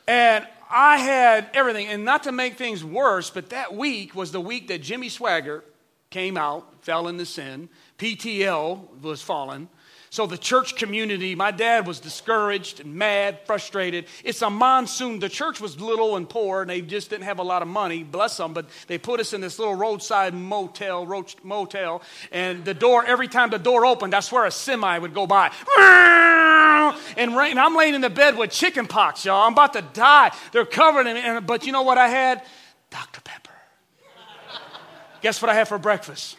And 0.07 0.47
I 0.71 0.99
had 0.99 1.51
everything. 1.53 1.89
And 1.89 2.05
not 2.05 2.23
to 2.25 2.33
make 2.33 2.57
things 2.57 2.85
worse, 2.85 3.29
but 3.29 3.51
that 3.51 3.75
week 3.75 4.15
was 4.15 4.31
the 4.31 4.41
week 4.41 4.69
that 4.69 4.83
Jimmy 4.83 5.09
Swaggart 5.09 5.63
came 6.11 6.37
out, 6.37 6.83
fell 6.83 7.09
into 7.09 7.27
sin. 7.27 7.69
PTL 7.99 9.01
was 9.01 9.21
fallen. 9.23 9.69
So 10.13 10.27
the 10.27 10.37
church 10.37 10.75
community, 10.75 11.37
my 11.37 11.53
dad 11.53 11.87
was 11.87 12.01
discouraged 12.01 12.81
and 12.81 12.97
mad, 12.97 13.39
frustrated. 13.45 14.07
It's 14.25 14.43
a 14.43 14.51
monsoon. 14.51 15.21
The 15.21 15.29
church 15.29 15.61
was 15.61 15.81
little 15.81 16.17
and 16.17 16.29
poor, 16.29 16.63
and 16.63 16.71
they 16.71 16.81
just 16.81 17.11
didn't 17.11 17.27
have 17.27 17.39
a 17.39 17.45
lot 17.45 17.63
of 17.63 17.69
money. 17.69 18.03
Bless 18.03 18.37
them, 18.37 18.53
but 18.53 18.67
they 18.89 18.99
put 18.99 19.21
us 19.21 19.33
in 19.33 19.41
this 19.41 19.61
little 19.61 19.77
roadside 19.77 20.35
motel, 20.35 21.07
motel, 21.45 22.03
and 22.33 22.65
the 22.65 22.75
door. 22.75 23.05
Every 23.05 23.29
time 23.29 23.51
the 23.51 23.59
door 23.59 23.87
opened, 23.87 24.13
I 24.13 24.19
swear 24.19 24.47
a 24.47 24.51
semi 24.51 24.99
would 24.99 25.15
go 25.15 25.29
by. 25.29 25.53
And, 27.17 27.37
rain, 27.37 27.57
I'm 27.57 27.77
laying 27.77 27.95
in 27.95 28.01
the 28.01 28.11
bed 28.11 28.37
with 28.37 28.51
chicken 28.51 28.89
pox, 28.89 29.25
y'all. 29.25 29.47
I'm 29.47 29.53
about 29.53 29.75
to 29.75 29.83
die. 29.93 30.33
They're 30.51 30.65
covered 30.65 31.07
in 31.07 31.17
it. 31.17 31.47
But 31.47 31.67
you 31.67 31.71
know 31.71 31.83
what 31.83 31.99
I 31.99 32.09
had? 32.09 32.43
Dr. 32.91 33.21
Pepper. 33.21 33.53
Guess 35.23 35.41
what 35.41 35.51
I 35.51 35.55
had 35.55 35.69
for 35.69 35.79
breakfast? 35.79 36.37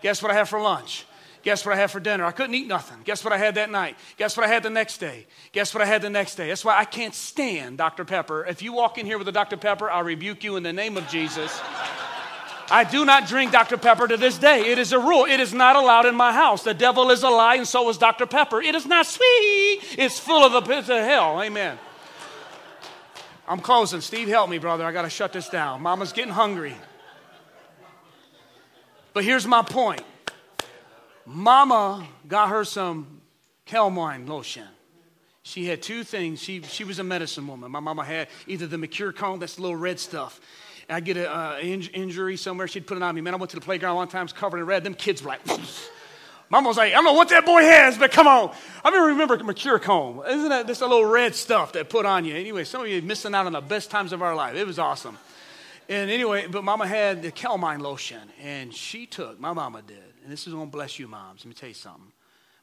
Guess 0.00 0.22
what 0.22 0.32
I 0.32 0.34
had 0.34 0.48
for 0.48 0.58
lunch? 0.62 1.04
Guess 1.46 1.64
what 1.64 1.76
I 1.76 1.78
had 1.78 1.92
for 1.92 2.00
dinner? 2.00 2.24
I 2.24 2.32
couldn't 2.32 2.56
eat 2.56 2.66
nothing. 2.66 2.98
Guess 3.04 3.22
what 3.22 3.32
I 3.32 3.38
had 3.38 3.54
that 3.54 3.70
night? 3.70 3.96
Guess 4.16 4.36
what 4.36 4.44
I 4.44 4.48
had 4.48 4.64
the 4.64 4.70
next 4.70 4.98
day? 4.98 5.28
Guess 5.52 5.74
what 5.74 5.80
I 5.80 5.86
had 5.86 6.02
the 6.02 6.10
next 6.10 6.34
day? 6.34 6.48
That's 6.48 6.64
why 6.64 6.76
I 6.76 6.84
can't 6.84 7.14
stand 7.14 7.78
Dr. 7.78 8.04
Pepper. 8.04 8.44
If 8.44 8.62
you 8.62 8.72
walk 8.72 8.98
in 8.98 9.06
here 9.06 9.16
with 9.16 9.28
a 9.28 9.32
Dr. 9.32 9.56
Pepper, 9.56 9.88
I'll 9.88 10.02
rebuke 10.02 10.42
you 10.42 10.56
in 10.56 10.64
the 10.64 10.72
name 10.72 10.96
of 10.96 11.06
Jesus. 11.06 11.56
I 12.68 12.82
do 12.82 13.04
not 13.04 13.28
drink 13.28 13.52
Dr. 13.52 13.76
Pepper 13.76 14.08
to 14.08 14.16
this 14.16 14.38
day. 14.38 14.72
It 14.72 14.80
is 14.80 14.92
a 14.92 14.98
rule. 14.98 15.24
It 15.24 15.38
is 15.38 15.54
not 15.54 15.76
allowed 15.76 16.06
in 16.06 16.16
my 16.16 16.32
house. 16.32 16.64
The 16.64 16.74
devil 16.74 17.12
is 17.12 17.22
a 17.22 17.30
lie, 17.30 17.54
and 17.54 17.68
so 17.68 17.88
is 17.90 17.96
Dr. 17.96 18.26
Pepper. 18.26 18.60
It 18.60 18.74
is 18.74 18.84
not 18.84 19.06
sweet. 19.06 19.82
It's 19.96 20.18
full 20.18 20.44
of 20.44 20.50
the 20.50 20.62
pits 20.62 20.88
of 20.88 20.98
hell. 20.98 21.40
Amen. 21.40 21.78
I'm 23.46 23.60
closing. 23.60 24.00
Steve, 24.00 24.26
help 24.26 24.50
me, 24.50 24.58
brother. 24.58 24.84
I 24.84 24.90
got 24.90 25.02
to 25.02 25.10
shut 25.10 25.32
this 25.32 25.48
down. 25.48 25.80
Mama's 25.80 26.12
getting 26.12 26.32
hungry. 26.32 26.74
But 29.12 29.22
here's 29.22 29.46
my 29.46 29.62
point 29.62 30.02
Mama 31.26 32.06
got 32.28 32.50
her 32.50 32.64
some 32.64 33.20
Calamine 33.66 34.28
lotion. 34.28 34.66
She 35.42 35.66
had 35.66 35.82
two 35.82 36.02
things. 36.02 36.40
She, 36.40 36.62
she 36.62 36.84
was 36.84 36.98
a 36.98 37.04
medicine 37.04 37.46
woman. 37.46 37.70
My 37.70 37.80
mama 37.80 38.04
had 38.04 38.28
either 38.46 38.66
the 38.66 38.76
Mercurochrome, 38.76 39.40
that's 39.40 39.56
the 39.56 39.62
little 39.62 39.76
red 39.76 40.00
stuff. 40.00 40.40
I 40.88 41.00
get 41.00 41.16
an 41.16 41.26
uh, 41.26 41.58
in- 41.60 41.82
injury 41.82 42.36
somewhere, 42.36 42.68
she'd 42.68 42.86
put 42.86 42.96
it 42.96 43.02
on 43.02 43.14
me. 43.14 43.20
Man, 43.20 43.34
I 43.34 43.36
went 43.36 43.50
to 43.50 43.56
the 43.56 43.64
playground 43.64 43.96
one 43.96 44.08
time, 44.08 44.28
covered 44.28 44.58
in 44.58 44.66
red. 44.66 44.84
Them 44.84 44.94
kids 44.94 45.22
were 45.22 45.28
like, 45.28 45.40
Mama 46.50 46.68
was 46.68 46.76
like, 46.76 46.92
I 46.92 46.94
don't 46.96 47.04
know 47.04 47.12
what 47.14 47.28
that 47.30 47.44
boy 47.44 47.62
has, 47.62 47.98
but 47.98 48.12
come 48.12 48.28
on. 48.28 48.54
I 48.84 48.90
mean, 48.90 49.02
remember 49.02 49.36
Mercurochrome. 49.38 50.28
Isn't 50.28 50.48
that 50.48 50.66
just 50.68 50.80
a 50.80 50.86
little 50.86 51.04
red 51.04 51.34
stuff 51.34 51.72
that 51.72 51.90
put 51.90 52.06
on 52.06 52.24
you? 52.24 52.34
Anyway, 52.34 52.62
some 52.64 52.82
of 52.82 52.88
you 52.88 53.02
missing 53.02 53.34
out 53.34 53.46
on 53.46 53.52
the 53.52 53.60
best 53.60 53.90
times 53.90 54.12
of 54.12 54.22
our 54.22 54.34
life. 54.34 54.54
It 54.54 54.66
was 54.66 54.78
awesome. 54.78 55.18
And 55.88 56.10
anyway, 56.10 56.46
but 56.48 56.64
Mama 56.64 56.86
had 56.86 57.22
the 57.22 57.32
Calamine 57.32 57.80
lotion, 57.80 58.22
and 58.42 58.74
she 58.74 59.06
took, 59.06 59.40
my 59.40 59.52
mama 59.52 59.82
did, 59.82 59.96
and 60.26 60.32
this 60.32 60.48
is 60.48 60.52
going 60.52 60.66
to 60.66 60.70
bless 60.72 60.98
you, 60.98 61.06
moms. 61.06 61.44
Let 61.44 61.50
me 61.50 61.54
tell 61.54 61.68
you 61.68 61.74
something. 61.76 62.10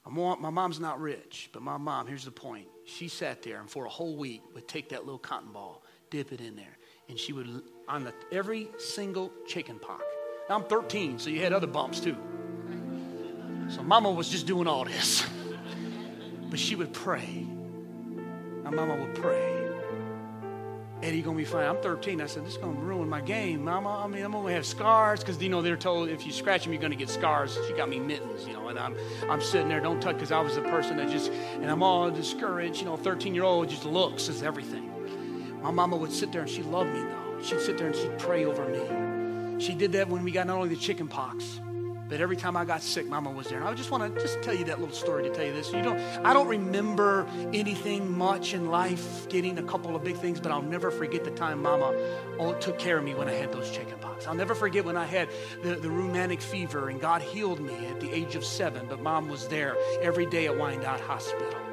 My, 0.05 0.11
mom, 0.11 0.41
my 0.41 0.49
mom's 0.49 0.82
not 0.82 0.99
rich, 0.99 1.49
but 1.53 1.61
my 1.61 1.78
mom, 1.78 2.07
here's 2.07 2.26
the 2.26 2.32
point. 2.32 2.68
She 2.84 3.07
sat 3.07 3.41
there 3.41 3.61
and 3.61 3.70
for 3.70 3.86
a 3.86 3.89
whole 3.89 4.18
week 4.18 4.41
would 4.53 4.68
take 4.68 4.89
that 4.89 5.05
little 5.05 5.18
cotton 5.18 5.53
ball, 5.53 5.82
dip 6.09 6.34
it 6.34 6.41
in 6.41 6.57
there. 6.57 6.78
And 7.07 7.18
she 7.18 7.32
would, 7.32 7.64
on 7.88 8.03
the, 8.03 8.14
every 8.34 8.68
single 8.80 9.32
chicken 9.47 9.80
pox. 9.80 10.03
Now 10.49 10.55
I'm 10.55 10.66
13, 10.66 11.20
so 11.20 11.30
you 11.30 11.39
had 11.39 11.53
other 11.53 11.68
bumps 11.68 12.01
too. 12.01 12.18
So 13.70 13.82
mama 13.82 14.11
was 14.11 14.28
just 14.28 14.45
doing 14.45 14.68
all 14.68 14.84
this. 14.84 15.26
But 16.49 16.59
she 16.59 16.76
would 16.76 16.93
pray. 16.93 17.47
My 18.64 18.70
mama 18.70 18.95
would 18.97 19.16
pray. 19.16 19.62
Eddie, 21.04 21.18
you're 21.18 21.26
gonna 21.26 21.38
be 21.38 21.43
fine. 21.43 21.66
I'm 21.66 21.82
13. 21.82 22.22
I 22.22 22.28
said, 22.28 22.45
this 22.45 22.54
is 22.54 22.58
gonna 22.58 22.80
ruin 22.80 23.10
my 23.10 23.20
game, 23.20 23.66
Mama. 23.66 24.04
I 24.06 24.08
mean, 24.08 24.24
I'm 24.24 24.32
gonna 24.32 24.54
have 24.54 24.66
scars 24.66 25.20
because 25.20 25.41
you 25.43 25.49
know 25.49 25.62
they're 25.62 25.76
told 25.76 26.08
if 26.08 26.26
you 26.26 26.32
scratch 26.32 26.64
them, 26.64 26.72
you're 26.72 26.82
gonna 26.82 26.95
get 26.95 27.10
scars. 27.10 27.60
She 27.68 27.74
got 27.74 27.89
me 27.89 27.99
mittens, 27.99 28.47
you 28.47 28.54
know, 28.54 28.70
and 28.70 28.80
I'm 28.80 28.95
I'm 29.30 29.41
sitting 29.41 29.68
there, 29.68 29.82
don't 29.82 30.01
touch, 30.01 30.16
because 30.16 30.32
I 30.32 30.39
was 30.39 30.56
the 30.56 30.62
person 30.62 30.95
that 30.97 31.10
just, 31.10 31.30
and 31.30 31.70
I'm 31.70 31.84
all 31.84 32.10
discouraged. 32.10 32.80
You 32.80 32.86
know, 32.86 32.95
13 32.95 33.36
year 33.36 33.43
old 33.43 33.68
just 33.68 33.84
looks 33.84 34.30
is 34.30 34.43
everything. 34.43 34.89
My 35.62 35.72
mama 35.72 35.97
would 35.97 36.14
sit 36.14 36.32
there 36.32 36.41
and 36.41 36.49
she 36.49 36.64
loved 36.64 36.93
me 36.93 37.01
though. 37.01 37.41
She'd 37.43 37.60
sit 37.60 37.78
there 37.78 37.88
and 37.88 37.95
she'd 37.95 38.18
pray 38.18 38.45
over 38.45 38.66
me. 38.70 39.60
She 39.62 39.76
did 39.76 39.91
that 39.91 40.08
when 40.08 40.24
we 40.24 40.32
got 40.32 40.47
not 40.47 40.56
only 40.56 40.70
the 40.70 40.78
chicken 40.78 41.10
pox, 41.10 41.60
but 42.10 42.20
every 42.20 42.36
time 42.36 42.56
I 42.56 42.66
got 42.66 42.82
sick, 42.82 43.08
Mama 43.08 43.32
was 43.32 43.47
there. 43.47 43.60
And 43.60 43.68
I 43.68 43.74
just 43.74 43.91
want 43.91 44.14
to 44.14 44.22
just 44.22 44.41
tell 44.41 44.54
you 44.54 44.66
that 44.66 44.80
little 44.80 44.95
story 44.95 45.24
to 45.24 45.30
tell 45.30 45.45
you 45.45 45.54
this. 45.54 45.72
You 45.72 45.82
don't, 45.82 45.99
I 46.26 46.34
don't 46.34 46.47
remember 46.47 47.28
anything 47.54 48.16
much 48.16 48.54
in 48.54 48.68
life, 48.68 49.28
getting 49.30 49.58
a 49.58 49.64
couple 49.64 49.95
of 49.95 50.04
big 50.04 50.18
things, 50.18 50.39
but 50.39 50.51
I'll 50.51 50.62
never 50.62 50.91
forget 50.91 51.24
the 51.24 51.32
time 51.32 51.62
Mama 51.62 51.93
took 52.60 52.78
care 52.78 52.97
of 52.97 53.04
me 53.04 53.14
when 53.14 53.28
I 53.28 53.34
had 53.34 53.51
those 53.51 53.72
chicken 53.72 53.97
pox. 53.99 54.28
I'll 54.28 54.36
never 54.36 54.56
forget 54.56 54.86
when 54.86 54.97
I 54.97 55.06
had 55.06 55.30
the, 55.64 55.76
the 55.76 55.89
rheumatic 55.89 56.41
fever 56.41 56.89
and 56.89 56.99
God 56.99 57.22
healed 57.22 57.60
me 57.60 57.88
at 57.88 57.99
the 57.99 58.12
age 58.12 58.36
of 58.36 58.45
seven, 58.45 58.86
but 58.88 59.01
Mom 59.01 59.30
was 59.30 59.47
there 59.47 59.76
every 60.01 60.26
day 60.26 60.47
at 60.47 60.58
Wyandotte 60.58 61.01
Hospital. 61.01 61.72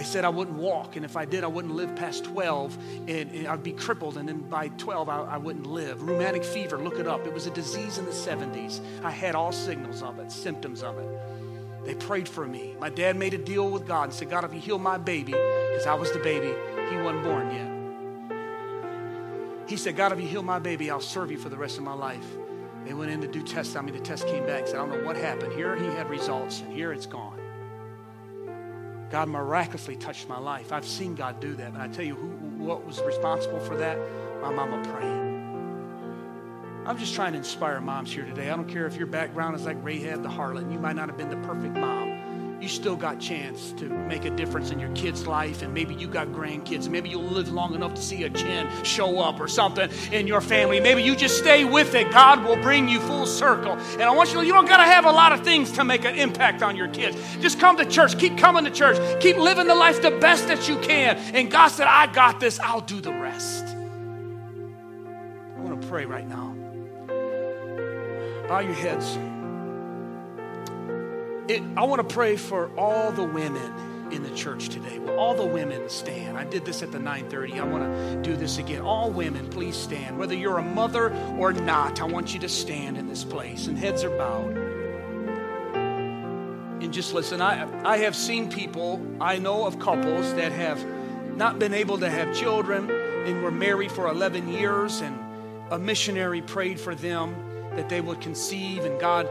They 0.00 0.06
said 0.06 0.24
I 0.24 0.30
wouldn't 0.30 0.56
walk, 0.56 0.96
and 0.96 1.04
if 1.04 1.14
I 1.14 1.26
did, 1.26 1.44
I 1.44 1.46
wouldn't 1.46 1.74
live 1.74 1.94
past 1.94 2.24
12, 2.24 2.78
and, 3.06 3.30
and 3.32 3.46
I'd 3.46 3.62
be 3.62 3.72
crippled, 3.72 4.16
and 4.16 4.26
then 4.26 4.38
by 4.38 4.68
12, 4.68 5.10
I, 5.10 5.24
I, 5.24 5.36
wouldn't 5.36 5.66
live. 5.66 6.00
Rheumatic 6.00 6.42
fever, 6.42 6.78
look 6.78 6.98
it 6.98 7.06
up. 7.06 7.26
It 7.26 7.34
was 7.34 7.46
a 7.46 7.50
disease 7.50 7.98
in 7.98 8.06
the 8.06 8.10
70s. 8.10 8.80
I 9.04 9.10
had 9.10 9.34
all 9.34 9.52
signals 9.52 10.02
of 10.02 10.18
it, 10.18 10.32
symptoms 10.32 10.82
of 10.82 10.96
it. 10.96 11.84
They 11.84 11.94
prayed 11.96 12.30
for 12.30 12.46
me. 12.46 12.76
My 12.80 12.88
dad 12.88 13.16
made 13.16 13.34
a 13.34 13.38
deal 13.38 13.68
with 13.68 13.86
God 13.86 14.04
and 14.04 14.14
said, 14.14 14.30
God, 14.30 14.42
if 14.44 14.54
you 14.54 14.60
heal 14.60 14.78
my 14.78 14.96
baby, 14.96 15.32
because 15.32 15.86
I 15.86 15.92
was 15.92 16.10
the 16.12 16.20
baby, 16.20 16.54
he 16.88 16.96
wasn't 16.96 17.22
born 17.22 17.50
yet. 17.50 17.70
He 19.68 19.76
said, 19.76 19.96
God, 19.96 20.12
if 20.12 20.18
you 20.18 20.26
heal 20.26 20.42
my 20.42 20.60
baby, 20.60 20.90
I'll 20.90 21.02
serve 21.02 21.30
you 21.30 21.36
for 21.36 21.50
the 21.50 21.58
rest 21.58 21.76
of 21.76 21.84
my 21.84 21.92
life. 21.92 22.24
They 22.86 22.94
went 22.94 23.10
in 23.10 23.20
to 23.20 23.28
do 23.28 23.42
tests 23.42 23.76
on 23.76 23.84
me. 23.84 23.92
The 23.92 24.00
test 24.00 24.26
came 24.26 24.46
back. 24.46 24.66
Said, 24.66 24.76
I 24.76 24.78
don't 24.78 24.98
know 24.98 25.04
what 25.04 25.16
happened. 25.16 25.52
Here 25.52 25.76
he 25.76 25.84
had 25.84 26.08
results, 26.08 26.62
and 26.62 26.72
here 26.72 26.90
it's 26.90 27.04
gone. 27.04 27.38
God 29.10 29.28
miraculously 29.28 29.96
touched 29.96 30.28
my 30.28 30.38
life. 30.38 30.72
I've 30.72 30.86
seen 30.86 31.14
God 31.14 31.40
do 31.40 31.54
that. 31.54 31.68
And 31.68 31.78
I 31.78 31.88
tell 31.88 32.04
you 32.04 32.14
who, 32.14 32.28
what 32.64 32.86
was 32.86 33.00
responsible 33.02 33.60
for 33.60 33.76
that? 33.76 33.98
My 34.40 34.52
mama 34.52 34.82
praying. 34.92 35.30
I'm 36.86 36.96
just 36.96 37.14
trying 37.14 37.32
to 37.32 37.38
inspire 37.38 37.80
moms 37.80 38.12
here 38.12 38.24
today. 38.24 38.50
I 38.50 38.56
don't 38.56 38.68
care 38.68 38.86
if 38.86 38.96
your 38.96 39.06
background 39.06 39.56
is 39.56 39.66
like 39.66 39.76
Rahab 39.82 40.22
the 40.22 40.28
harlot. 40.28 40.72
You 40.72 40.78
might 40.78 40.96
not 40.96 41.08
have 41.08 41.18
been 41.18 41.28
the 41.28 41.36
perfect 41.46 41.76
mom 41.76 42.19
you 42.60 42.68
still 42.68 42.96
got 42.96 43.18
chance 43.18 43.72
to 43.72 43.84
make 43.84 44.24
a 44.24 44.30
difference 44.30 44.70
in 44.70 44.78
your 44.78 44.90
kid's 44.90 45.26
life 45.26 45.62
and 45.62 45.72
maybe 45.72 45.94
you 45.94 46.06
got 46.06 46.28
grandkids 46.28 46.88
maybe 46.88 47.08
you'll 47.08 47.22
live 47.22 47.50
long 47.50 47.74
enough 47.74 47.94
to 47.94 48.02
see 48.02 48.24
a 48.24 48.30
chin 48.30 48.68
show 48.84 49.18
up 49.18 49.40
or 49.40 49.48
something 49.48 49.90
in 50.12 50.26
your 50.26 50.40
family. 50.40 50.80
Maybe 50.80 51.02
you 51.02 51.16
just 51.16 51.38
stay 51.38 51.64
with 51.64 51.94
it. 51.94 52.10
God 52.10 52.44
will 52.44 52.56
bring 52.56 52.88
you 52.88 53.00
full 53.00 53.26
circle. 53.26 53.72
And 53.72 54.02
i 54.02 54.10
want 54.10 54.28
you 54.28 54.34
to 54.34 54.40
know 54.40 54.44
you 54.44 54.52
don't 54.52 54.66
got 54.66 54.78
to 54.78 54.84
have 54.84 55.04
a 55.04 55.12
lot 55.12 55.32
of 55.32 55.42
things 55.42 55.72
to 55.72 55.84
make 55.84 56.04
an 56.04 56.14
impact 56.16 56.62
on 56.62 56.76
your 56.76 56.88
kids. 56.88 57.16
Just 57.40 57.58
come 57.60 57.76
to 57.76 57.84
church. 57.84 58.18
Keep 58.18 58.36
coming 58.38 58.64
to 58.64 58.70
church. 58.70 58.98
Keep 59.20 59.36
living 59.36 59.66
the 59.66 59.74
life 59.74 60.02
the 60.02 60.10
best 60.10 60.48
that 60.48 60.68
you 60.68 60.76
can. 60.78 61.16
And 61.34 61.50
god 61.50 61.68
said 61.68 61.86
i 61.86 62.12
got 62.12 62.40
this. 62.40 62.58
I'll 62.60 62.80
do 62.80 63.00
the 63.00 63.12
rest. 63.12 63.64
I 63.64 65.60
want 65.60 65.80
to 65.80 65.88
pray 65.88 66.04
right 66.04 66.28
now. 66.28 66.54
Bow 68.48 68.58
your 68.60 68.74
heads 68.74 69.16
it, 71.50 71.62
I 71.76 71.82
want 71.84 72.06
to 72.06 72.14
pray 72.14 72.36
for 72.36 72.70
all 72.78 73.10
the 73.10 73.24
women 73.24 74.12
in 74.12 74.22
the 74.22 74.30
church 74.30 74.68
today. 74.68 74.98
Will 74.98 75.18
all 75.18 75.34
the 75.34 75.44
women 75.44 75.88
stand? 75.88 76.38
I 76.38 76.44
did 76.44 76.64
this 76.64 76.82
at 76.82 76.92
the 76.92 76.98
9:30. 76.98 77.60
I 77.60 77.64
want 77.64 77.84
to 77.84 78.22
do 78.22 78.36
this 78.36 78.58
again. 78.58 78.82
All 78.82 79.10
women, 79.10 79.48
please 79.48 79.76
stand. 79.76 80.18
Whether 80.18 80.34
you're 80.34 80.58
a 80.58 80.62
mother 80.62 81.12
or 81.38 81.52
not, 81.52 82.00
I 82.00 82.04
want 82.04 82.32
you 82.32 82.40
to 82.40 82.48
stand 82.48 82.96
in 82.96 83.08
this 83.08 83.24
place 83.24 83.66
and 83.66 83.76
heads 83.76 84.04
are 84.04 84.16
bowed. 84.16 84.56
And 86.82 86.92
just 86.92 87.12
listen, 87.14 87.40
I 87.40 87.66
I 87.84 87.98
have 87.98 88.14
seen 88.14 88.50
people, 88.50 89.04
I 89.20 89.38
know 89.38 89.66
of 89.66 89.78
couples 89.78 90.32
that 90.34 90.52
have 90.52 90.84
not 91.36 91.58
been 91.58 91.74
able 91.74 91.98
to 91.98 92.08
have 92.08 92.34
children 92.34 92.90
and 92.90 93.42
were 93.42 93.50
married 93.50 93.92
for 93.92 94.08
11 94.08 94.48
years 94.48 95.00
and 95.00 95.18
a 95.70 95.78
missionary 95.78 96.42
prayed 96.42 96.78
for 96.78 96.94
them 96.94 97.34
that 97.76 97.88
they 97.88 98.00
would 98.00 98.20
conceive 98.20 98.84
and 98.84 99.00
God 99.00 99.28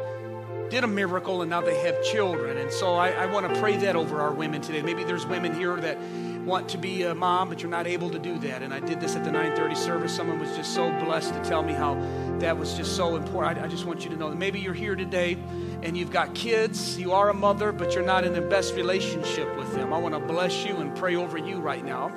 did 0.70 0.84
a 0.84 0.88
miracle 0.88 1.42
and 1.42 1.50
now 1.50 1.62
they 1.62 1.80
have 1.82 2.02
children. 2.04 2.58
And 2.58 2.72
so 2.72 2.94
I, 2.94 3.10
I 3.12 3.26
want 3.26 3.54
to 3.54 3.60
pray 3.60 3.78
that 3.78 3.96
over 3.96 4.22
our 4.22 4.32
women 4.32 4.62
today. 4.62 4.82
Maybe 4.82 5.04
there's 5.04 5.26
women 5.26 5.54
here 5.54 5.76
that 5.78 5.98
want 6.46 6.70
to 6.70 6.78
be 6.78 7.04
a 7.04 7.14
mom, 7.14 7.50
but 7.50 7.62
you're 7.62 7.72
not 7.72 7.88
able 7.88 8.10
to 8.10 8.20
do 8.20 8.40
that. 8.40 8.62
And 8.62 8.74
I 8.74 8.80
did 8.80 9.00
this 9.00 9.16
at 9.16 9.24
the 9.24 9.32
930 9.32 9.76
service. 9.76 10.16
Someone 10.16 10.40
was 10.40 10.56
just 10.56 10.74
so 10.74 10.90
blessed 11.04 11.34
to 11.34 11.44
tell 11.44 11.64
me 11.64 11.74
how 11.74 11.96
that 12.40 12.58
was 12.58 12.74
just 12.76 12.96
so 12.96 13.16
important. 13.16 13.60
I, 13.60 13.66
I 13.66 13.68
just 13.68 13.86
want 13.86 14.04
you 14.04 14.10
to 14.10 14.16
know 14.16 14.30
that 14.30 14.38
maybe 14.38 14.60
you're 14.60 14.74
here 14.74 14.96
today 14.96 15.38
and 15.84 15.98
you've 15.98 16.12
got 16.12 16.34
kids, 16.34 16.98
you 16.98 17.12
are 17.12 17.30
a 17.30 17.34
mother, 17.34 17.72
but 17.72 17.94
you're 17.94 18.06
not 18.06 18.24
in 18.24 18.34
the 18.34 18.42
best 18.42 18.76
relationship 18.76 19.56
with 19.58 19.74
them. 19.74 19.94
I 19.94 19.98
want 19.98 20.14
to 20.16 20.20
bless 20.20 20.66
you 20.66 20.78
and 20.78 20.96
pray 20.96 21.16
over 21.16 21.38
you 21.38 21.60
right 21.60 21.84
now 21.84 22.12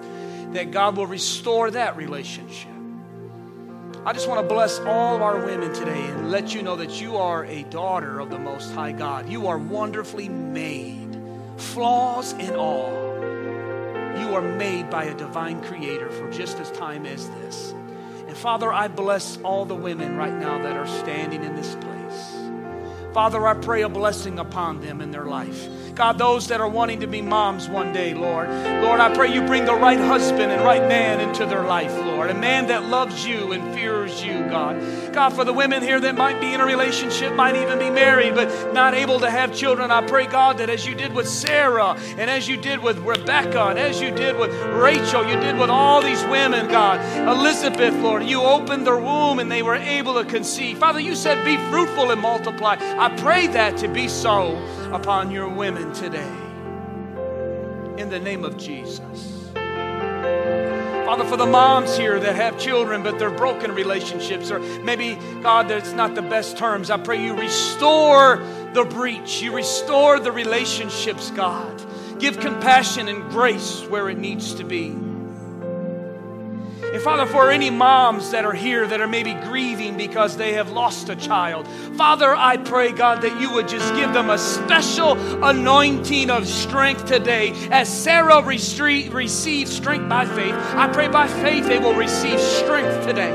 that 0.52 0.70
God 0.70 0.96
will 0.96 1.06
restore 1.06 1.70
that 1.70 1.96
relationship. 1.96 2.71
I 4.04 4.12
just 4.12 4.28
want 4.28 4.40
to 4.40 4.52
bless 4.52 4.80
all 4.80 5.14
of 5.14 5.22
our 5.22 5.46
women 5.46 5.72
today 5.72 6.08
and 6.08 6.28
let 6.28 6.52
you 6.52 6.64
know 6.64 6.74
that 6.74 7.00
you 7.00 7.18
are 7.18 7.44
a 7.44 7.62
daughter 7.62 8.18
of 8.18 8.30
the 8.30 8.38
Most 8.38 8.72
High 8.72 8.90
God. 8.90 9.28
You 9.28 9.46
are 9.46 9.58
wonderfully 9.58 10.28
made, 10.28 11.16
flaws 11.56 12.32
and 12.32 12.56
all. 12.56 12.90
You 14.18 14.34
are 14.34 14.42
made 14.42 14.90
by 14.90 15.04
a 15.04 15.14
divine 15.14 15.62
creator 15.62 16.10
for 16.10 16.28
just 16.32 16.58
as 16.58 16.72
time 16.72 17.06
as 17.06 17.30
this. 17.30 17.70
And 18.26 18.36
Father, 18.36 18.72
I 18.72 18.88
bless 18.88 19.38
all 19.44 19.64
the 19.66 19.76
women 19.76 20.16
right 20.16 20.34
now 20.34 20.60
that 20.60 20.76
are 20.76 20.88
standing 20.88 21.44
in 21.44 21.54
this 21.54 21.76
place. 21.76 23.14
Father, 23.14 23.46
I 23.46 23.54
pray 23.54 23.82
a 23.82 23.88
blessing 23.88 24.40
upon 24.40 24.80
them 24.80 25.00
in 25.00 25.12
their 25.12 25.26
life. 25.26 25.91
God, 25.94 26.16
those 26.16 26.48
that 26.48 26.60
are 26.60 26.68
wanting 26.68 27.00
to 27.00 27.06
be 27.06 27.20
moms 27.20 27.68
one 27.68 27.92
day, 27.92 28.14
Lord. 28.14 28.48
Lord, 28.48 28.98
I 28.98 29.14
pray 29.14 29.32
you 29.32 29.42
bring 29.42 29.66
the 29.66 29.74
right 29.74 29.98
husband 29.98 30.50
and 30.50 30.62
right 30.62 30.80
man 30.88 31.20
into 31.20 31.44
their 31.44 31.62
life, 31.62 31.94
Lord. 31.98 32.30
A 32.30 32.34
man 32.34 32.68
that 32.68 32.84
loves 32.84 33.26
you 33.26 33.52
and 33.52 33.74
fears 33.74 34.24
you, 34.24 34.40
God. 34.44 35.12
God, 35.12 35.30
for 35.34 35.44
the 35.44 35.52
women 35.52 35.82
here 35.82 36.00
that 36.00 36.16
might 36.16 36.40
be 36.40 36.54
in 36.54 36.60
a 36.62 36.64
relationship, 36.66 37.34
might 37.34 37.56
even 37.56 37.78
be 37.78 37.90
married, 37.90 38.34
but 38.34 38.72
not 38.72 38.94
able 38.94 39.20
to 39.20 39.30
have 39.30 39.54
children, 39.54 39.90
I 39.90 40.06
pray, 40.06 40.26
God, 40.26 40.58
that 40.58 40.70
as 40.70 40.86
you 40.86 40.94
did 40.94 41.12
with 41.12 41.28
Sarah 41.28 41.94
and 42.16 42.30
as 42.30 42.48
you 42.48 42.56
did 42.56 42.82
with 42.82 42.98
Rebecca 42.98 43.66
and 43.66 43.78
as 43.78 44.00
you 44.00 44.10
did 44.10 44.38
with 44.38 44.50
Rachel, 44.74 45.28
you 45.28 45.38
did 45.40 45.58
with 45.58 45.68
all 45.68 46.00
these 46.00 46.22
women, 46.24 46.68
God. 46.68 47.00
Elizabeth, 47.28 47.94
Lord, 47.96 48.24
you 48.24 48.40
opened 48.40 48.86
their 48.86 48.98
womb 48.98 49.38
and 49.38 49.52
they 49.52 49.62
were 49.62 49.74
able 49.74 50.14
to 50.14 50.24
conceive. 50.24 50.78
Father, 50.78 51.00
you 51.00 51.14
said, 51.14 51.44
be 51.44 51.58
fruitful 51.70 52.10
and 52.10 52.20
multiply. 52.20 52.76
I 52.80 53.14
pray 53.18 53.48
that 53.48 53.76
to 53.78 53.88
be 53.88 54.08
so 54.08 54.56
upon 54.92 55.30
your 55.30 55.48
women 55.48 55.92
today. 55.92 56.32
In 57.96 58.08
the 58.10 58.20
name 58.20 58.44
of 58.44 58.56
Jesus. 58.56 59.50
Father, 59.54 61.24
for 61.24 61.36
the 61.36 61.46
moms 61.46 61.96
here 61.96 62.18
that 62.18 62.36
have 62.36 62.58
children, 62.58 63.02
but 63.02 63.18
they're 63.18 63.30
broken 63.30 63.74
relationships, 63.74 64.50
or 64.50 64.58
maybe, 64.82 65.18
God, 65.42 65.68
that's 65.68 65.92
not 65.92 66.14
the 66.14 66.22
best 66.22 66.56
terms, 66.56 66.90
I 66.90 66.96
pray 66.96 67.22
you 67.22 67.34
restore 67.34 68.42
the 68.72 68.84
breach. 68.84 69.42
You 69.42 69.54
restore 69.54 70.18
the 70.20 70.32
relationships, 70.32 71.30
God. 71.30 71.82
Give 72.18 72.38
compassion 72.38 73.08
and 73.08 73.30
grace 73.30 73.84
where 73.88 74.08
it 74.08 74.16
needs 74.16 74.54
to 74.54 74.64
be. 74.64 74.96
And 76.92 77.00
Father, 77.00 77.24
for 77.24 77.50
any 77.50 77.70
moms 77.70 78.32
that 78.32 78.44
are 78.44 78.52
here 78.52 78.86
that 78.86 79.00
are 79.00 79.08
maybe 79.08 79.32
grieving 79.32 79.96
because 79.96 80.36
they 80.36 80.52
have 80.52 80.72
lost 80.72 81.08
a 81.08 81.16
child, 81.16 81.66
Father, 81.96 82.36
I 82.36 82.58
pray, 82.58 82.92
God, 82.92 83.22
that 83.22 83.40
you 83.40 83.50
would 83.54 83.66
just 83.66 83.94
give 83.94 84.12
them 84.12 84.28
a 84.28 84.36
special 84.36 85.12
anointing 85.42 86.28
of 86.28 86.46
strength 86.46 87.06
today. 87.06 87.54
As 87.70 87.88
Sarah 87.88 88.42
received 88.42 89.70
strength 89.70 90.06
by 90.06 90.26
faith, 90.26 90.54
I 90.54 90.86
pray 90.92 91.08
by 91.08 91.28
faith 91.28 91.66
they 91.66 91.78
will 91.78 91.94
receive 91.94 92.38
strength 92.38 93.06
today. 93.06 93.32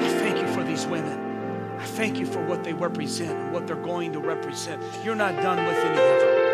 I 0.00 0.08
thank 0.18 0.40
you 0.40 0.48
for 0.48 0.64
these 0.64 0.84
women. 0.84 1.76
I 1.78 1.84
thank 1.84 2.18
you 2.18 2.26
for 2.26 2.44
what 2.44 2.64
they 2.64 2.72
represent 2.72 3.38
and 3.38 3.52
what 3.52 3.68
they're 3.68 3.76
going 3.76 4.12
to 4.14 4.18
represent. 4.18 4.82
You're 5.04 5.14
not 5.14 5.36
done 5.36 5.64
with 5.64 5.76
any 5.76 5.90
of 5.90 6.20
them. 6.20 6.47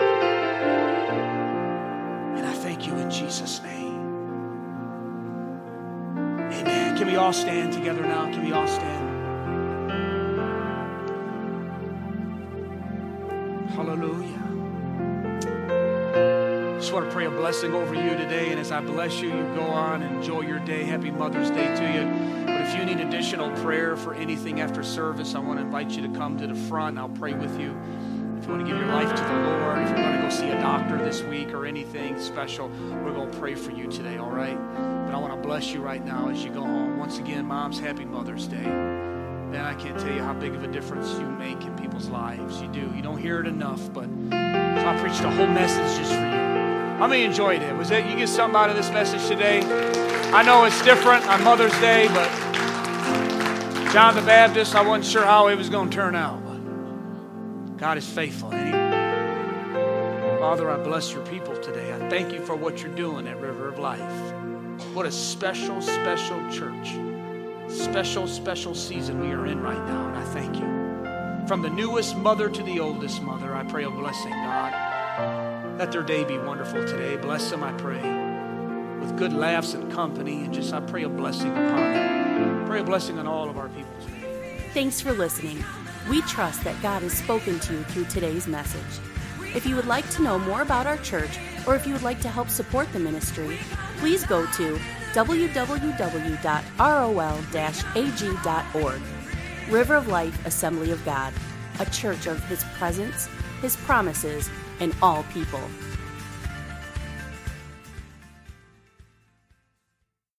You 2.86 2.98
in 2.98 3.10
Jesus' 3.10 3.62
name. 3.62 3.94
Amen. 6.52 6.98
Can 6.98 7.06
we 7.06 7.16
all 7.16 7.32
stand 7.32 7.72
together 7.72 8.02
now? 8.02 8.26
Can 8.26 8.44
we 8.44 8.52
all 8.52 8.66
stand? 8.66 9.10
Hallelujah. 13.70 14.38
just 16.76 16.92
want 16.92 17.06
to 17.06 17.12
pray 17.12 17.24
a 17.24 17.30
blessing 17.30 17.72
over 17.72 17.94
you 17.94 18.10
today. 18.18 18.50
And 18.50 18.60
as 18.60 18.70
I 18.70 18.82
bless 18.82 19.18
you, 19.18 19.28
you 19.28 19.42
go 19.54 19.62
on 19.62 20.02
enjoy 20.02 20.42
your 20.42 20.58
day. 20.58 20.84
Happy 20.84 21.10
Mother's 21.10 21.50
Day 21.50 21.74
to 21.74 21.82
you. 21.90 22.44
But 22.44 22.60
if 22.60 22.76
you 22.76 22.84
need 22.84 23.00
additional 23.00 23.50
prayer 23.62 23.96
for 23.96 24.12
anything 24.12 24.60
after 24.60 24.82
service, 24.82 25.34
I 25.34 25.38
want 25.38 25.58
to 25.58 25.64
invite 25.64 25.92
you 25.92 26.02
to 26.06 26.18
come 26.18 26.36
to 26.36 26.46
the 26.46 26.54
front. 26.54 26.98
I'll 26.98 27.08
pray 27.08 27.32
with 27.32 27.58
you. 27.58 27.74
If 28.44 28.48
you 28.48 28.56
want 28.56 28.66
to 28.66 28.72
give 28.74 28.78
your 28.78 28.94
life 28.94 29.08
to 29.08 29.22
the 29.22 29.32
Lord, 29.32 29.78
if 29.78 29.88
you're 29.88 29.96
going 29.96 30.16
to 30.16 30.20
go 30.20 30.28
see 30.28 30.50
a 30.50 30.60
doctor 30.60 30.98
this 30.98 31.22
week 31.22 31.54
or 31.54 31.64
anything 31.64 32.20
special, 32.20 32.68
we're 33.02 33.14
going 33.14 33.30
to 33.30 33.38
pray 33.38 33.54
for 33.54 33.70
you 33.70 33.90
today, 33.90 34.18
all 34.18 34.30
right? 34.30 34.58
But 34.74 35.14
I 35.14 35.16
want 35.16 35.32
to 35.32 35.38
bless 35.48 35.72
you 35.72 35.80
right 35.80 36.04
now 36.04 36.28
as 36.28 36.44
you 36.44 36.50
go 36.50 36.60
home. 36.60 36.98
Once 36.98 37.16
again, 37.16 37.46
Moms, 37.46 37.80
happy 37.80 38.04
Mother's 38.04 38.46
Day. 38.46 38.66
Man, 38.66 39.64
I 39.64 39.72
can't 39.72 39.98
tell 39.98 40.12
you 40.12 40.20
how 40.22 40.34
big 40.34 40.54
of 40.54 40.62
a 40.62 40.66
difference 40.66 41.10
you 41.12 41.24
make 41.26 41.62
in 41.62 41.74
people's 41.76 42.10
lives. 42.10 42.60
You 42.60 42.68
do. 42.68 42.92
You 42.94 43.00
don't 43.00 43.16
hear 43.16 43.40
it 43.40 43.46
enough, 43.46 43.90
but 43.94 44.04
so 44.04 44.36
I 44.36 44.94
preached 45.00 45.22
a 45.22 45.30
whole 45.30 45.46
message 45.46 45.98
just 45.98 46.12
for 46.12 46.20
you. 46.20 46.98
How 46.98 47.06
many 47.06 47.24
enjoyed 47.24 47.62
it? 47.62 47.74
Was 47.74 47.88
that 47.88 48.10
you 48.10 48.14
get 48.14 48.28
something 48.28 48.60
out 48.60 48.68
of 48.68 48.76
this 48.76 48.90
message 48.90 49.26
today? 49.26 49.62
I 50.34 50.42
know 50.42 50.64
it's 50.64 50.84
different 50.84 51.26
on 51.28 51.42
Mother's 51.44 51.72
Day, 51.80 52.08
but 52.08 52.28
John 53.90 54.14
the 54.14 54.20
Baptist, 54.20 54.74
I 54.74 54.86
wasn't 54.86 55.06
sure 55.06 55.24
how 55.24 55.48
it 55.48 55.56
was 55.56 55.70
going 55.70 55.88
to 55.88 55.96
turn 55.96 56.14
out. 56.14 56.43
God 57.84 57.98
is 57.98 58.08
faithful? 58.08 58.48
Father, 60.40 60.70
I 60.70 60.78
bless 60.82 61.12
your 61.12 61.20
people 61.26 61.54
today. 61.60 61.92
I 61.92 62.08
thank 62.08 62.32
you 62.32 62.40
for 62.40 62.56
what 62.56 62.80
you're 62.80 62.94
doing 62.94 63.26
at 63.26 63.38
River 63.38 63.68
of 63.68 63.78
Life. 63.78 64.00
What 64.94 65.04
a 65.04 65.12
special, 65.12 65.82
special 65.82 66.40
church. 66.50 66.94
Special, 67.68 68.26
special 68.26 68.74
season 68.74 69.20
we 69.20 69.32
are 69.32 69.44
in 69.44 69.60
right 69.60 69.86
now, 69.86 70.08
and 70.08 70.16
I 70.16 70.24
thank 70.24 70.56
you. 70.56 71.46
From 71.46 71.60
the 71.60 71.68
newest 71.68 72.16
mother 72.16 72.48
to 72.48 72.62
the 72.62 72.80
oldest 72.80 73.20
mother, 73.20 73.54
I 73.54 73.64
pray 73.64 73.84
a 73.84 73.90
blessing, 73.90 74.32
God. 74.32 75.78
Let 75.78 75.92
their 75.92 76.04
day 76.04 76.24
be 76.24 76.38
wonderful 76.38 76.86
today. 76.86 77.18
Bless 77.18 77.50
them, 77.50 77.62
I 77.62 77.72
pray, 77.72 78.00
with 78.98 79.14
good 79.18 79.34
laughs 79.34 79.74
and 79.74 79.92
company, 79.92 80.42
and 80.44 80.54
just 80.54 80.72
I 80.72 80.80
pray 80.80 81.02
a 81.02 81.10
blessing 81.10 81.50
upon 81.50 81.92
them. 81.92 82.66
Pray 82.66 82.80
a 82.80 82.84
blessing 82.84 83.18
on 83.18 83.26
all 83.26 83.50
of 83.50 83.58
our 83.58 83.68
people 83.68 83.92
today. 84.00 84.70
Thanks 84.72 85.02
for 85.02 85.12
listening. 85.12 85.62
We 86.08 86.20
trust 86.22 86.64
that 86.64 86.80
God 86.82 87.02
has 87.02 87.14
spoken 87.14 87.58
to 87.60 87.72
you 87.72 87.82
through 87.84 88.04
today's 88.06 88.46
message. 88.46 89.00
If 89.54 89.64
you 89.64 89.76
would 89.76 89.86
like 89.86 90.08
to 90.10 90.22
know 90.22 90.38
more 90.38 90.60
about 90.62 90.86
our 90.86 90.98
church, 90.98 91.38
or 91.66 91.74
if 91.74 91.86
you 91.86 91.94
would 91.94 92.02
like 92.02 92.20
to 92.20 92.28
help 92.28 92.50
support 92.50 92.92
the 92.92 92.98
ministry, 92.98 93.58
please 93.98 94.24
go 94.26 94.44
to 94.52 94.78
www.rol-ag.org. 95.14 95.80
River 99.70 99.94
of 99.94 100.08
Life 100.08 100.46
Assembly 100.46 100.90
of 100.90 101.02
God, 101.04 101.32
a 101.80 101.86
church 101.86 102.26
of 102.26 102.44
His 102.44 102.62
presence, 102.76 103.28
His 103.62 103.76
promises, 103.76 104.50
and 104.80 104.94
all 105.00 105.22
people. 105.32 105.62